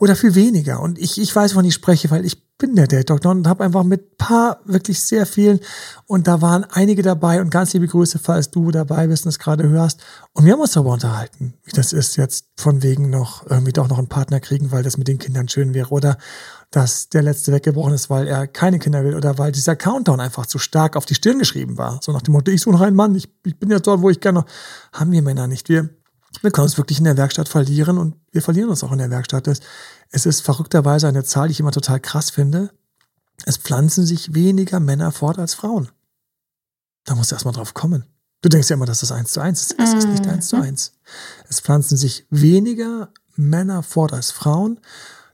Oder 0.00 0.16
viel 0.16 0.34
weniger. 0.34 0.80
Und 0.80 0.98
ich, 0.98 1.20
ich 1.20 1.34
weiß, 1.34 1.54
wovon 1.54 1.64
ich 1.64 1.74
spreche, 1.74 2.10
weil 2.10 2.24
ich 2.24 2.42
bin 2.58 2.74
der 2.74 2.86
Date 2.86 3.10
Doktor 3.10 3.32
und 3.32 3.46
habe 3.46 3.64
einfach 3.64 3.84
mit 3.84 4.16
paar, 4.16 4.60
wirklich 4.64 5.00
sehr 5.00 5.26
vielen 5.26 5.60
und 6.06 6.26
da 6.26 6.40
waren 6.40 6.64
einige 6.64 7.02
dabei 7.02 7.40
und 7.40 7.50
ganz 7.50 7.74
liebe 7.74 7.86
Grüße, 7.86 8.18
falls 8.18 8.50
du 8.50 8.70
dabei 8.70 9.06
bist 9.06 9.26
und 9.26 9.30
es 9.30 9.38
gerade 9.38 9.68
hörst. 9.68 10.00
Und 10.32 10.46
wir 10.46 10.54
haben 10.54 10.60
uns 10.60 10.72
darüber 10.72 10.92
unterhalten, 10.92 11.54
wie 11.64 11.72
das 11.72 11.92
ist, 11.92 12.16
jetzt 12.16 12.46
von 12.56 12.82
wegen 12.82 13.10
noch 13.10 13.44
irgendwie 13.48 13.72
doch 13.72 13.88
noch 13.88 13.98
einen 13.98 14.08
Partner 14.08 14.40
kriegen, 14.40 14.72
weil 14.72 14.82
das 14.82 14.96
mit 14.96 15.08
den 15.08 15.18
Kindern 15.18 15.48
schön 15.48 15.74
wäre 15.74 15.90
oder 15.90 16.16
dass 16.70 17.08
der 17.08 17.22
letzte 17.22 17.52
weggebrochen 17.52 17.94
ist, 17.94 18.10
weil 18.10 18.26
er 18.26 18.46
keine 18.46 18.78
Kinder 18.78 19.04
will 19.04 19.14
oder 19.14 19.38
weil 19.38 19.52
dieser 19.52 19.76
Countdown 19.76 20.20
einfach 20.20 20.46
zu 20.46 20.58
stark 20.58 20.96
auf 20.96 21.06
die 21.06 21.14
Stirn 21.14 21.38
geschrieben 21.38 21.78
war. 21.78 22.00
So 22.02 22.12
nach 22.12 22.22
dem 22.22 22.32
Motto, 22.32 22.50
ich 22.50 22.60
suche 22.60 22.74
noch 22.74 22.80
einen 22.80 22.96
Mann, 22.96 23.14
ich, 23.14 23.28
ich 23.44 23.58
bin 23.58 23.70
jetzt 23.70 23.86
dort, 23.86 24.02
wo 24.02 24.10
ich 24.10 24.20
gerne. 24.20 24.44
Haben 24.92 25.12
wir 25.12 25.22
Männer 25.22 25.46
nicht. 25.46 25.68
Wir, 25.68 25.90
wir 26.42 26.50
können 26.50 26.64
uns 26.64 26.78
wirklich 26.78 26.98
in 26.98 27.04
der 27.04 27.16
Werkstatt 27.16 27.48
verlieren 27.48 27.98
und 27.98 28.16
wir 28.32 28.42
verlieren 28.42 28.68
uns 28.70 28.84
auch 28.84 28.92
in 28.92 28.98
der 28.98 29.10
Werkstatt. 29.10 29.48
Es 30.10 30.26
ist 30.26 30.40
verrückterweise 30.40 31.08
eine 31.08 31.24
Zahl, 31.24 31.48
die 31.48 31.52
ich 31.52 31.60
immer 31.60 31.72
total 31.72 32.00
krass 32.00 32.30
finde. 32.30 32.70
Es 33.44 33.56
pflanzen 33.56 34.06
sich 34.06 34.34
weniger 34.34 34.80
Männer 34.80 35.12
fort 35.12 35.38
als 35.38 35.54
Frauen. 35.54 35.90
Da 37.04 37.14
musst 37.14 37.30
du 37.30 37.34
erstmal 37.34 37.54
drauf 37.54 37.74
kommen. 37.74 38.04
Du 38.42 38.48
denkst 38.48 38.68
ja 38.68 38.74
immer, 38.74 38.86
dass 38.86 39.00
das 39.00 39.12
eins 39.12 39.32
zu 39.32 39.40
eins 39.40 39.62
ist. 39.62 39.76
Es 39.78 39.94
ist 39.94 40.08
nicht 40.08 40.26
eins 40.26 40.48
zu 40.48 40.56
eins. 40.56 40.92
Es 41.48 41.60
pflanzen 41.60 41.96
sich 41.96 42.26
weniger 42.30 43.12
Männer 43.34 43.82
fort 43.82 44.12
als 44.12 44.30
Frauen. 44.30 44.80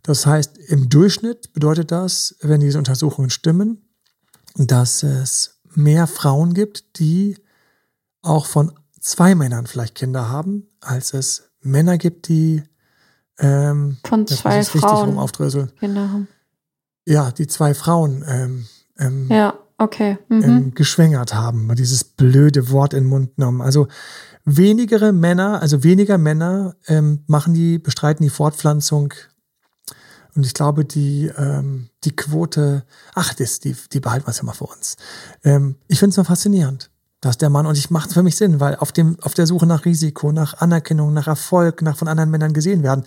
Das 0.03 0.27
heißt, 0.27 0.59
im 0.59 0.89
Durchschnitt 0.89 1.53
bedeutet 1.53 1.91
das, 1.91 2.37
wenn 2.41 2.61
diese 2.61 2.79
Untersuchungen 2.79 3.31
stimmen, 3.31 3.89
dass 4.57 5.03
es 5.03 5.61
mehr 5.75 6.07
Frauen 6.07 6.55
gibt, 6.55 6.99
die 6.99 7.39
auch 8.21 8.47
von 8.47 8.73
zwei 9.03 9.35
Männern 9.35 9.67
vielleicht 9.67 9.97
Kinder 9.97 10.31
haben, 10.31 10.69
als 10.81 11.13
es 11.13 11.51
Männer 11.61 11.99
gibt, 11.99 12.29
die 12.29 12.63
ähm, 13.39 13.99
Von 14.07 14.27
zwei 14.27 14.63
Frauen. 14.65 15.19
aufdröseln. 15.19 15.73
Genau. 15.81 16.23
Ja, 17.07 17.33
die 17.33 17.49
zwei 17.49 17.75
Frauen 17.75 18.25
ähm, 18.27 18.67
ähm, 18.99 19.27
ja, 19.29 19.59
okay. 19.79 20.19
Mhm. 20.29 20.43
ähm, 20.43 20.75
geschwängert 20.75 21.35
haben, 21.35 21.75
dieses 21.75 22.05
blöde 22.05 22.71
Wort 22.71 22.95
in 22.95 23.05
den 23.05 23.11
Mund 23.11 23.37
genommen. 23.37 23.61
Also 23.61 23.89
wenigere 24.45 25.13
Männer, 25.13 25.61
also 25.61 25.83
weniger 25.83 26.19
Männer 26.19 26.77
ähm, 26.87 27.25
machen 27.27 27.55
die, 27.55 27.79
bestreiten 27.79 28.23
die 28.23 28.31
Fortpflanzung. 28.31 29.13
Und 30.35 30.47
ich 30.47 30.55
glaube, 30.55 30.85
die, 30.85 31.31
ähm, 31.37 31.91
die 32.05 32.15
Quote, 32.15 32.85
ach, 33.15 33.35
das, 33.35 33.59
die, 33.59 33.77
die 33.93 34.01
behalten 34.01 34.27
wir 34.27 34.31
es 34.31 34.39
ja 34.39 34.45
mal 34.45 34.53
für 34.53 34.65
uns. 34.67 34.97
Ähm, 35.43 35.77
ich 35.89 35.99
finde 35.99 36.11
es 36.11 36.17
nur 36.17 36.25
faszinierend 36.25 36.92
dass 37.23 37.39
der 37.39 37.51
Mann, 37.51 37.67
und 37.67 37.79
ich 37.79 37.89
macht 37.89 38.13
für 38.13 38.25
mich 38.25 38.37
Sinn, 38.37 38.59
weil 38.59 38.77
auf 38.77 38.91
dem, 38.91 39.17
auf 39.23 39.33
der 39.33 39.47
Suche 39.47 39.65
nach 39.65 39.85
Risiko, 39.85 40.33
nach 40.33 40.55
Anerkennung, 40.61 41.15
nach 41.15 41.29
Erfolg, 41.29 41.81
nach 41.81 41.97
von 41.97 42.09
anderen 42.09 42.31
Männern 42.31 42.53
gesehen 42.53 42.83
werden, 42.83 43.05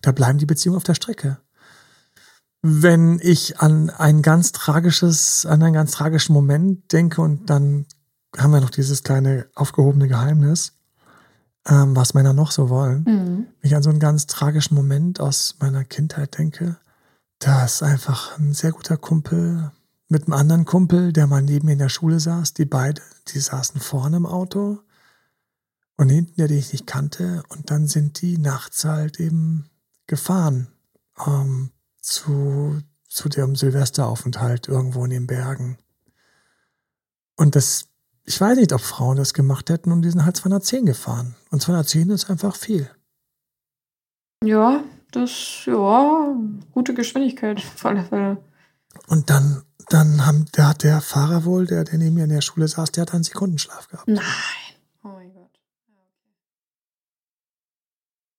da 0.00 0.12
bleiben 0.12 0.38
die 0.38 0.46
Beziehungen 0.46 0.76
auf 0.76 0.84
der 0.84 0.94
Strecke. 0.94 1.38
Wenn 2.62 3.18
ich 3.20 3.58
an 3.58 3.90
ein 3.90 4.22
ganz 4.22 4.52
tragisches, 4.52 5.44
an 5.46 5.62
einen 5.64 5.74
ganz 5.74 5.90
tragischen 5.90 6.32
Moment 6.32 6.92
denke 6.92 7.20
und 7.20 7.50
dann 7.50 7.86
haben 8.38 8.52
wir 8.52 8.60
noch 8.60 8.70
dieses 8.70 9.02
kleine 9.02 9.46
aufgehobene 9.56 10.06
Geheimnis, 10.06 10.74
ähm, 11.66 11.96
was 11.96 12.14
Männer 12.14 12.32
noch 12.32 12.52
so 12.52 12.70
wollen. 12.70 13.02
Mhm. 13.04 13.46
Wenn 13.60 13.68
ich 13.68 13.74
an 13.74 13.82
so 13.82 13.90
einen 13.90 13.98
ganz 13.98 14.26
tragischen 14.26 14.76
Moment 14.76 15.18
aus 15.20 15.56
meiner 15.58 15.84
Kindheit 15.84 16.38
denke, 16.38 16.76
da 17.40 17.64
ist 17.64 17.82
einfach 17.82 18.38
ein 18.38 18.52
sehr 18.52 18.70
guter 18.70 18.96
Kumpel 18.96 19.72
mit 20.08 20.24
einem 20.24 20.34
anderen 20.34 20.64
Kumpel, 20.64 21.12
der 21.12 21.26
mal 21.26 21.42
neben 21.42 21.66
mir 21.66 21.72
in 21.72 21.78
der 21.78 21.88
Schule 21.88 22.20
saß. 22.20 22.54
Die 22.54 22.64
beide, 22.64 23.02
die 23.28 23.40
saßen 23.40 23.80
vorne 23.80 24.18
im 24.18 24.26
Auto 24.26 24.80
und 25.96 26.08
hinten 26.08 26.36
der, 26.36 26.48
den 26.48 26.58
ich 26.58 26.72
nicht 26.72 26.86
kannte. 26.86 27.42
Und 27.48 27.70
dann 27.70 27.86
sind 27.86 28.20
die 28.20 28.38
nachts 28.38 28.84
halt 28.84 29.18
eben 29.18 29.68
gefahren 30.06 30.68
ähm, 31.26 31.70
zu, 32.00 32.80
zu 33.08 33.28
dem 33.28 33.56
Silvesteraufenthalt 33.56 34.68
irgendwo 34.68 35.04
in 35.04 35.10
den 35.10 35.26
Bergen. 35.26 35.78
Und 37.36 37.56
das, 37.56 37.88
ich 38.24 38.40
weiß 38.40 38.56
nicht, 38.58 38.72
ob 38.72 38.80
Frauen 38.80 39.16
das 39.16 39.34
gemacht 39.34 39.68
hätten 39.70 39.92
und 39.92 40.02
die 40.02 40.10
sind 40.10 40.24
halt 40.24 40.36
210 40.36 40.86
gefahren. 40.86 41.34
Und 41.50 41.62
210 41.62 42.10
ist 42.10 42.30
einfach 42.30 42.54
viel. 42.54 42.90
Ja, 44.44 44.84
das, 45.10 45.64
ja, 45.64 46.36
gute 46.72 46.94
Geschwindigkeit, 46.94 47.58
auf 47.58 47.84
alle 47.84 48.04
Fälle. 48.04 48.36
Und 49.08 49.30
dann 49.30 49.62
dann 49.88 50.26
haben, 50.26 50.46
der 50.56 50.68
hat 50.68 50.82
der 50.82 51.00
Fahrer 51.00 51.44
wohl, 51.44 51.66
der, 51.66 51.84
der 51.84 51.98
neben 51.98 52.14
mir 52.14 52.24
in 52.24 52.30
der 52.30 52.40
Schule 52.40 52.66
saß, 52.66 52.92
der 52.92 53.02
hat 53.02 53.14
einen 53.14 53.24
Sekundenschlaf 53.24 53.88
gehabt. 53.88 54.08
Nein. 54.08 54.24
Oh 55.04 55.08
mein 55.08 55.32
Gott. 55.32 55.60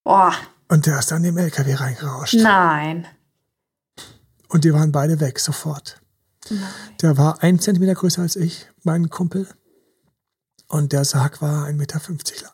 Boah. 0.04 0.34
Und 0.68 0.86
der 0.86 1.00
ist 1.00 1.12
dann 1.12 1.24
in 1.24 1.36
den 1.36 1.46
LKW 1.46 1.74
reingerauscht. 1.74 2.34
Nein. 2.36 3.08
Und 4.50 4.64
die 4.66 4.74
waren 4.74 4.92
beide 4.92 5.20
weg, 5.20 5.40
sofort. 5.40 6.02
Nein. 6.50 6.62
Der 7.02 7.18
war 7.18 7.42
ein 7.42 7.60
Zentimeter 7.60 7.96
größer 7.96 8.22
als 8.22 8.36
ich, 8.36 8.68
mein 8.84 9.10
Kumpel. 9.10 9.48
Und 10.68 10.92
der 10.92 11.06
Sarg 11.06 11.42
war 11.42 11.66
1,50 11.68 11.74
Meter 11.74 12.00
lang. 12.44 12.54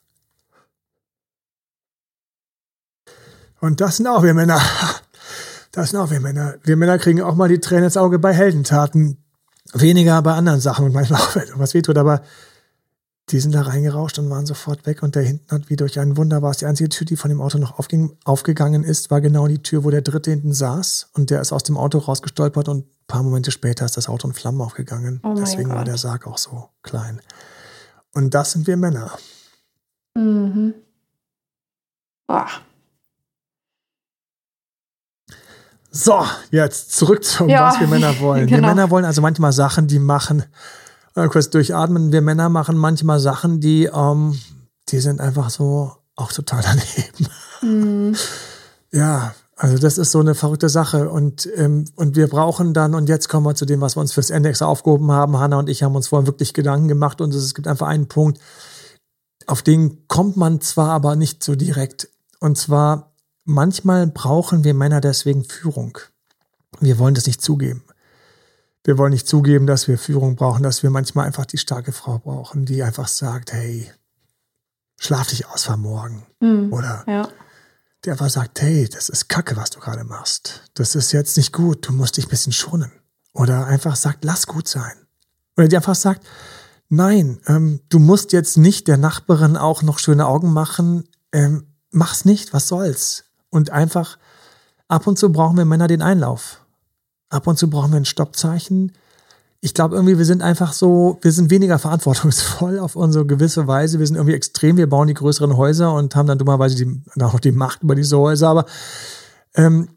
Und 3.60 3.82
das 3.82 3.98
sind 3.98 4.08
auch 4.08 4.24
wir 4.24 4.34
Männer. 4.34 4.62
Das 5.74 5.90
sind 5.90 6.00
auch 6.00 6.12
wir 6.12 6.22
Männer. 6.22 6.56
Wir 6.64 6.78
Männer 6.78 7.00
kriegen 7.00 7.22
auch 7.22 7.36
mal 7.36 7.50
die 7.50 7.60
Tränen 7.60 7.86
ins 7.86 7.98
Auge 7.98 8.20
bei 8.20 8.32
Heldentaten. 8.32 9.18
Weniger 9.74 10.22
bei 10.22 10.34
anderen 10.34 10.60
Sachen 10.60 10.86
und 10.86 10.94
manchmal 10.94 11.20
auch, 11.22 11.36
wenn 11.36 11.48
was 11.56 11.74
wehtut, 11.74 11.98
aber 11.98 12.22
die 13.30 13.40
sind 13.40 13.56
da 13.56 13.62
reingerauscht 13.62 14.20
und 14.20 14.30
waren 14.30 14.46
sofort 14.46 14.86
weg 14.86 15.02
und 15.02 15.16
der 15.16 15.24
hinten 15.24 15.50
hat 15.50 15.70
wie 15.70 15.76
durch 15.76 16.00
ein 16.00 16.16
Wunder 16.16 16.42
war 16.42 16.52
es 16.52 16.58
die 16.58 16.66
einzige 16.66 16.90
Tür, 16.90 17.08
die 17.08 17.16
von 17.16 17.30
dem 17.30 17.42
Auto 17.42 17.58
noch 17.58 17.80
aufging, 17.80 18.18
aufgegangen 18.24 18.84
ist, 18.84 19.10
war 19.10 19.22
genau 19.22 19.48
die 19.48 19.64
Tür, 19.64 19.84
wo 19.84 19.90
der 19.90 20.02
Dritte 20.02 20.30
hinten 20.30 20.54
saß 20.54 21.10
und 21.14 21.30
der 21.30 21.42
ist 21.42 21.52
aus 21.52 21.64
dem 21.64 21.78
Auto 21.78 21.98
rausgestolpert 21.98 22.68
und 22.68 22.86
ein 22.86 23.08
paar 23.08 23.24
Momente 23.24 23.50
später 23.50 23.86
ist 23.86 23.98
das 23.98 24.10
Auto 24.10 24.28
in 24.28 24.34
Flammen 24.34 24.62
aufgegangen. 24.62 25.22
Oh 25.24 25.34
Deswegen 25.36 25.70
war 25.70 25.86
der 25.86 25.98
Sarg 25.98 26.28
auch 26.28 26.38
so 26.38 26.70
klein. 26.84 27.20
Und 28.14 28.34
das 28.36 28.52
sind 28.52 28.68
wir 28.68 28.78
Männer. 28.78 29.18
Mhm. 30.16 30.76
Boah. 32.28 32.50
So, 35.96 36.26
jetzt 36.50 36.92
zurück 36.92 37.24
zum, 37.24 37.50
ja, 37.50 37.68
was 37.68 37.80
wir 37.80 37.88
Männer 37.88 38.20
wollen. 38.20 38.48
Genau. 38.48 38.62
Wir 38.62 38.68
Männer 38.68 38.90
wollen 38.90 39.06
also 39.06 39.22
manchmal 39.22 39.54
Sachen, 39.54 39.88
die 39.88 40.00
machen, 40.00 40.44
äh, 41.16 41.28
kurz 41.28 41.52
durchatmen, 41.52 42.12
wir 42.12 42.22
Männer 42.22 42.50
machen 42.50 42.78
manchmal 42.78 43.20
Sachen, 43.20 43.60
die, 43.60 43.86
ähm, 43.86 44.40
die 44.90 45.00
sind 45.00 45.22
einfach 45.22 45.52
so 45.52 45.94
auch 46.16 46.32
total 46.32 46.64
daneben. 47.62 48.10
Mhm. 48.10 48.16
Ja, 48.92 49.36
also 49.56 49.78
das 49.78 50.00
ist 50.00 50.12
so 50.12 50.20
eine 50.20 50.34
verrückte 50.34 50.68
Sache 50.68 51.10
und, 51.10 51.48
ähm, 51.56 51.86
und 51.96 52.16
wir 52.16 52.28
brauchen 52.28 52.74
dann, 52.74 52.96
und 52.96 53.08
jetzt 53.08 53.30
kommen 53.30 53.46
wir 53.46 53.54
zu 53.54 53.66
dem, 53.66 53.80
was 53.80 53.96
wir 53.96 54.02
uns 54.02 54.14
fürs 54.14 54.32
Ende 54.32 54.50
extra 54.50 54.66
aufgehoben 54.66 55.12
haben. 55.12 55.38
Hanna 55.38 55.60
und 55.60 55.70
ich 55.70 55.84
haben 55.84 55.96
uns 55.96 56.08
vorhin 56.08 56.26
wirklich 56.26 56.56
Gedanken 56.56 56.88
gemacht 56.88 57.22
und 57.22 57.36
es 57.36 57.54
gibt 57.54 57.68
einfach 57.68 57.88
einen 57.88 58.08
Punkt, 58.08 58.40
auf 59.46 59.62
den 59.62 60.08
kommt 60.08 60.38
man 60.38 60.60
zwar 60.60 60.90
aber 60.90 61.16
nicht 61.16 61.44
so 61.44 61.56
direkt. 61.56 62.10
Und 62.40 62.58
zwar 62.58 63.13
Manchmal 63.46 64.08
brauchen 64.08 64.64
wir 64.64 64.74
Männer 64.74 65.02
deswegen 65.02 65.44
Führung. 65.44 65.98
Wir 66.80 66.98
wollen 66.98 67.16
das 67.16 67.28
nicht 67.28 67.42
zugeben. 67.42 67.84
Wir 68.84 68.98
wollen 68.98 69.12
nicht 69.14 69.28
zugeben, 69.28 69.68
dass 69.68 69.88
wir 69.88 69.98
Führung 69.98 70.36
brauchen, 70.36 70.64
dass 70.64 70.84
wir 70.84 70.90
manchmal 70.90 71.26
einfach 71.26 71.46
die 71.46 71.58
starke 71.58 71.92
Frau 71.92 72.20
brauchen, 72.20 72.66
die 72.66 72.84
einfach 72.84 73.08
sagt, 73.08 73.54
hey, 73.54 73.90
schlaf 75.00 75.28
dich 75.28 75.48
aus 75.48 75.64
für 75.64 75.78
morgen. 75.78 76.26
Mhm, 76.42 76.72
Oder 76.72 77.04
ja. 77.08 77.30
die 78.04 78.12
einfach 78.12 78.30
sagt, 78.30 78.62
hey, 78.62 78.88
das 78.90 79.10
ist 79.10 79.30
Kacke, 79.30 79.56
was 79.56 79.70
du 79.70 79.80
gerade 79.80 80.04
machst. 80.04 80.64
Das 80.74 80.96
ist 80.96 81.12
jetzt 81.12 81.38
nicht 81.38 81.54
gut, 81.54 81.88
du 81.88 81.94
musst 81.94 82.18
dich 82.18 82.28
ein 82.28 82.30
bisschen 82.30 82.54
schonen. 82.54 82.92
Oder 83.34 83.68
einfach 83.68 83.96
sagt, 83.96 84.24
lass 84.24 84.48
gut 84.48 84.68
sein. 84.68 84.94
Oder 85.58 85.68
die 85.68 85.78
einfach 85.78 85.96
sagt, 85.96 86.26
nein, 86.90 87.40
ähm, 87.48 87.82
du 87.90 88.00
musst 88.00 88.34
jetzt 88.34 88.58
nicht 88.58 88.88
der 88.88 88.98
Nachbarin 88.98 89.58
auch 89.58 89.82
noch 89.82 90.00
schöne 90.00 90.28
Augen 90.28 90.52
machen. 90.52 91.08
Ähm, 91.32 91.68
mach's 91.92 92.26
nicht, 92.26 92.54
was 92.54 92.68
soll's? 92.68 93.26
Und 93.54 93.70
einfach, 93.70 94.18
ab 94.88 95.06
und 95.06 95.20
zu 95.20 95.32
brauchen 95.32 95.58
wir 95.58 95.66
Männer 95.66 95.88
den 95.88 96.02
Einlauf. 96.02 96.66
Ab 97.30 97.46
und 97.46 97.60
zu 97.60 97.70
brauchen 97.70 97.92
wir 97.92 97.98
ein 97.98 98.06
Stoppzeichen. 98.06 98.94
Ich 99.62 99.76
glaube 99.76 99.94
irgendwie, 99.94 100.18
wir 100.18 100.26
sind 100.26 100.42
einfach 100.42 100.74
so, 100.74 101.20
wir 101.22 101.32
sind 101.32 101.52
weniger 101.52 101.78
verantwortungsvoll 101.86 102.80
auf 102.80 102.96
unsere 102.96 103.28
gewisse 103.28 103.68
Weise. 103.68 104.00
Wir 104.00 104.08
sind 104.08 104.16
irgendwie 104.16 104.34
extrem, 104.34 104.76
wir 104.76 104.90
bauen 104.90 105.08
die 105.08 105.14
größeren 105.14 105.56
Häuser 105.56 105.94
und 105.94 106.16
haben 106.16 106.26
dann 106.26 106.40
dummerweise 106.40 106.76
die, 106.84 107.04
auch 107.22 107.40
die 107.40 107.52
Macht 107.52 107.84
über 107.84 107.94
diese 107.94 108.18
Häuser. 108.18 108.48
Aber 108.50 108.66
ähm, 109.54 109.90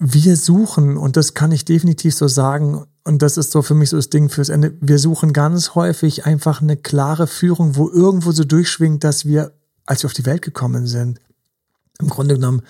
wir 0.00 0.36
suchen, 0.36 0.96
und 0.96 1.16
das 1.16 1.34
kann 1.34 1.52
ich 1.52 1.64
definitiv 1.64 2.16
so 2.16 2.26
sagen, 2.26 2.84
und 3.04 3.22
das 3.22 3.36
ist 3.36 3.52
so 3.52 3.62
für 3.62 3.74
mich 3.74 3.90
so 3.90 3.96
das 3.96 4.10
Ding 4.10 4.28
fürs 4.28 4.48
Ende, 4.48 4.76
wir 4.80 4.98
suchen 4.98 5.32
ganz 5.32 5.76
häufig 5.76 6.26
einfach 6.26 6.62
eine 6.62 6.76
klare 6.76 7.28
Führung, 7.28 7.76
wo 7.76 7.88
irgendwo 7.88 8.32
so 8.32 8.42
durchschwingt, 8.42 9.04
dass 9.04 9.24
wir, 9.24 9.52
als 9.86 10.02
wir 10.02 10.08
auf 10.08 10.14
die 10.14 10.26
Welt 10.26 10.42
gekommen 10.42 10.88
sind, 10.88 11.20
im 12.00 12.08
Grunde 12.08 12.34
genommen 12.34 12.62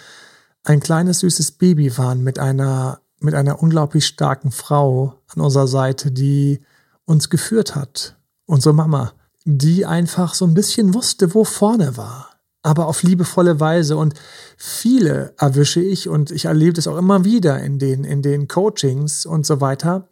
ein 0.64 0.80
kleines 0.80 1.20
süßes 1.20 1.52
Baby 1.52 1.96
waren 1.96 2.22
mit 2.22 2.38
einer, 2.38 3.00
mit 3.20 3.34
einer 3.34 3.62
unglaublich 3.62 4.06
starken 4.06 4.50
Frau 4.50 5.14
an 5.28 5.42
unserer 5.42 5.68
Seite, 5.68 6.10
die 6.10 6.60
uns 7.04 7.30
geführt 7.30 7.74
hat, 7.74 8.16
unsere 8.46 8.74
Mama, 8.74 9.12
die 9.44 9.86
einfach 9.86 10.34
so 10.34 10.46
ein 10.46 10.54
bisschen 10.54 10.94
wusste, 10.94 11.34
wo 11.34 11.44
vorne 11.44 11.96
war 11.96 12.38
aber 12.62 12.86
auf 12.86 13.02
liebevolle 13.02 13.60
Weise. 13.60 13.96
Und 13.96 14.14
viele 14.56 15.34
erwische 15.38 15.80
ich 15.80 16.08
und 16.08 16.30
ich 16.30 16.46
erlebe 16.46 16.74
das 16.74 16.86
auch 16.86 16.96
immer 16.96 17.24
wieder 17.24 17.60
in 17.60 17.78
den, 17.78 18.04
in 18.04 18.22
den 18.22 18.48
Coachings 18.48 19.26
und 19.26 19.46
so 19.46 19.60
weiter. 19.60 20.08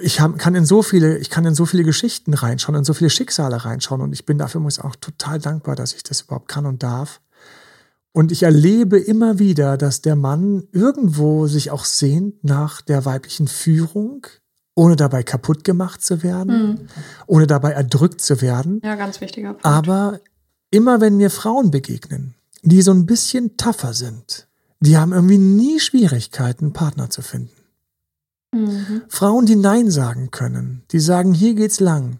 Ich 0.00 0.16
kann 0.16 0.54
in 0.54 0.64
so 0.64 0.82
viele, 0.82 1.18
ich 1.18 1.28
kann 1.28 1.44
in 1.44 1.54
so 1.54 1.66
viele 1.66 1.84
Geschichten 1.84 2.32
reinschauen, 2.32 2.78
in 2.78 2.84
so 2.84 2.94
viele 2.94 3.10
Schicksale 3.10 3.64
reinschauen 3.64 4.00
und 4.00 4.14
ich 4.14 4.24
bin 4.24 4.38
dafür 4.38 4.60
muss 4.60 4.78
auch 4.78 4.96
total 4.96 5.38
dankbar, 5.38 5.76
dass 5.76 5.92
ich 5.92 6.02
das 6.02 6.22
überhaupt 6.22 6.48
kann 6.48 6.64
und 6.64 6.82
darf. 6.82 7.20
Und 8.12 8.30
ich 8.30 8.42
erlebe 8.42 8.98
immer 8.98 9.38
wieder, 9.38 9.78
dass 9.78 10.02
der 10.02 10.16
Mann 10.16 10.64
irgendwo 10.72 11.46
sich 11.46 11.70
auch 11.70 11.86
sehnt 11.86 12.44
nach 12.44 12.82
der 12.82 13.06
weiblichen 13.06 13.48
Führung, 13.48 14.26
ohne 14.74 14.96
dabei 14.96 15.22
kaputt 15.22 15.64
gemacht 15.64 16.02
zu 16.02 16.22
werden, 16.22 16.68
mhm. 16.68 16.88
ohne 17.26 17.46
dabei 17.46 17.72
erdrückt 17.72 18.20
zu 18.20 18.42
werden. 18.42 18.80
Ja, 18.84 18.96
ganz 18.96 19.20
wichtiger 19.20 19.50
Punkt. 19.50 19.64
Aber 19.64 20.20
immer 20.70 21.00
wenn 21.00 21.16
mir 21.16 21.30
Frauen 21.30 21.70
begegnen, 21.70 22.34
die 22.62 22.82
so 22.82 22.92
ein 22.92 23.06
bisschen 23.06 23.56
tougher 23.56 23.94
sind, 23.94 24.46
die 24.80 24.96
haben 24.96 25.12
irgendwie 25.12 25.38
nie 25.38 25.80
Schwierigkeiten, 25.80 26.66
einen 26.66 26.72
Partner 26.72 27.08
zu 27.08 27.22
finden. 27.22 27.50
Mhm. 28.52 29.02
Frauen, 29.08 29.46
die 29.46 29.56
Nein 29.56 29.90
sagen 29.90 30.30
können, 30.30 30.82
die 30.90 31.00
sagen, 31.00 31.32
hier 31.32 31.54
geht's 31.54 31.80
lang. 31.80 32.18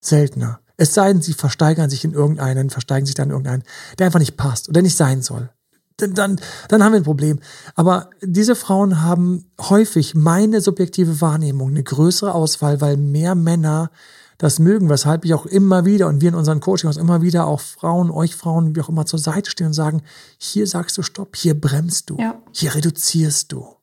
Seltener. 0.00 0.60
Es 0.76 0.94
sei 0.94 1.12
denn, 1.12 1.22
sie 1.22 1.34
versteigern 1.34 1.90
sich 1.90 2.04
in 2.04 2.12
irgendeinen, 2.12 2.70
versteigen 2.70 3.06
sich 3.06 3.14
dann 3.14 3.28
in 3.28 3.32
irgendeinen, 3.32 3.62
der 3.98 4.06
einfach 4.06 4.18
nicht 4.18 4.36
passt 4.36 4.68
oder 4.68 4.82
nicht 4.82 4.96
sein 4.96 5.22
soll. 5.22 5.50
Dann, 5.96 6.14
dann, 6.14 6.40
dann 6.68 6.82
haben 6.82 6.92
wir 6.92 7.00
ein 7.00 7.04
Problem. 7.04 7.38
Aber 7.76 8.10
diese 8.20 8.56
Frauen 8.56 9.02
haben 9.02 9.46
häufig 9.60 10.14
meine 10.14 10.60
subjektive 10.60 11.20
Wahrnehmung 11.20 11.68
eine 11.68 11.84
größere 11.84 12.34
Auswahl, 12.34 12.80
weil 12.80 12.96
mehr 12.96 13.36
Männer 13.36 13.90
das 14.38 14.58
mögen, 14.58 14.88
weshalb 14.88 15.24
ich 15.24 15.34
auch 15.34 15.46
immer 15.46 15.84
wieder 15.84 16.08
und 16.08 16.20
wir 16.20 16.28
in 16.28 16.34
unseren 16.34 16.60
Coachings 16.60 16.96
immer 16.96 17.22
wieder 17.22 17.46
auch 17.46 17.60
Frauen, 17.60 18.10
euch 18.10 18.34
Frauen, 18.34 18.74
wie 18.74 18.80
auch 18.80 18.88
immer 18.88 19.06
zur 19.06 19.18
Seite 19.18 19.50
stehen 19.50 19.68
und 19.68 19.74
sagen, 19.74 20.02
hier 20.38 20.66
sagst 20.66 20.98
du 20.98 21.02
Stopp, 21.02 21.36
hier 21.36 21.58
bremst 21.58 22.10
du, 22.10 22.16
ja. 22.18 22.42
hier 22.52 22.74
reduzierst 22.74 23.52
du. 23.52 23.76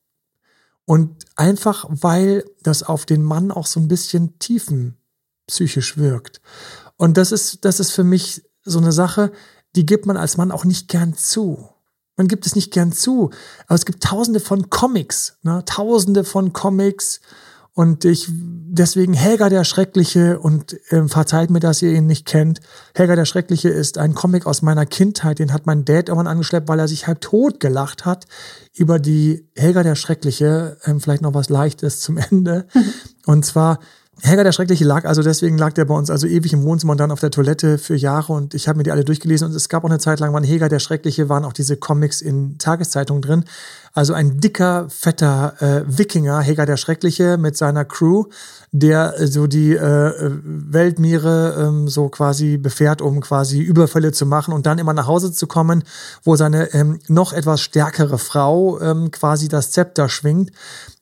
Und 0.85 1.25
einfach, 1.35 1.85
weil 1.89 2.43
das 2.63 2.83
auf 2.83 3.05
den 3.05 3.23
Mann 3.23 3.51
auch 3.51 3.65
so 3.65 3.79
ein 3.79 3.87
bisschen 3.87 4.37
tiefenpsychisch 4.39 5.97
wirkt. 5.97 6.41
Und 7.01 7.17
das 7.17 7.31
ist, 7.31 7.65
das 7.65 7.79
ist 7.79 7.89
für 7.89 8.03
mich 8.03 8.43
so 8.63 8.77
eine 8.77 8.91
Sache, 8.91 9.31
die 9.75 9.87
gibt 9.87 10.05
man 10.05 10.17
als 10.17 10.37
Mann 10.37 10.51
auch 10.51 10.65
nicht 10.65 10.87
gern 10.87 11.15
zu. 11.15 11.67
Man 12.15 12.27
gibt 12.27 12.45
es 12.45 12.53
nicht 12.53 12.71
gern 12.71 12.91
zu. 12.91 13.31
Aber 13.65 13.73
es 13.73 13.87
gibt 13.87 14.03
tausende 14.03 14.39
von 14.39 14.69
Comics, 14.69 15.35
ne? 15.41 15.63
tausende 15.65 16.23
von 16.23 16.53
Comics, 16.53 17.19
und 17.73 18.03
ich, 18.03 18.27
deswegen 18.29 19.13
Helga 19.13 19.47
der 19.47 19.63
Schreckliche 19.63 20.39
und 20.39 20.75
äh, 20.91 21.07
verzeiht 21.07 21.49
mir, 21.49 21.61
dass 21.61 21.81
ihr 21.81 21.93
ihn 21.93 22.05
nicht 22.05 22.25
kennt. 22.25 22.59
Helga 22.93 23.15
der 23.15 23.23
Schreckliche 23.23 23.69
ist 23.69 23.97
ein 23.97 24.13
Comic 24.13 24.45
aus 24.45 24.61
meiner 24.61 24.85
Kindheit, 24.85 25.39
den 25.39 25.53
hat 25.53 25.65
mein 25.65 25.85
Dad 25.85 26.09
irgendwann 26.09 26.27
angeschleppt, 26.27 26.67
weil 26.67 26.79
er 26.79 26.89
sich 26.89 27.07
halb 27.07 27.21
tot 27.21 27.61
gelacht 27.61 28.05
hat 28.05 28.25
über 28.73 28.99
die 28.99 29.47
Helga 29.55 29.83
der 29.83 29.95
Schreckliche. 29.95 30.77
Ähm, 30.83 30.99
vielleicht 30.99 31.21
noch 31.21 31.33
was 31.33 31.47
Leichtes 31.47 32.01
zum 32.01 32.17
Ende. 32.17 32.67
und 33.25 33.45
zwar 33.45 33.79
Helga 34.23 34.43
der 34.43 34.51
Schreckliche 34.51 34.85
lag 34.85 35.05
also, 35.05 35.23
deswegen 35.23 35.57
lag 35.57 35.73
der 35.73 35.85
bei 35.85 35.95
uns 35.95 36.11
also 36.11 36.27
ewig 36.27 36.53
im 36.53 36.61
Wohnzimmer 36.63 36.91
und 36.91 36.99
dann 36.99 37.11
auf 37.11 37.19
der 37.19 37.31
Toilette 37.31 37.79
für 37.79 37.95
Jahre 37.95 38.33
und 38.33 38.53
ich 38.53 38.67
habe 38.67 38.77
mir 38.77 38.83
die 38.83 38.91
alle 38.91 39.03
durchgelesen 39.03 39.47
und 39.47 39.55
es 39.55 39.67
gab 39.67 39.83
auch 39.83 39.89
eine 39.89 39.97
Zeit 39.97 40.19
lang, 40.19 40.31
wann 40.33 40.43
Helga 40.43 40.69
der 40.69 40.79
Schreckliche 40.79 41.27
waren 41.27 41.43
auch 41.43 41.53
diese 41.53 41.75
Comics 41.75 42.21
in 42.21 42.57
Tageszeitungen 42.59 43.21
drin. 43.21 43.45
Also 43.93 44.13
ein 44.13 44.39
dicker, 44.39 44.85
fetter 44.89 45.55
äh, 45.59 45.83
Wikinger, 45.85 46.39
Helga 46.39 46.65
der 46.65 46.77
Schreckliche 46.77 47.37
mit 47.37 47.57
seiner 47.57 47.83
Crew, 47.83 48.25
der 48.71 49.19
äh, 49.19 49.25
so 49.25 49.47
die 49.47 49.73
äh, 49.73 50.31
Weltmeere 50.43 51.55
ähm, 51.59 51.87
so 51.87 52.09
quasi 52.09 52.57
befährt, 52.57 53.01
um 53.01 53.21
quasi 53.21 53.59
Überfälle 53.59 54.11
zu 54.11 54.27
machen 54.27 54.53
und 54.53 54.67
dann 54.67 54.77
immer 54.77 54.93
nach 54.93 55.07
Hause 55.07 55.31
zu 55.31 55.47
kommen, 55.47 55.83
wo 56.23 56.35
seine 56.35 56.73
ähm, 56.73 56.99
noch 57.07 57.33
etwas 57.33 57.61
stärkere 57.61 58.19
Frau 58.19 58.79
ähm, 58.79 59.09
quasi 59.09 59.47
das 59.47 59.71
Zepter 59.71 60.09
schwingt. 60.09 60.51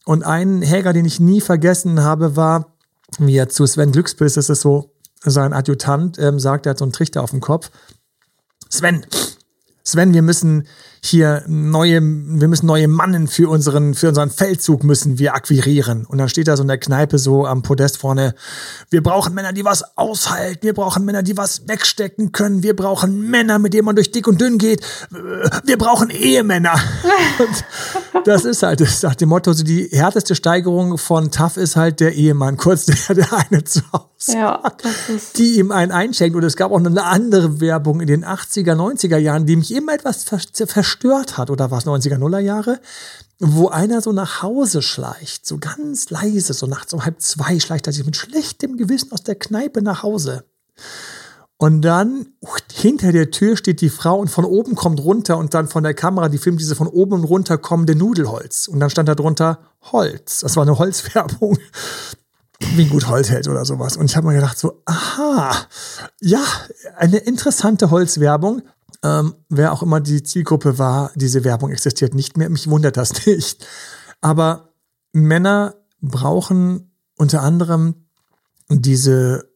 Und 0.06 0.24
ein 0.24 0.62
Helga, 0.62 0.94
den 0.94 1.06
ich 1.06 1.20
nie 1.20 1.42
vergessen 1.42 2.02
habe, 2.02 2.36
war 2.36 2.79
wie 3.18 3.38
er 3.38 3.50
zu 3.50 3.66
Sven 3.66 3.92
Glückspilz, 3.92 4.36
das 4.36 4.50
ist 4.50 4.62
so 4.62 4.94
sein 5.24 5.54
Adjutant, 5.54 6.18
ähm, 6.20 6.40
sagt, 6.40 6.66
er 6.66 6.72
hat 6.72 6.78
so 6.80 6.86
einen 6.86 6.94
Trichter 6.94 7.24
auf 7.24 7.32
dem 7.32 7.42
Kopf. 7.42 7.72
Sven, 8.70 9.06
Sven, 9.84 10.14
wir 10.14 10.22
müssen 10.22 10.68
hier 11.02 11.44
neue, 11.48 12.02
wir 12.02 12.48
müssen 12.48 12.66
neue 12.66 12.88
Mannen 12.88 13.28
für 13.28 13.50
unseren, 13.50 13.94
für 13.94 14.10
unseren 14.10 14.30
Feldzug 14.30 14.84
müssen 14.84 15.20
wir 15.20 15.34
akquirieren. 15.34 16.06
Und 16.06 16.18
dann 16.18 16.30
steht 16.30 16.48
da 16.48 16.58
so 16.58 16.64
in 16.64 16.68
der 16.68 16.78
Kneipe 16.78 17.18
so 17.18 17.46
am 17.46 17.62
Podest 17.62 17.98
vorne, 17.98 18.36
wir 18.90 19.04
brauchen 19.04 19.34
Männer, 19.34 19.54
die 19.54 19.66
was 19.66 19.98
aushalten, 19.98 20.64
wir 20.64 20.74
brauchen 20.74 21.06
Männer, 21.06 21.24
die 21.24 21.38
was 21.38 21.68
wegstecken 21.68 22.32
können, 22.32 22.64
wir 22.64 22.76
brauchen 22.76 23.30
Männer, 23.30 23.60
mit 23.60 23.74
denen 23.74 23.86
man 23.86 23.96
durch 23.96 24.12
dick 24.12 24.28
und 24.28 24.42
dünn 24.42 24.58
geht, 24.58 24.86
wir 25.66 25.78
brauchen 25.78 26.10
Ehemänner. 26.10 26.74
und 27.40 28.28
das 28.28 28.46
ist 28.46 28.64
halt, 28.64 28.82
das 28.82 29.02
sagt 29.02 29.22
dem 29.22 29.30
Motto, 29.30 29.54
so 29.54 29.64
die 29.64 29.90
härteste 29.92 30.36
Steigerung 30.36 30.98
von 30.98 31.32
Tough 31.32 31.58
ist 31.58 31.76
halt 31.76 32.00
der 32.00 32.14
Ehemann, 32.14 32.58
kurz 32.58 32.86
der, 32.86 33.16
der 33.16 33.28
eine 33.34 33.64
zu 33.64 33.82
Hause 33.92 34.10
ja, 34.28 34.62
die 35.38 35.60
ihm 35.60 35.72
einen 35.72 35.92
einschenkt. 35.92 36.36
Und 36.36 36.44
es 36.44 36.58
gab 36.58 36.72
auch 36.72 36.80
eine 36.80 37.04
andere 37.04 37.62
Werbung 37.62 38.02
in 38.02 38.08
den 38.08 38.26
80er, 38.26 38.74
90er 38.74 39.18
Jahren, 39.18 39.46
die 39.46 39.56
mich 39.56 39.74
immer 39.74 39.94
etwas 39.94 40.24
verstört 40.90 41.38
hat. 41.38 41.50
Oder 41.50 41.72
war 41.72 41.78
es 41.78 41.86
90er, 41.86 42.18
Nuller 42.18 42.40
Jahre? 42.40 42.80
Wo 43.40 43.70
einer 43.70 44.02
so 44.02 44.12
nach 44.12 44.42
Hause 44.42 44.82
schleicht, 44.82 45.46
so 45.46 45.58
ganz 45.58 46.10
leise, 46.10 46.54
so 46.54 46.66
nachts 46.66 46.94
um 46.94 47.06
halb 47.06 47.22
zwei 47.22 47.60
schleicht 47.60 47.88
er 47.88 47.94
sich 47.94 48.06
mit 48.06 48.18
schlechtem 48.18 48.76
Gewissen 48.76 49.12
aus 49.12 49.24
der 49.24 49.36
Kneipe 49.36 49.82
nach 49.82 50.04
Hause. 50.04 50.44
Und 51.58 51.82
dann 51.82 52.28
hinter 52.74 53.12
der 53.12 53.32
Tür 53.32 53.58
steht 53.58 53.82
die 53.82 53.90
Frau 53.90 54.18
und 54.18 54.30
von 54.30 54.46
oben 54.46 54.76
kommt 54.76 55.02
runter 55.02 55.38
und 55.38 55.54
dann 55.54 55.68
von 55.68 55.84
der 55.84 55.94
Kamera, 55.94 56.30
die 56.30 56.38
filmt 56.38 56.60
diese 56.60 56.76
von 56.76 56.88
oben 56.88 57.14
und 57.14 57.26
runter 57.26 57.58
kommende 57.58 57.96
Nudelholz. 57.96 58.68
Und 58.68 58.80
dann 58.80 58.90
stand 58.90 59.10
da 59.10 59.16
drunter 59.16 59.60
Holz. 59.92 60.40
Das 60.40 60.56
war 60.56 60.64
eine 60.64 60.78
Holzwerbung 60.78 61.58
wie 62.76 62.86
gut 62.86 63.08
Holz 63.08 63.30
hält 63.30 63.48
oder 63.48 63.66
sowas. 63.66 63.98
Und 63.98 64.06
ich 64.06 64.18
habe 64.18 64.28
mir 64.28 64.34
gedacht, 64.34 64.58
so, 64.58 64.82
aha, 64.86 65.56
ja, 66.22 66.44
eine 66.98 67.18
interessante 67.18 67.90
Holzwerbung. 67.90 68.64
Ähm, 69.04 69.36
wer 69.48 69.72
auch 69.72 69.82
immer 69.82 70.02
die 70.02 70.24
Zielgruppe 70.24 70.78
war, 70.78 71.12
diese 71.16 71.44
Werbung 71.44 71.72
existiert 71.72 72.14
nicht 72.14 72.38
mehr. 72.38 72.50
Mich 72.50 72.70
wundert 72.70 72.98
das 72.98 73.26
nicht. 73.26 73.66
Aber 74.22 74.74
Männer 75.14 75.76
brauchen 76.02 76.92
unter 77.18 77.42
anderem 77.42 78.08
diese, 78.70 79.50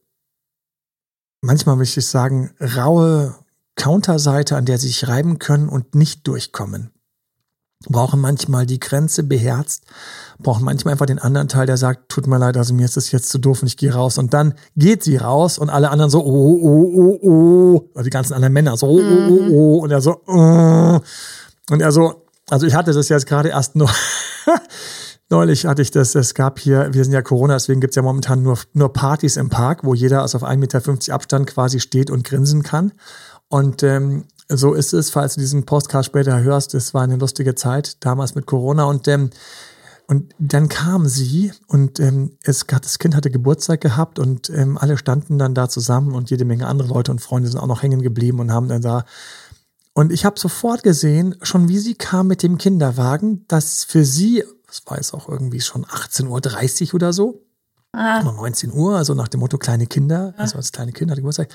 manchmal 1.40 1.76
möchte 1.76 2.00
ich 2.00 2.06
sagen, 2.06 2.54
raue 2.60 3.34
Counterseite, 3.76 4.56
an 4.56 4.64
der 4.64 4.78
sie 4.78 4.88
sich 4.88 5.08
reiben 5.08 5.38
können 5.38 5.68
und 5.68 5.94
nicht 5.94 6.26
durchkommen 6.26 6.93
brauchen 7.88 8.20
manchmal 8.20 8.66
die 8.66 8.80
Grenze 8.80 9.22
beherzt, 9.22 9.84
brauchen 10.38 10.64
manchmal 10.64 10.92
einfach 10.92 11.06
den 11.06 11.18
anderen 11.18 11.48
Teil, 11.48 11.66
der 11.66 11.76
sagt, 11.76 12.08
tut 12.08 12.26
mir 12.26 12.38
leid, 12.38 12.56
also 12.56 12.74
mir 12.74 12.84
ist 12.84 12.96
das 12.96 13.12
jetzt 13.12 13.28
zu 13.28 13.38
doof 13.38 13.62
und 13.62 13.68
ich 13.68 13.76
gehe 13.76 13.92
raus. 13.92 14.18
Und 14.18 14.34
dann 14.34 14.54
geht 14.76 15.02
sie 15.02 15.16
raus 15.16 15.58
und 15.58 15.70
alle 15.70 15.90
anderen 15.90 16.10
so, 16.10 16.24
oh, 16.24 16.58
oh, 16.62 16.92
oh, 16.94 17.18
oh, 17.22 17.90
oder 17.94 18.04
die 18.04 18.10
ganzen 18.10 18.34
anderen 18.34 18.52
Männer 18.52 18.76
so, 18.76 18.86
oh, 18.86 19.00
oh, 19.00 19.28
oh, 19.30 19.48
oh, 19.50 19.78
und 19.82 19.90
er 19.90 20.00
so, 20.00 20.20
oh. 20.26 21.00
und 21.70 21.80
er 21.80 21.92
so, 21.92 22.24
also 22.50 22.66
ich 22.66 22.74
hatte 22.74 22.92
das 22.92 23.08
jetzt 23.08 23.26
gerade 23.26 23.50
erst 23.50 23.76
nur, 23.76 23.90
neulich 25.30 25.66
hatte 25.66 25.82
ich 25.82 25.90
das, 25.90 26.14
es 26.14 26.34
gab 26.34 26.58
hier, 26.58 26.92
wir 26.92 27.04
sind 27.04 27.12
ja 27.12 27.22
Corona, 27.22 27.54
deswegen 27.54 27.80
gibt's 27.80 27.96
ja 27.96 28.02
momentan 28.02 28.42
nur, 28.42 28.58
nur 28.72 28.92
Partys 28.92 29.36
im 29.36 29.50
Park, 29.50 29.80
wo 29.82 29.94
jeder 29.94 30.22
also 30.22 30.38
auf 30.38 30.44
1,50 30.44 30.56
Meter 30.56 31.14
Abstand 31.14 31.46
quasi 31.46 31.80
steht 31.80 32.10
und 32.10 32.24
grinsen 32.24 32.62
kann. 32.62 32.92
Und 33.48 33.82
ähm, 33.82 34.24
so 34.48 34.74
ist 34.74 34.92
es, 34.92 35.10
falls 35.10 35.34
du 35.34 35.40
diesen 35.40 35.64
Podcast 35.64 36.06
später 36.06 36.40
hörst. 36.40 36.74
Es 36.74 36.94
war 36.94 37.02
eine 37.02 37.16
lustige 37.16 37.54
Zeit 37.54 37.96
damals 38.04 38.34
mit 38.34 38.46
Corona 38.46 38.84
und 38.84 39.08
ähm, 39.08 39.30
und 40.06 40.34
dann 40.38 40.68
kam 40.68 41.08
sie 41.08 41.52
und 41.66 41.98
ähm, 41.98 42.36
es, 42.42 42.66
das 42.66 42.98
Kind 42.98 43.16
hatte 43.16 43.30
Geburtstag 43.30 43.80
gehabt 43.80 44.18
und 44.18 44.50
ähm, 44.50 44.76
alle 44.76 44.98
standen 44.98 45.38
dann 45.38 45.54
da 45.54 45.68
zusammen 45.68 46.14
und 46.14 46.28
jede 46.28 46.44
Menge 46.44 46.66
andere 46.66 46.88
Leute 46.88 47.10
und 47.10 47.22
Freunde 47.22 47.48
sind 47.48 47.58
auch 47.58 47.66
noch 47.66 47.82
hängen 47.82 48.02
geblieben 48.02 48.38
und 48.40 48.52
haben 48.52 48.68
dann 48.68 48.82
da 48.82 49.06
Und 49.94 50.12
ich 50.12 50.26
habe 50.26 50.38
sofort 50.38 50.82
gesehen, 50.82 51.36
schon 51.40 51.68
wie 51.68 51.78
sie 51.78 51.94
kam 51.94 52.26
mit 52.26 52.42
dem 52.42 52.58
Kinderwagen, 52.58 53.46
dass 53.48 53.84
für 53.84 54.04
sie, 54.04 54.44
das 54.66 54.82
war 54.86 54.98
jetzt 54.98 55.14
auch 55.14 55.28
irgendwie 55.28 55.62
schon 55.62 55.86
18.30 55.86 56.88
Uhr 56.88 56.94
oder 56.96 57.14
so, 57.14 57.46
ah. 57.92 58.22
19 58.22 58.74
Uhr, 58.74 58.96
also 58.96 59.14
nach 59.14 59.28
dem 59.28 59.40
Motto 59.40 59.56
kleine 59.56 59.86
Kinder, 59.86 60.34
also 60.36 60.58
als 60.58 60.72
kleine 60.72 60.92
Kinder, 60.92 61.14
die 61.14 61.22
Geburtstag. 61.22 61.48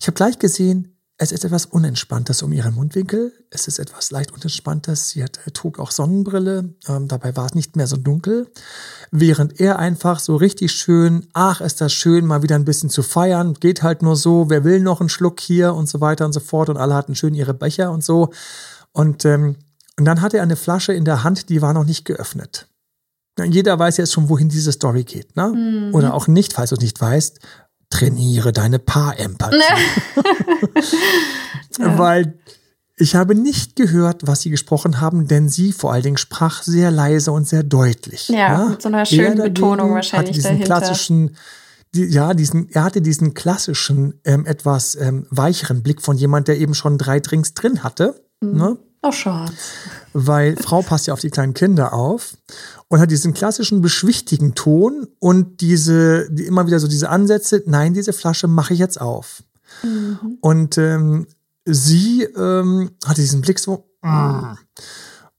Ich 0.00 0.08
habe 0.08 0.16
gleich 0.16 0.40
gesehen, 0.40 0.91
es 1.18 1.30
ist 1.30 1.44
etwas 1.44 1.66
Unentspanntes 1.66 2.42
um 2.42 2.52
ihren 2.52 2.74
Mundwinkel. 2.74 3.32
Es 3.50 3.68
ist 3.68 3.78
etwas 3.78 4.10
leicht 4.10 4.32
Unentspanntes. 4.32 5.10
Sie 5.10 5.22
hat, 5.22 5.38
äh, 5.46 5.50
trug 5.50 5.78
auch 5.78 5.90
Sonnenbrille. 5.90 6.74
Ähm, 6.88 7.06
dabei 7.06 7.36
war 7.36 7.46
es 7.46 7.54
nicht 7.54 7.76
mehr 7.76 7.86
so 7.86 7.96
dunkel. 7.96 8.50
Während 9.10 9.60
er 9.60 9.78
einfach 9.78 10.18
so 10.18 10.36
richtig 10.36 10.72
schön, 10.72 11.28
ach, 11.32 11.60
ist 11.60 11.80
das 11.80 11.92
schön, 11.92 12.26
mal 12.26 12.42
wieder 12.42 12.56
ein 12.56 12.64
bisschen 12.64 12.90
zu 12.90 13.02
feiern. 13.02 13.54
Geht 13.54 13.82
halt 13.82 14.02
nur 14.02 14.16
so. 14.16 14.50
Wer 14.50 14.64
will 14.64 14.80
noch 14.80 15.00
einen 15.00 15.10
Schluck 15.10 15.38
hier 15.40 15.74
und 15.74 15.88
so 15.88 16.00
weiter 16.00 16.24
und 16.24 16.32
so 16.32 16.40
fort. 16.40 16.68
Und 16.68 16.76
alle 16.76 16.94
hatten 16.94 17.14
schön 17.14 17.34
ihre 17.34 17.54
Becher 17.54 17.92
und 17.92 18.02
so. 18.02 18.30
Und, 18.92 19.24
ähm, 19.24 19.56
und 19.98 20.04
dann 20.04 20.22
hatte 20.22 20.38
er 20.38 20.42
eine 20.42 20.56
Flasche 20.56 20.92
in 20.92 21.04
der 21.04 21.22
Hand, 21.22 21.50
die 21.50 21.62
war 21.62 21.72
noch 21.72 21.84
nicht 21.84 22.04
geöffnet. 22.04 22.68
Jeder 23.42 23.78
weiß 23.78 23.96
jetzt 23.96 24.12
schon, 24.12 24.28
wohin 24.28 24.48
diese 24.48 24.72
Story 24.72 25.04
geht, 25.04 25.36
ne? 25.36 25.48
Mhm. 25.48 25.94
Oder 25.94 26.12
auch 26.12 26.26
nicht, 26.26 26.52
falls 26.52 26.70
du 26.70 26.76
es 26.76 26.82
nicht 26.82 27.00
weißt 27.00 27.40
trainiere 27.92 28.52
deine 28.52 28.78
Paarempathie. 28.78 29.56
ja. 31.78 31.98
Weil 31.98 32.38
ich 32.96 33.14
habe 33.14 33.34
nicht 33.34 33.76
gehört, 33.76 34.26
was 34.26 34.40
sie 34.40 34.50
gesprochen 34.50 35.00
haben, 35.00 35.28
denn 35.28 35.48
sie 35.48 35.72
vor 35.72 35.92
allen 35.92 36.02
Dingen 36.02 36.16
sprach 36.16 36.62
sehr 36.62 36.90
leise 36.90 37.32
und 37.32 37.46
sehr 37.46 37.62
deutlich. 37.62 38.28
Ja, 38.28 38.36
ja? 38.36 38.64
mit 38.70 38.82
so 38.82 38.88
einer 38.88 39.04
schönen 39.04 39.36
Betonung 39.36 39.94
wahrscheinlich 39.94 40.36
diesen 40.36 40.58
dahinter. 40.58 40.66
klassischen 40.66 41.36
die, 41.94 42.06
ja, 42.06 42.32
diesen, 42.32 42.70
er 42.70 42.84
hatte 42.84 43.02
diesen 43.02 43.34
klassischen, 43.34 44.18
ähm, 44.24 44.46
etwas 44.46 44.94
ähm, 44.94 45.26
weicheren 45.28 45.82
Blick 45.82 46.00
von 46.00 46.16
jemand, 46.16 46.48
der 46.48 46.58
eben 46.58 46.74
schon 46.74 46.96
drei 46.96 47.20
Drinks 47.20 47.52
drin 47.52 47.82
hatte. 47.84 48.24
Mhm. 48.40 48.56
Ne? 48.56 48.78
Oh, 49.02 49.10
Schatz. 49.10 49.52
Weil 50.12 50.56
Frau 50.56 50.82
passt 50.82 51.08
ja 51.08 51.14
auf 51.14 51.20
die 51.20 51.30
kleinen 51.30 51.54
Kinder 51.54 51.92
auf 51.92 52.36
und 52.88 53.00
hat 53.00 53.10
diesen 53.10 53.34
klassischen 53.34 53.82
beschwichtigen 53.82 54.54
Ton 54.54 55.08
und 55.18 55.60
diese, 55.60 56.30
die 56.30 56.46
immer 56.46 56.66
wieder 56.66 56.78
so 56.78 56.86
diese 56.86 57.08
Ansätze, 57.08 57.62
nein, 57.66 57.94
diese 57.94 58.12
Flasche 58.12 58.46
mache 58.46 58.74
ich 58.74 58.78
jetzt 58.78 59.00
auf. 59.00 59.42
Mhm. 59.82 60.38
Und 60.40 60.78
ähm, 60.78 61.26
sie 61.64 62.22
ähm, 62.22 62.90
hatte 63.04 63.20
diesen 63.20 63.40
Blick 63.40 63.58
so, 63.58 63.88
mm. 64.02 64.56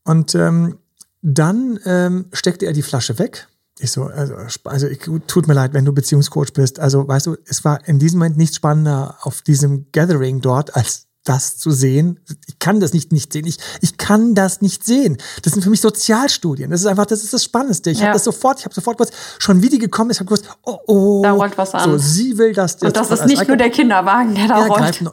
und 0.04 0.36
ähm, 0.36 0.78
dann 1.22 1.80
ähm, 1.86 2.26
steckte 2.34 2.66
er 2.66 2.74
die 2.74 2.82
Flasche 2.82 3.20
weg. 3.20 3.48
Ich 3.80 3.92
so, 3.92 4.04
also, 4.04 4.36
also 4.66 4.88
ich, 4.88 5.00
tut 5.28 5.48
mir 5.48 5.54
leid, 5.54 5.74
wenn 5.74 5.86
du 5.86 5.94
Beziehungscoach 5.94 6.54
bist. 6.54 6.80
Also, 6.80 7.08
weißt 7.08 7.26
du, 7.28 7.38
es 7.46 7.66
war 7.66 7.86
in 7.88 7.98
diesem 7.98 8.20
Moment 8.20 8.38
nichts 8.38 8.58
spannender 8.58 9.18
auf 9.22 9.42
diesem 9.42 9.88
Gathering 9.92 10.42
dort, 10.42 10.76
als 10.76 11.08
das 11.24 11.58
zu 11.58 11.72
sehen. 11.72 12.20
Ich 12.48 12.60
kann 12.60 12.80
das 12.80 12.94
nicht 12.94 13.12
nicht 13.12 13.32
sehen. 13.32 13.46
Ich, 13.46 13.58
ich 13.82 13.98
kann 13.98 14.36
das 14.36 14.62
nicht 14.62 14.84
sehen. 14.84 15.18
Das 15.42 15.54
sind 15.54 15.62
für 15.62 15.70
mich 15.70 15.82
Sozialstudien. 15.82 16.70
Das 16.70 16.82
ist 16.82 16.88
einfach, 16.88 17.06
das 17.06 17.24
ist 17.24 17.34
das 17.34 17.44
Spannendste. 17.44 17.92
Ich 17.92 18.00
ja. 18.00 18.08
habe 18.08 18.14
das 18.14 18.24
sofort, 18.24 18.60
ich 18.60 18.66
habe 18.66 18.76
sofort 18.76 18.98
gewusst, 18.98 19.14
schon 19.40 19.62
wie 19.62 19.70
die 19.70 19.80
gekommen 19.80 20.10
ist, 20.10 20.20
habe 20.20 20.28
gewusst, 20.28 20.50
oh, 20.64 20.80
oh. 20.88 21.22
Da 21.24 21.32
rollt 21.32 21.58
was 21.58 21.74
an. 21.74 21.92
So, 21.92 21.98
sie 21.98 22.38
will 22.38 22.54
das. 22.54 22.76
Und 22.76 22.96
das 22.96 23.10
ist 23.12 23.26
nicht 23.26 23.48
nur 23.48 23.58
der 23.58 23.70
Kinderwagen, 23.70 24.36
der 24.36 24.48
da 24.48 24.66
rollt. 24.66 25.04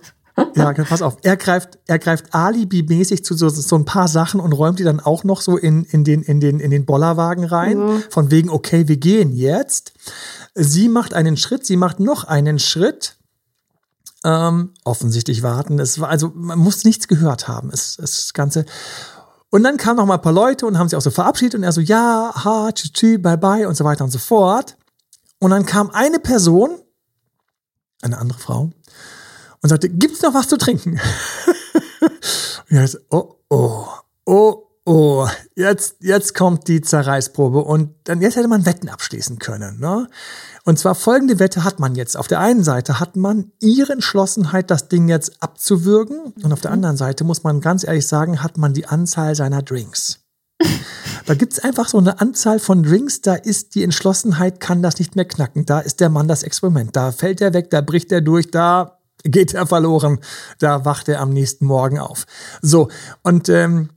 Ja, 0.55 0.73
pass 0.73 1.03
auf. 1.03 1.19
Er 1.23 1.37
greift, 1.37 1.79
er 1.87 1.99
greift 1.99 2.35
Alibi-mäßig 2.35 3.25
zu 3.25 3.35
so, 3.35 3.49
so 3.49 3.77
ein 3.77 3.85
paar 3.85 4.09
Sachen 4.09 4.41
und 4.41 4.53
räumt 4.53 4.79
die 4.79 4.85
dann 4.85 5.01
auch 5.01 5.23
noch 5.25 5.41
so 5.41 5.57
in, 5.57 5.85
in 5.85 6.05
den, 6.05 6.23
in 6.23 6.41
den, 6.41 6.61
in 6.61 6.71
den 6.71 6.87
Bollerwagen 6.87 7.45
rein. 7.45 7.79
Mhm. 7.79 8.03
Von 8.09 8.31
wegen, 8.31 8.49
okay, 8.49 8.89
wir 8.89 8.97
gehen 8.97 9.33
jetzt. 9.33 9.93
Sie 10.55 10.89
macht 10.89 11.15
einen 11.15 11.37
Schritt, 11.37 11.67
sie 11.67 11.77
macht 11.77 12.01
noch 12.01 12.25
einen 12.25 12.59
Schritt 12.59 13.17
ähm, 14.25 14.75
offensichtlich 14.85 15.43
warten. 15.43 15.79
Es 15.79 16.01
war, 16.01 16.09
also 16.09 16.33
man 16.35 16.59
muss 16.59 16.85
nichts 16.85 17.09
gehört 17.09 17.49
haben. 17.49 17.71
Es, 17.73 17.99
es 17.99 18.17
das 18.17 18.35
Ganze. 18.35 18.67
Und 19.51 19.65
dann 19.65 19.77
kamen 19.77 19.97
noch 19.97 20.07
mal 20.07 20.15
ein 20.15 20.23
paar 20.23 20.33
Leute 20.33 20.67
und 20.67 20.79
haben 20.79 20.89
sich 20.89 20.97
auch 20.97 21.03
so 21.03 21.11
verabschiedet 21.11 21.57
und 21.57 21.65
er 21.65 21.73
so, 21.73 21.81
ja, 21.81 22.33
ha, 22.45 22.71
tschü, 22.73 22.89
tschü, 22.93 23.19
bye 23.19 23.39
bye 23.39 23.67
und 23.67 23.77
so 23.77 23.85
weiter 23.85 24.05
und 24.05 24.11
so 24.11 24.19
fort. 24.19 24.77
Und 25.41 25.51
dann 25.51 25.67
kam 25.67 25.91
eine 25.91 26.21
Person, 26.21 26.79
eine 28.03 28.19
andere 28.19 28.39
Frau, 28.39 28.71
und 29.63 29.69
sagte, 29.69 29.89
gibt's 29.89 30.23
noch 30.23 30.35
was 30.35 30.49
zu 30.49 30.57
trinken? 30.57 31.01
und 32.71 32.77
er 32.77 32.87
so, 32.87 32.99
oh, 33.11 33.35
oh, 33.49 33.87
oh, 34.27 34.70
oh, 34.91 35.29
jetzt, 35.55 35.99
jetzt 36.01 36.35
kommt 36.35 36.67
die 36.67 36.81
Zerreißprobe 36.81 37.61
und 37.61 37.95
dann 38.05 38.21
jetzt 38.21 38.35
hätte 38.35 38.49
man 38.49 38.67
Wetten 38.67 38.89
abschließen 38.89 39.39
können. 39.39 39.79
Ne? 39.79 40.09
Und 40.65 40.81
zwar 40.81 40.97
folgende 40.97 41.39
Wette 41.39 41.63
hat 41.63 41.79
man 41.79 41.95
jetzt. 41.95 42.17
Auf 42.17 42.27
der 42.27 42.41
einen 42.41 42.65
Seite 42.65 42.99
hat 42.99 43.15
man 43.15 43.53
ihre 43.61 43.93
Entschlossenheit, 43.93 44.69
das 44.69 44.89
Ding 44.89 45.09
jetzt 45.09 45.41
abzuwürgen. 45.43 46.35
Und 46.43 46.53
auf 46.53 46.61
der 46.61 46.73
anderen 46.73 46.97
Seite 46.97 47.23
muss 47.23 47.45
man 47.45 47.61
ganz 47.61 47.85
ehrlich 47.85 48.09
sagen, 48.09 48.43
hat 48.43 48.59
man 48.59 48.75
die 48.75 48.87
Anzahl 48.87 49.37
seiner 49.37 49.63
Drinks. 49.63 50.21
Da 51.27 51.35
gibt's 51.35 51.61
einfach 51.61 51.87
so 51.87 51.99
eine 51.99 52.19
Anzahl 52.19 52.59
von 52.59 52.83
Drinks, 52.83 53.21
da 53.21 53.35
ist 53.35 53.77
die 53.77 53.85
Entschlossenheit, 53.85 54.59
kann 54.59 54.83
das 54.83 54.99
nicht 54.99 55.15
mehr 55.15 55.27
knacken. 55.27 55.65
Da 55.65 55.79
ist 55.79 56.01
der 56.01 56.09
Mann 56.09 56.27
das 56.27 56.43
Experiment. 56.43 56.97
Da 56.97 57.13
fällt 57.13 57.41
er 57.41 57.53
weg, 57.53 57.71
da 57.71 57.83
bricht 57.83 58.11
er 58.11 58.21
durch, 58.21 58.51
da 58.51 58.99
geht 59.23 59.55
er 59.55 59.67
verloren, 59.67 60.19
da 60.59 60.85
wacht 60.85 61.09
er 61.09 61.21
am 61.21 61.31
nächsten 61.31 61.67
Morgen 61.67 62.01
auf. 62.01 62.27
So, 62.63 62.89
und 63.23 63.49
ähm, 63.49 63.91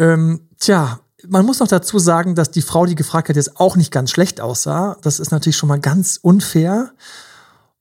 ähm, 0.00 0.48
tja, 0.58 0.98
man 1.28 1.44
muss 1.44 1.60
noch 1.60 1.68
dazu 1.68 1.98
sagen, 1.98 2.34
dass 2.34 2.50
die 2.50 2.62
Frau, 2.62 2.86
die 2.86 2.94
gefragt 2.94 3.28
hat, 3.28 3.36
jetzt 3.36 3.60
auch 3.60 3.76
nicht 3.76 3.92
ganz 3.92 4.10
schlecht 4.10 4.40
aussah. 4.40 4.96
Das 5.02 5.20
ist 5.20 5.30
natürlich 5.30 5.56
schon 5.56 5.68
mal 5.68 5.78
ganz 5.78 6.18
unfair. 6.20 6.90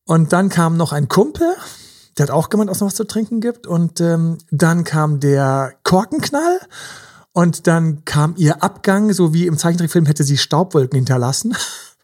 Und 0.05 0.33
dann 0.33 0.49
kam 0.49 0.77
noch 0.77 0.91
ein 0.91 1.07
Kumpel, 1.07 1.47
der 2.17 2.27
hat 2.27 2.31
auch 2.31 2.49
gemeint, 2.49 2.69
ob 2.69 2.75
es 2.75 2.81
noch 2.81 2.87
was 2.87 2.95
zu 2.95 3.07
trinken 3.07 3.39
gibt. 3.39 3.65
Und 3.65 4.01
ähm, 4.01 4.37
dann 4.51 4.83
kam 4.83 5.19
der 5.19 5.73
Korkenknall. 5.83 6.59
Und 7.31 7.67
dann 7.67 8.03
kam 8.03 8.33
ihr 8.37 8.63
Abgang, 8.63 9.13
so 9.13 9.33
wie 9.33 9.47
im 9.47 9.57
Zeichentrickfilm 9.57 10.05
hätte 10.07 10.23
sie 10.23 10.37
Staubwolken 10.37 10.97
hinterlassen, 10.97 11.55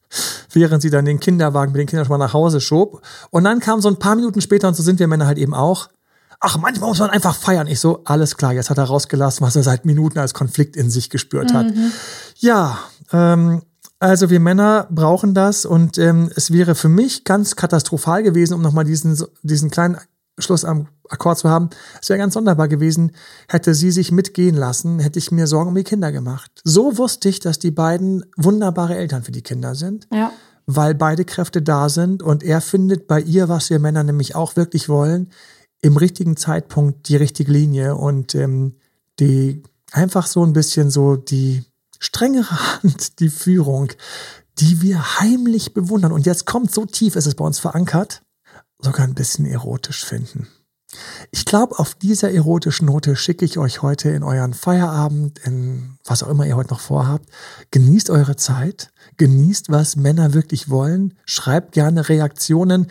während 0.53 0.81
sie 0.81 0.89
dann 0.89 1.03
den 1.03 1.19
Kinderwagen 1.19 1.73
mit 1.73 1.79
den 1.79 1.87
Kindern 1.87 2.05
schon 2.05 2.17
mal 2.17 2.25
nach 2.25 2.33
Hause 2.33 2.61
schob. 2.61 3.01
Und 3.31 3.43
dann 3.43 3.59
kam 3.59 3.81
so 3.81 3.89
ein 3.89 3.99
paar 3.99 4.15
Minuten 4.15 4.39
später, 4.39 4.69
und 4.69 4.75
so 4.75 4.83
sind 4.83 4.99
wir 4.99 5.07
Männer 5.07 5.25
halt 5.25 5.39
eben 5.39 5.53
auch, 5.53 5.89
ach, 6.39 6.57
manchmal 6.57 6.89
muss 6.89 6.99
man 6.99 7.09
einfach 7.09 7.35
feiern. 7.35 7.67
Ich 7.67 7.79
so, 7.79 8.01
alles 8.05 8.37
klar, 8.37 8.53
jetzt 8.53 8.69
hat 8.69 8.77
er 8.77 8.85
rausgelassen, 8.85 9.45
was 9.45 9.55
er 9.55 9.63
seit 9.63 9.85
Minuten 9.85 10.19
als 10.19 10.33
Konflikt 10.33 10.75
in 10.75 10.89
sich 10.89 11.09
gespürt 11.09 11.53
hat. 11.53 11.67
Mhm. 11.67 11.91
Ja, 12.37 12.79
ähm, 13.11 13.61
also 13.99 14.29
wir 14.29 14.39
Männer 14.39 14.87
brauchen 14.91 15.33
das 15.33 15.65
und 15.65 15.97
ähm, 15.97 16.29
es 16.35 16.51
wäre 16.51 16.75
für 16.75 16.89
mich 16.89 17.23
ganz 17.23 17.55
katastrophal 17.55 18.23
gewesen, 18.23 18.53
um 18.53 18.61
nochmal 18.61 18.83
diesen, 18.83 19.17
diesen 19.41 19.71
kleinen 19.71 19.97
Schluss 20.37 20.65
am 20.65 20.87
Akkord 21.09 21.37
zu 21.37 21.49
haben. 21.49 21.69
Es 22.01 22.09
wäre 22.09 22.19
ganz 22.19 22.33
sonderbar 22.33 22.67
gewesen, 22.67 23.13
hätte 23.47 23.73
sie 23.73 23.91
sich 23.91 24.11
mitgehen 24.11 24.55
lassen, 24.55 24.99
hätte 24.99 25.19
ich 25.19 25.31
mir 25.31 25.47
Sorgen 25.47 25.69
um 25.69 25.75
die 25.75 25.83
Kinder 25.83 26.11
gemacht. 26.11 26.51
So 26.63 26.97
wusste 26.97 27.29
ich, 27.29 27.39
dass 27.39 27.59
die 27.59 27.71
beiden 27.71 28.25
wunderbare 28.35 28.95
Eltern 28.95 29.23
für 29.23 29.31
die 29.31 29.43
Kinder 29.43 29.75
sind. 29.75 30.07
Ja. 30.11 30.31
Weil 30.65 30.95
beide 30.95 31.25
Kräfte 31.25 31.61
da 31.61 31.89
sind 31.89 32.23
und 32.23 32.43
er 32.43 32.59
findet 32.59 33.07
bei 33.07 33.21
ihr, 33.21 33.49
was 33.49 33.69
wir 33.69 33.79
Männer 33.79 34.03
nämlich 34.03 34.35
auch 34.35 34.55
wirklich 34.55 34.89
wollen, 34.89 35.29
im 35.85 35.97
richtigen 35.97 36.35
Zeitpunkt 36.35 37.09
die 37.09 37.15
richtige 37.15 37.51
Linie 37.51 37.93
und 37.93 38.33
ähm, 38.33 38.73
die 39.19 39.61
einfach 39.91 40.25
so 40.25 40.43
ein 40.43 40.51
bisschen 40.51 40.89
so 40.89 41.15
die 41.15 41.63
strengere 41.99 42.81
Hand, 42.83 43.19
die 43.19 43.29
Führung, 43.29 43.91
die 44.57 44.81
wir 44.81 45.19
heimlich 45.19 45.75
bewundern. 45.75 46.11
Und 46.11 46.25
jetzt 46.25 46.47
kommt 46.47 46.71
so 46.71 46.87
tief, 46.87 47.15
ist 47.15 47.27
es 47.27 47.35
bei 47.35 47.45
uns 47.45 47.59
verankert, 47.59 48.23
sogar 48.79 49.05
ein 49.05 49.13
bisschen 49.13 49.45
erotisch 49.45 50.03
finden. 50.03 50.47
Ich 51.29 51.45
glaube, 51.45 51.77
auf 51.77 51.93
dieser 51.93 52.31
erotischen 52.31 52.87
Note 52.87 53.15
schicke 53.15 53.45
ich 53.45 53.59
euch 53.59 53.83
heute 53.83 54.09
in 54.09 54.23
euren 54.23 54.55
Feierabend, 54.55 55.37
in 55.39 55.99
was 56.03 56.23
auch 56.23 56.29
immer 56.29 56.47
ihr 56.47 56.55
heute 56.55 56.71
noch 56.71 56.79
vorhabt. 56.79 57.29
Genießt 57.69 58.09
eure 58.09 58.37
Zeit, 58.37 58.91
genießt, 59.17 59.69
was 59.69 59.97
Männer 59.97 60.33
wirklich 60.33 60.67
wollen, 60.67 61.13
schreibt 61.25 61.73
gerne 61.73 62.09
Reaktionen 62.09 62.87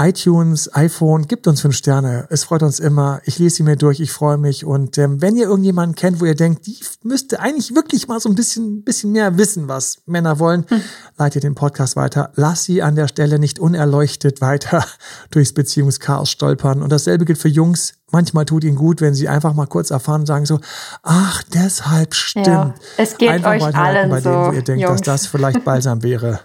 iTunes, 0.00 0.72
iPhone, 0.74 1.26
gibt 1.26 1.48
uns 1.48 1.60
fünf 1.60 1.74
Sterne. 1.74 2.26
Es 2.30 2.44
freut 2.44 2.62
uns 2.62 2.78
immer. 2.78 3.20
Ich 3.24 3.38
lese 3.40 3.56
sie 3.56 3.62
mir 3.64 3.76
durch, 3.76 3.98
ich 3.98 4.12
freue 4.12 4.38
mich. 4.38 4.64
Und 4.64 4.96
ähm, 4.96 5.20
wenn 5.20 5.36
ihr 5.36 5.48
irgendjemanden 5.48 5.96
kennt, 5.96 6.20
wo 6.20 6.24
ihr 6.24 6.36
denkt, 6.36 6.66
die 6.66 6.78
müsste 7.02 7.40
eigentlich 7.40 7.74
wirklich 7.74 8.06
mal 8.06 8.20
so 8.20 8.28
ein 8.28 8.36
bisschen, 8.36 8.84
bisschen 8.84 9.10
mehr 9.10 9.38
wissen, 9.38 9.66
was 9.66 9.98
Männer 10.06 10.38
wollen, 10.38 10.64
hm. 10.68 10.80
leitet 11.16 11.42
den 11.42 11.56
Podcast 11.56 11.96
weiter. 11.96 12.30
Lass 12.36 12.62
sie 12.62 12.80
an 12.80 12.94
der 12.94 13.08
Stelle 13.08 13.40
nicht 13.40 13.58
unerleuchtet 13.58 14.40
weiter 14.40 14.84
durchs 15.30 15.52
Beziehungschaos 15.52 16.30
stolpern. 16.30 16.80
Und 16.80 16.92
dasselbe 16.92 17.24
gilt 17.24 17.38
für 17.38 17.48
Jungs. 17.48 17.94
Manchmal 18.12 18.44
tut 18.44 18.62
ihnen 18.62 18.76
gut, 18.76 19.00
wenn 19.00 19.14
sie 19.14 19.28
einfach 19.28 19.52
mal 19.52 19.66
kurz 19.66 19.90
erfahren, 19.90 20.26
sagen 20.26 20.46
so, 20.46 20.60
ach, 21.02 21.42
deshalb 21.52 22.14
stimmt. 22.14 22.46
Ja, 22.46 22.74
es 22.96 23.18
geht 23.18 23.30
einfach 23.30 23.50
euch 23.50 23.74
allen 23.74 24.10
bei 24.10 24.20
so, 24.20 24.30
denen, 24.30 24.46
wo 24.46 24.52
ihr 24.52 24.62
denkt, 24.62 24.82
Jungs. 24.82 25.02
dass 25.02 25.22
das 25.22 25.26
vielleicht 25.26 25.64
balsam 25.64 26.04
wäre. 26.04 26.40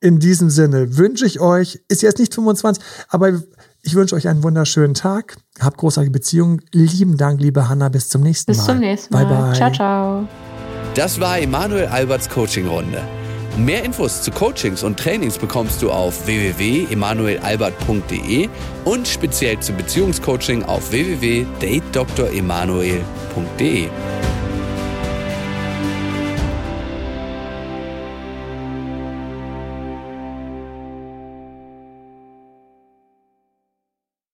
In 0.00 0.18
diesem 0.18 0.50
Sinne 0.50 0.98
wünsche 0.98 1.24
ich 1.24 1.40
euch, 1.40 1.80
ist 1.88 2.02
jetzt 2.02 2.18
nicht 2.18 2.34
25, 2.34 2.84
aber 3.08 3.40
ich 3.82 3.94
wünsche 3.94 4.14
euch 4.14 4.28
einen 4.28 4.42
wunderschönen 4.42 4.92
Tag. 4.94 5.38
Habt 5.58 5.78
großartige 5.78 6.12
Beziehungen. 6.12 6.60
Lieben 6.72 7.16
Dank, 7.16 7.40
liebe 7.40 7.66
Hanna. 7.68 7.88
Bis 7.88 8.08
zum 8.08 8.22
nächsten 8.22 8.52
Mal. 8.52 8.56
Bis 8.56 8.66
zum 8.66 8.78
nächsten 8.78 9.14
Mal. 9.14 9.24
Bye, 9.24 9.36
bye. 9.36 9.52
Ciao, 9.54 9.72
ciao. 9.72 10.28
Das 10.94 11.18
war 11.20 11.38
Emanuel 11.38 11.86
Alberts 11.86 12.28
Coaching-Runde. 12.28 13.00
Mehr 13.56 13.84
Infos 13.84 14.22
zu 14.22 14.30
Coachings 14.30 14.82
und 14.82 14.98
Trainings 14.98 15.38
bekommst 15.38 15.80
du 15.80 15.90
auf 15.90 16.26
www.emanuelalbert.de 16.26 18.50
und 18.84 19.08
speziell 19.08 19.58
zum 19.60 19.78
Beziehungscoaching 19.78 20.62
auf 20.62 20.90
www.datedremanuel.de. 20.90 23.88